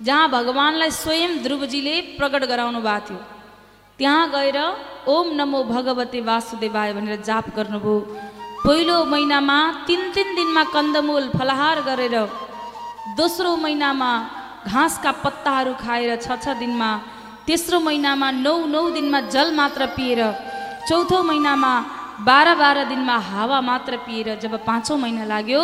जहाँ 0.00 0.28
भगवान्लाई 0.30 0.90
स्वयं 1.02 1.32
ध्रुवजीले 1.44 1.94
प्रकट 2.18 2.42
गराउनु 2.50 2.80
भएको 2.80 3.06
थियो। 3.06 3.20
त्यहाँ 3.98 4.24
गएर 4.34 4.58
ओम 5.06 5.26
नमो 5.40 5.60
भगवते 5.74 6.20
वासुदेवाय 6.28 6.92
भनेर 6.96 7.20
जाप 7.28 7.46
गर्नुभयो। 7.56 7.96
पहिलो 8.64 8.96
महिनामा 9.12 9.56
तिन 9.86 10.00
तिन 10.14 10.28
दिनमा 10.34 10.62
कन्दमूल 10.74 11.24
फलाहार 11.36 11.78
गरेर 11.88 12.14
दोस्रो 13.18 13.50
महिनामा 13.64 14.10
घाँसका 14.70 15.12
पत्ताहरू 15.22 15.72
खाएर 15.82 16.10
छ 16.24 16.36
छ 16.44 16.54
दिनमा 16.60 16.90
तेस्रो 17.46 17.80
महिनामा 17.88 18.28
नौ 18.44 18.54
नौ 18.74 18.82
दिनमा 18.96 19.20
जल 19.34 19.50
मात्र 19.58 19.86
पिएर 19.96 20.20
चौथो 20.88 21.18
महिनामा 21.30 21.72
बाह्र 22.28 22.54
बाह्र 22.62 22.84
दिनमा 22.92 23.16
हावा 23.30 23.60
मात्र 23.70 23.96
पिएर 24.06 24.28
जब 24.42 24.54
पाँचौँ 24.68 24.98
महिना 25.04 25.24
लाग्यो 25.34 25.62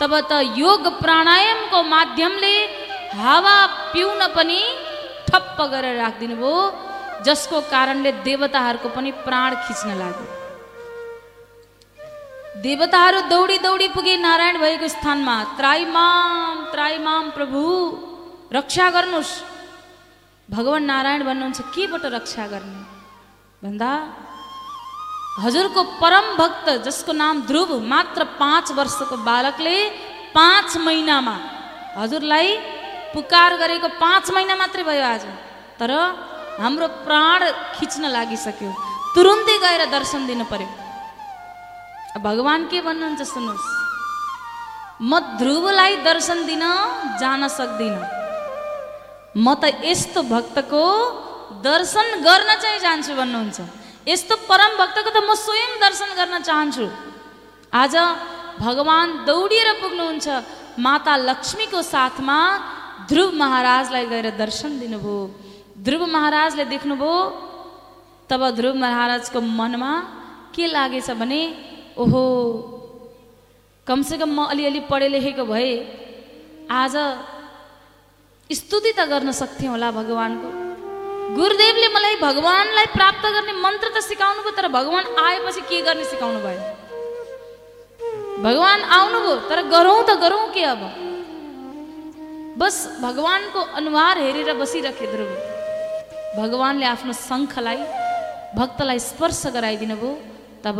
तब 0.00 0.12
त 0.30 0.42
योग 0.62 0.86
प्राणायामको 1.02 1.82
माध्यमले 1.94 2.56
हावा 3.22 3.56
पिउन 3.92 4.26
पनि 4.36 4.60
ठप्प 5.28 5.58
गरेर 5.72 5.96
राखिदिनु 6.02 6.36
भयो 6.42 6.54
जसको 7.26 7.60
कारणले 7.74 8.12
देवताहरूको 8.28 8.88
पनि 8.96 9.10
प्राण 9.26 9.54
खिच्न 9.64 9.98
लाग्यो। 10.02 10.39
देवताहरू 12.56 13.20
दौडी 13.30 13.56
दौडी 13.58 13.86
पुगे 13.88 14.14
नारायण 14.18 14.56
भएको 14.58 14.88
स्थानमा 14.88 15.34
त्राइमाम 15.58 16.56
त्राइमाम 16.72 17.30
प्रभु 17.30 17.60
रक्षा 18.52 18.86
गर्नुहोस् 18.90 19.34
भगवान् 20.48 20.86
नारायण 20.86 21.22
भन्नुहुन्छ 21.28 21.60
केबाट 21.74 22.04
रक्षा 22.16 22.46
गर्ने 22.52 22.82
भन्दा 23.62 23.90
हजुरको 25.38 25.82
परम 26.02 26.26
भक्त 26.36 26.66
जसको 26.86 27.12
नाम 27.14 27.46
ध्रुव 27.46 27.70
मात्र 27.86 28.24
पाँच 28.42 28.72
वर्षको 28.72 29.16
बालकले 29.22 29.76
पाँच 30.34 30.76
महिनामा 30.86 31.36
हजुरलाई 31.96 32.50
पुकार 33.14 33.56
गरेको 33.62 33.88
पाँच 34.02 34.30
महिना 34.34 34.54
मात्रै 34.56 34.84
भयो 34.90 35.06
आज 35.06 35.24
तर 35.78 35.90
हाम्रो 36.58 36.86
प्राण 37.06 37.50
खिच्न 37.78 38.10
लागिसक्यो 38.10 38.76
तुरुन्तै 39.14 39.58
गएर 39.64 39.82
दर्शन 39.90 40.26
दिनु 40.26 40.44
पर्यो 40.52 40.79
भगवान् 42.18 42.66
के 42.70 42.80
भन्नुहुन्छ 42.82 43.22
सुन्नुहोस् 43.22 43.68
म 45.00 45.12
ध्रुवलाई 45.38 45.96
दर्शन 46.02 46.38
दिन 46.46 46.64
जान 47.20 47.46
सक्दिनँ। 47.48 48.02
म 49.38 49.54
त 49.54 49.78
यस्तो 49.86 50.22
भक्तको 50.26 50.84
दर्शन 51.62 52.06
गर्न 52.26 52.50
चाहिँ 52.62 52.80
जान्छु 52.82 53.14
भन्नुहुन्छ। 53.14 53.58
यस्तो 54.10 54.34
परम 54.50 54.72
भक्तको 54.82 55.10
त 55.14 55.18
म 55.22 55.30
स्वयं 55.38 55.72
दर्शन 55.78 56.10
गर्न 56.18 56.34
चाहन्छु। 56.42 56.86
आज 57.72 57.94
भगवान् 58.58 59.24
दौडिएर 59.30 59.68
पुग्नुहुन्छ 59.80 60.26
माता 60.82 61.14
लक्ष्मीको 61.30 61.80
साथमा 61.80 62.38
ध्रुव 63.06 63.28
महाराजलाई 63.38 64.06
गएर 64.10 64.26
दर्शन 64.34 64.70
दिनुभयो। 64.82 65.18
ध्रुव 65.78 66.02
महाराजले 66.10 66.64
देख्नुभयो 66.74 67.14
तब 68.28 68.42
ध्रुव 68.58 68.74
महाराजको 68.82 69.40
मनमा 69.40 69.92
के 70.54 70.66
लागेछ 70.66 71.10
भने 71.16 71.69
ओहो 71.98 72.22
कमसेकम 73.86 74.30
म 74.30 74.44
अलिअलि 74.52 74.80
पढे 74.90 75.08
लेखेको 75.08 75.44
भए 75.44 75.70
आज 76.70 76.94
स्तुति 78.50 78.92
त 78.98 79.00
गर्न 79.10 79.30
सक्थेँ 79.32 79.68
होला 79.68 79.90
भगवान्को। 79.90 80.48
गुरुदेवले 81.36 81.88
मलाई 81.94 82.16
भगवान्लाई 82.22 82.86
प्राप्त 82.94 83.24
गर्ने 83.34 83.52
मन्त्र 83.64 83.88
त 83.94 84.02
सिकाउनु 84.02 84.40
भयो 84.42 84.54
तर 84.58 84.66
भगवान् 84.78 85.08
आएपछि 85.26 85.60
के 85.70 85.78
गर्ने 85.86 86.04
सिकाउनु 86.10 86.40
भयो 86.46 86.62
भगवान् 88.46 88.82
आउनुभयो 88.98 89.34
तर 89.50 89.60
गरौँ 89.74 90.02
त 90.08 90.10
गरौँ 90.22 90.46
के 90.54 90.62
अब? 90.74 90.82
बस 92.58 92.76
भगवान्को 93.02 93.60
अनुहार 93.78 94.18
हेरेर 94.18 94.50
बसिरहे 94.58 95.06
ध्रुव। 95.12 95.30
भगवान्ले 96.38 96.86
आफ्नो 96.86 97.12
शङ्खलाई 97.12 97.80
भक्तलाई 98.58 98.98
स्पर्श 98.98 99.42
गराइदिनु 99.54 99.96
भयो 99.96 100.12
तब 100.64 100.78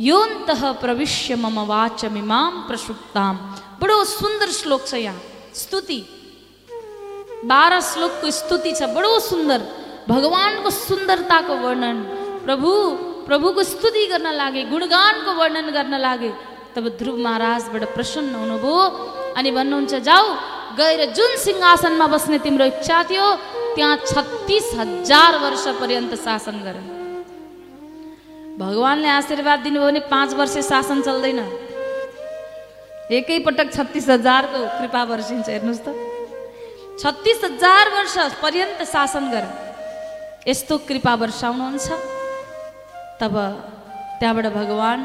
योन्तः 0.00 0.60
प्रविश्य 0.80 1.34
मम 1.34 1.58
वाचमिमाम 1.68 2.54
प्रसुप्ताम 2.66 3.36
बडो 3.80 3.96
सुन्दर 4.04 4.50
श्लोक 4.58 4.82
छ 4.86 4.94
यहाँ। 4.94 5.20
स्तुति। 5.54 5.98
बाह्र 7.44 7.80
श्लोकको 7.82 8.30
स्तुति 8.30 8.72
छ। 8.78 8.82
बडो 8.94 9.18
सुन्दर 9.20 9.60
भगवान्को 10.08 10.70
सुन्दरताको 10.70 11.54
वर्णन। 11.64 11.98
प्रभु 12.44 12.70
प्रभुको 13.26 13.62
स्तुति 13.62 14.06
गर्न 14.12 14.28
लागे 14.40 14.62
गुणगानको 14.70 15.32
वर्णन 15.40 15.70
गर्न 15.76 15.94
लागे। 15.98 16.30
तब 16.74 16.84
ध्रुव 16.98 17.16
महाराजबाट 17.18 17.84
प्रसन्न 17.94 18.34
हुनुभयो 18.34 18.78
अनि 19.34 19.50
भन्नुहुन्छ 19.50 19.94
जाऊ 20.08 20.26
गएर 20.78 21.00
जुन 21.10 21.36
सिंहासनमा 21.44 22.06
बस्ने 22.06 22.38
तिम्रो 22.38 22.64
इच्छा 22.72 23.02
थियो 23.10 23.26
त्यहाँ 23.74 23.96
छत्तिस 24.06 24.66
हजार 24.78 25.38
वर्ष 25.42 25.64
पर्यन्त 25.80 26.14
शासन 26.14 26.62
गर। 26.62 26.76
भगवान्ले 28.58 29.08
आशीर्वाद 29.08 29.58
दिनुभयो 29.62 29.86
भने 29.86 30.00
पाँच 30.10 30.34
वर्ष 30.34 30.54
शासन 30.66 31.02
चल्दैन। 31.06 31.38
एकैपटक 33.14 33.68
छत्तिस 33.72 34.08
हजारको 34.10 34.60
कृपा 34.78 35.02
वर्षिन्छ 35.10 35.46
हेर्नुहोस् 35.48 35.84
त। 35.86 35.94
छत्तिस 36.98 37.38
हजार 37.44 37.86
वर्ष 37.94 38.16
पर्यन्त 38.42 38.82
शासन 38.82 39.24
गर। 39.30 39.44
यस्तो 40.48 40.74
कृपा 40.90 41.14
वर्षाउनुहुन्छ। 41.22 41.86
तब 43.22 43.34
त्यहाँबाट 44.18 44.46
भगवान् 44.58 45.02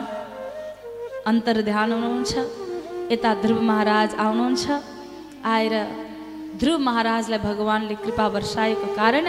अन्तर 1.30 1.62
ध्यान 1.70 1.92
हुनुहुन्छ 1.94 2.34
यता 3.14 3.32
ध्रुव 3.46 3.62
महाराज 3.62 4.10
आउनुहुन्छ। 4.18 4.66
आएर 5.46 5.76
ध्रुव 6.58 6.78
महाराजलाई 6.90 7.40
भगवान्ले 7.40 7.96
कृपा 8.02 8.26
वर्षाएको 8.36 8.88
कारण 8.98 9.26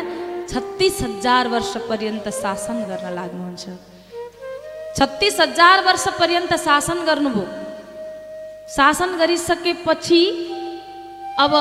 छत्तिस 0.49 0.97
हजार 1.03 1.45
वर्ष 1.49 1.73
पर्यन्त 1.89 2.27
शासन 2.43 2.77
गर्न 2.89 3.07
लाग्नुहुन्छ। 3.21 3.93
छत्तिस 4.97 5.41
हजार 5.41 5.81
वर्ष 5.85 6.05
पर्यन्त 6.19 6.53
शासन 6.65 6.99
गर्नुभयो 7.05 7.45
शासन 8.75 9.11
गरिसकेपछि 9.21 10.23
अब 11.39 11.53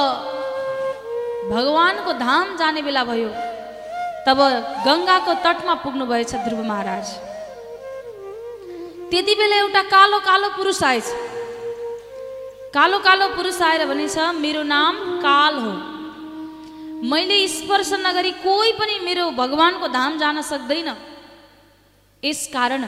भगवानको 1.49 2.11
धाम 2.19 2.55
जाने 2.57 2.81
बेला 2.81 3.03
भयो। 3.03 3.29
तब 4.25 4.39
गङ्गाको 4.85 5.33
तटमा 5.45 5.73
पुग्नुभएछ 5.83 6.31
ध्रुव 6.45 6.61
महाराज। 6.63 7.07
त्यति 9.09 9.33
बेला 9.35 9.55
एउटा 9.57 9.81
कालो 9.93 10.19
कालो 10.29 10.49
पुरुष 10.57 10.83
आएछ। 10.83 11.07
कालो 12.73 12.99
कालो 12.99 13.27
पुरुष 13.35 13.61
आएर 13.61 13.85
भनेछ 13.85 14.17
मेरो 14.43 14.63
नाम 14.63 14.95
काल 15.25 15.53
हो। 15.63 15.73
मैले 17.11 17.37
स्पर्श 17.47 17.91
नगरी 18.05 18.31
कोही 18.45 18.71
पनि 18.79 18.95
मेरो 19.07 19.25
भगवानको 19.41 19.87
धाम 19.97 20.11
जान 20.19 20.41
सक्दैन। 20.51 20.89
यस 22.23 22.41
कारण 22.53 22.81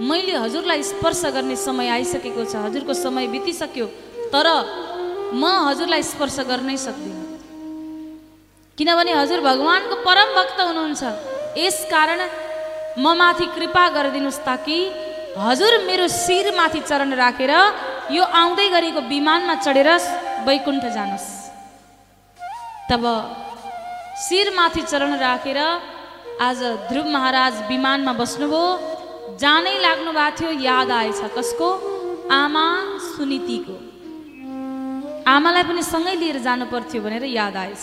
मैले 0.00 0.34
हजुरलाई 0.42 0.82
स्पर्श 0.82 1.22
गर्ने 1.36 1.56
समय 1.60 1.88
आइसकेको 1.96 2.44
छ 2.48 2.56
हजुरको 2.66 2.94
समय 2.96 3.26
बितिसक्यो 3.34 3.86
तर 4.32 4.46
म 5.36 5.42
हजुरलाई 5.68 6.02
स्पर्श 6.02 6.36
गर्नै 6.50 6.76
सक्दिनँ। 6.76 7.24
किनभने 8.78 9.12
हजुर 9.12 9.40
भगवानको 9.44 9.94
परम 10.06 10.28
भक्त 10.38 10.58
हुनुहुन्छ। 10.60 11.02
यस 11.60 11.78
कारण 11.92 12.20
म 12.98 13.12
माथि 13.20 13.46
कृपा 13.56 13.84
गरिदिनुहोस् 13.96 14.40
ताकि 14.48 14.78
हजुर 15.36 15.72
मेरो 15.88 16.06
शिरमाथि 16.08 16.80
चरण 16.88 17.12
राखेर 17.20 17.52
यो 18.16 18.22
आउँदै 18.24 18.68
गरेको 18.74 19.00
विमानमा 19.12 19.54
चढेर 19.64 19.88
वैकुण्ठ 20.48 20.84
जानुहोस्। 20.96 21.28
तब 22.90 23.04
शिरमाथि 24.24 24.82
चरण 24.90 25.12
राखेर 25.20 25.58
आज 26.48 26.58
ध्रुव 26.88 27.06
महाराज 27.16 27.54
विमानमा 27.68 28.12
बस्नुभयो। 28.16 28.64
जानै 29.40 29.76
लाग्नु 29.80 30.10
भएको 30.12 30.36
थियो 30.38 30.50
याद 30.68 30.90
आएछ। 31.00 31.20
कसको? 31.36 31.68
आमा 32.28 32.64
सुनितिको। 33.10 33.76
आमालाई 35.34 35.64
पनि 35.68 35.82
सँगै 35.92 36.14
लिएर 36.20 36.38
जानु 36.46 36.64
पर्थ्यो 36.72 37.00
भनेर 37.04 37.24
याद 37.40 37.56
आएछ। 37.56 37.82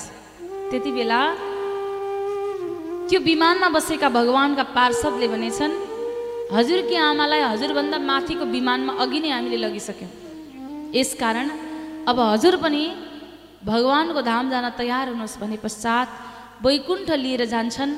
त्यति 0.69 0.91
बेला 0.97 1.21
त्यो 3.09 3.19
विमानमा 3.29 3.67
बसेका 3.73 4.09
भगवान्का 4.17 4.63
पार्षदले 4.77 5.27
भनेछन् 5.33 5.73
हजुरकी 6.53 6.95
आमालाई 7.09 7.41
हजुरभन्दा 7.51 7.97
माथिको 8.11 8.45
विमानमा 8.55 8.93
अघि 9.03 9.19
नै 9.23 9.29
हामीले 9.35 9.57
लगिसक्यौँ। 9.65 10.11
यसकारण 10.93 11.47
अब 12.09 12.17
हजुर 12.33 12.55
पनि 12.63 12.83
भगवानको 13.65 14.21
धाम 14.29 14.45
जान 14.53 14.65
तयार 14.77 15.05
हुनुहोस् 15.09 15.39
भने 15.41 15.57
पश्चात 15.65 16.07
वैकुण्ठ 16.61 17.09
लिएर 17.23 17.43
जान्छन्। 17.53 17.91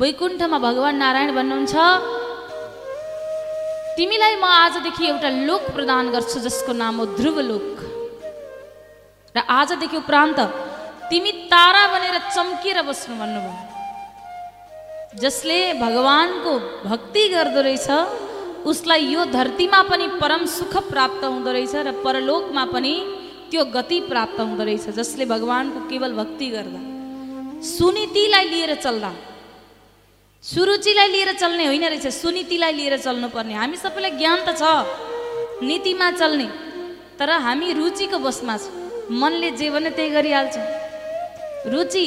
वैकुण्ठमा 0.00 0.58
भगवान् 0.68 1.00
नारायण 1.00 1.30
भन्नुहुन्छ 1.38 1.74
तिमीलाई 3.96 4.34
म 4.36 4.44
आजदेखि 4.44 5.04
एउटा 5.08 5.28
लोक 5.48 5.62
प्रदान 5.74 6.04
गर्छु 6.14 6.38
जसको 6.46 6.72
नाम 6.76 6.94
हो 7.00 7.04
ध्रुव 7.18 7.36
लोक। 7.50 7.68
र 9.34 9.38
आजदेखि 9.60 9.96
उपरान्त 9.96 10.38
तिमी 11.10 11.32
तारा 11.52 11.84
बनेर 11.92 12.16
चम्किएर 12.34 12.78
बस्नु 12.88 13.14
भन्नुभयो। 13.20 13.54
जसले 15.16 15.58
भगवानको 15.80 16.52
भक्ति 16.84 17.22
गर्दो 17.34 17.60
रहेछ 17.68 17.88
उसलाई 18.68 19.02
यो 19.14 19.20
धरतीमा 19.32 19.80
पनि 19.90 20.06
परम 20.20 20.42
सुख 20.56 20.74
प्राप्त 20.92 21.22
हुँदो 21.24 21.50
रहेछ 21.56 21.74
र 21.86 21.88
परलोकमा 22.04 22.64
पनि 22.74 22.94
त्यो 23.50 23.62
गति 23.76 23.98
प्राप्त 24.12 24.38
हुँदो 24.40 24.64
रहेछ 24.68 24.86
जसले 24.98 25.24
भगवानको 25.32 25.78
केवल 25.88 26.12
भक्ति 26.20 26.46
गर्दा। 26.54 26.80
सुनीतिलाई 27.64 28.46
लिएर 28.52 28.72
चल्दा। 28.84 29.10
सुरुचिलाई 30.46 31.08
लिएर 31.10 31.30
चल्ने 31.42 31.64
होइन 31.66 31.84
रहेछ 31.84 32.06
सुनीतिलाई 32.14 32.72
लिएर 32.72 32.94
चल्नुपर्ने। 33.02 33.54
हामी 33.54 33.76
सबैलाई 33.76 34.10
ज्ञान 34.14 34.38
त 34.46 34.54
छ 34.54 34.62
नीतिमा 35.58 36.10
चल्ने 36.20 36.46
तर 37.18 37.30
हामी 37.46 37.72
रुचिको 37.74 38.18
बसमा 38.22 38.54
छ। 38.54 38.70
मनले 39.10 39.50
जे 39.58 39.66
भने 39.74 39.90
त्यही 39.90 40.10
गरिहाल्छौँ। 40.14 40.66
रुचि 41.66 42.04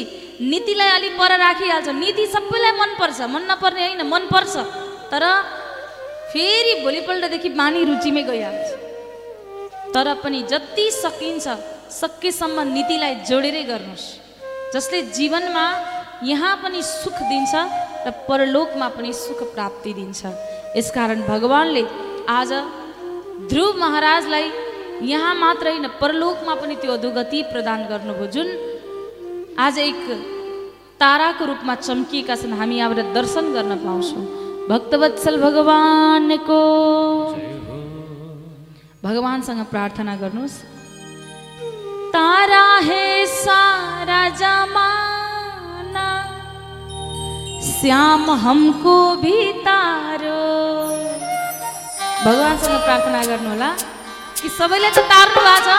नीतिलाई 0.52 0.90
अलिक 0.98 1.14
पर 1.20 1.32
राखिहाल्छ। 1.36 1.88
नीति 2.00 2.26
सबैलाई 2.32 2.72
मनपर्छ। 2.80 3.20
मन 3.28 3.44
नपर्ने 3.52 3.84
होइन 3.88 4.02
मनपर्छ। 4.08 4.56
तर 5.12 5.24
फेरि 6.32 6.74
भोलिपल्टदेखि 6.84 7.50
बानी 7.60 7.84
रुचिमै 7.92 8.24
गइहाल्छ। 8.24 8.68
तर 9.94 10.08
पनि 10.24 10.40
जति 10.48 10.86
सकिन्छ 11.04 11.46
सकेसम्म 11.92 12.58
नीतिलाई 12.72 13.14
जोडेरै 13.28 13.64
गर्नुहोस्। 13.72 14.08
जसले 14.74 15.00
जीवनमा 15.18 15.66
यहाँ 16.32 16.56
पनि 16.64 16.80
सुख 16.88 17.18
दिन्छ 17.28 17.54
र 18.06 18.08
परलोकमा 18.28 18.88
पनि 18.96 19.12
सुख 19.14 19.40
प्राप्ति 19.54 19.92
दिन्छ। 19.94 20.22
यसकारण 20.78 21.20
भगवान्ले 21.28 21.84
आज 22.30 22.52
ध्रुव 23.52 23.78
महाराजलाई 23.80 24.48
यहाँ 25.04 25.34
मात्र 25.36 25.66
होइन 25.70 25.88
परलोकमा 26.02 26.54
पनि 26.62 26.76
त्यो 26.82 26.92
अधोगति 26.94 27.40
प्रदान 27.52 27.80
गर्नुभयो 27.92 28.28
जुन 28.34 28.48
आज 29.60 29.78
एक 29.80 30.02
ताराको 31.00 31.44
रूपमा 31.46 31.76
चम्किएका 31.78 32.36
छन्। 32.36 32.54
हामी 32.60 32.76
यहाँबाट 32.78 33.14
दर्शन 33.16 33.46
गर्न 33.54 33.72
पाउँछौँ। 33.86 34.24
भक्तवत्सल 34.70 35.36
भगवानको। 35.42 36.60
भगवानसँग 39.04 39.62
प्रार्थना 39.72 40.16
गर्नुहोस्। 40.16 40.58
तारा 42.14 42.66
हे 42.88 43.26
सारा 43.26 44.22
जमाना 44.42 46.08
श्याम 47.70 48.30
हमको 48.44 48.96
भी 49.22 49.38
तारो। 49.66 50.42
भगवान्सँग 52.24 52.78
प्रार्थना 52.86 53.22
गर्नु 53.30 53.50
होला 53.50 53.70
कि 54.42 54.50
सबैले 54.58 54.90
त 54.90 55.00
तार्नु 55.12 55.42
भएको 55.48 55.60
छ 55.66 55.70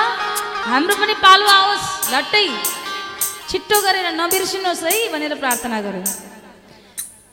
हाम्रो 0.71 0.95
पनि 1.01 1.15
पालो 1.25 1.47
आओस् 1.57 1.87
झट्टै 2.13 2.47
छिट्टो 3.51 3.77
गरेर 3.87 4.07
नबिर्सिनुहोस् 4.21 4.85
है 4.87 4.93
भनेर 5.13 5.35
प्रार्थना 5.43 5.79
गऱ्यो 5.87 6.03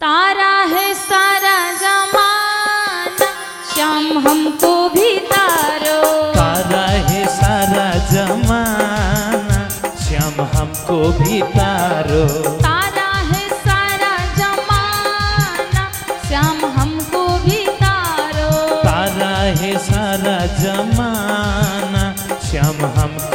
तारा 0.03 0.53
है 0.73 0.85
सारा 1.05 1.57
जमाना 1.84 3.27
श्याम 3.69 4.05
हमको 4.27 4.73
भी 4.95 5.09
तारो। 5.31 5.99
तारा 6.38 6.85
है 7.09 7.21
सारा 7.38 7.88
जमाना 8.13 9.59
श्याम 10.05 10.35
हमको 10.55 10.97
भी 11.19 11.41
तारो। 11.57 12.23
तारा 12.65 12.77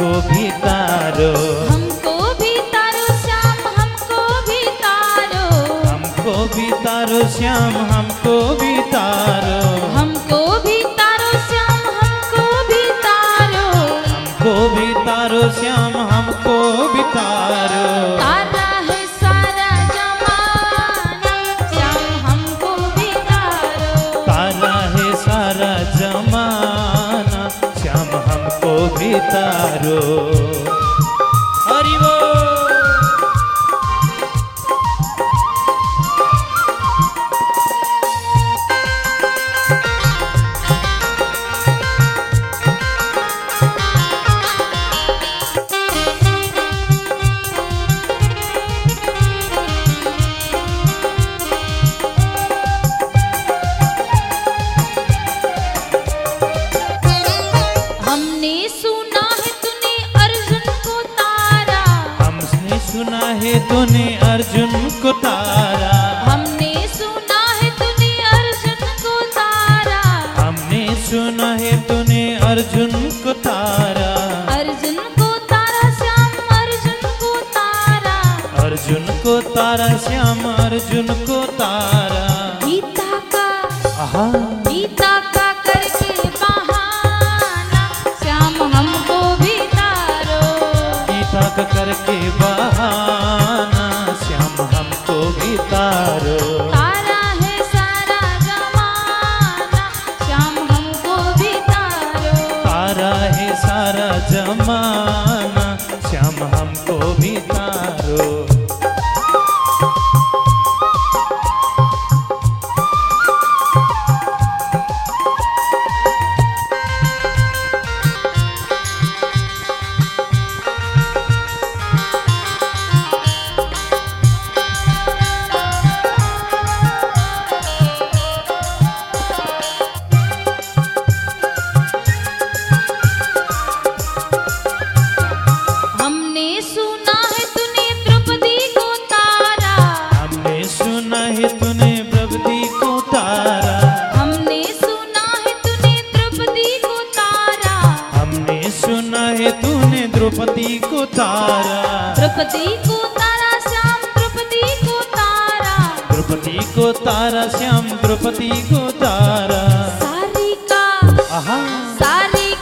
हमको 0.03 0.21
भी 0.29 0.49
तारो। 0.63 1.27
हमको 1.67 2.15
भी 2.39 2.53
तारो 2.73 3.05
श्याम 3.21 3.59
हमको 3.77 4.23
भी 4.47 4.61
तारो। 4.81 5.43
हमको 5.87 6.33
भी 6.55 6.71
तारो 6.83 7.21
श्याम 7.37 7.77
हमको 7.91 8.35
भी 8.61 8.73
तारो 8.91 9.02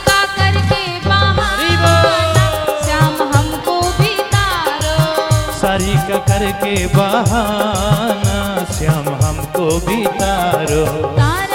का 0.08 0.20
करके 0.36 0.84
श्याम 2.86 3.18
हमको 3.34 3.74
करके 6.30 6.76
बहाना 6.96 8.38
श्याम 8.78 9.10
हमको 9.24 9.66
भी 9.88 10.06
तारो। 10.22 10.86
तार 11.18 11.51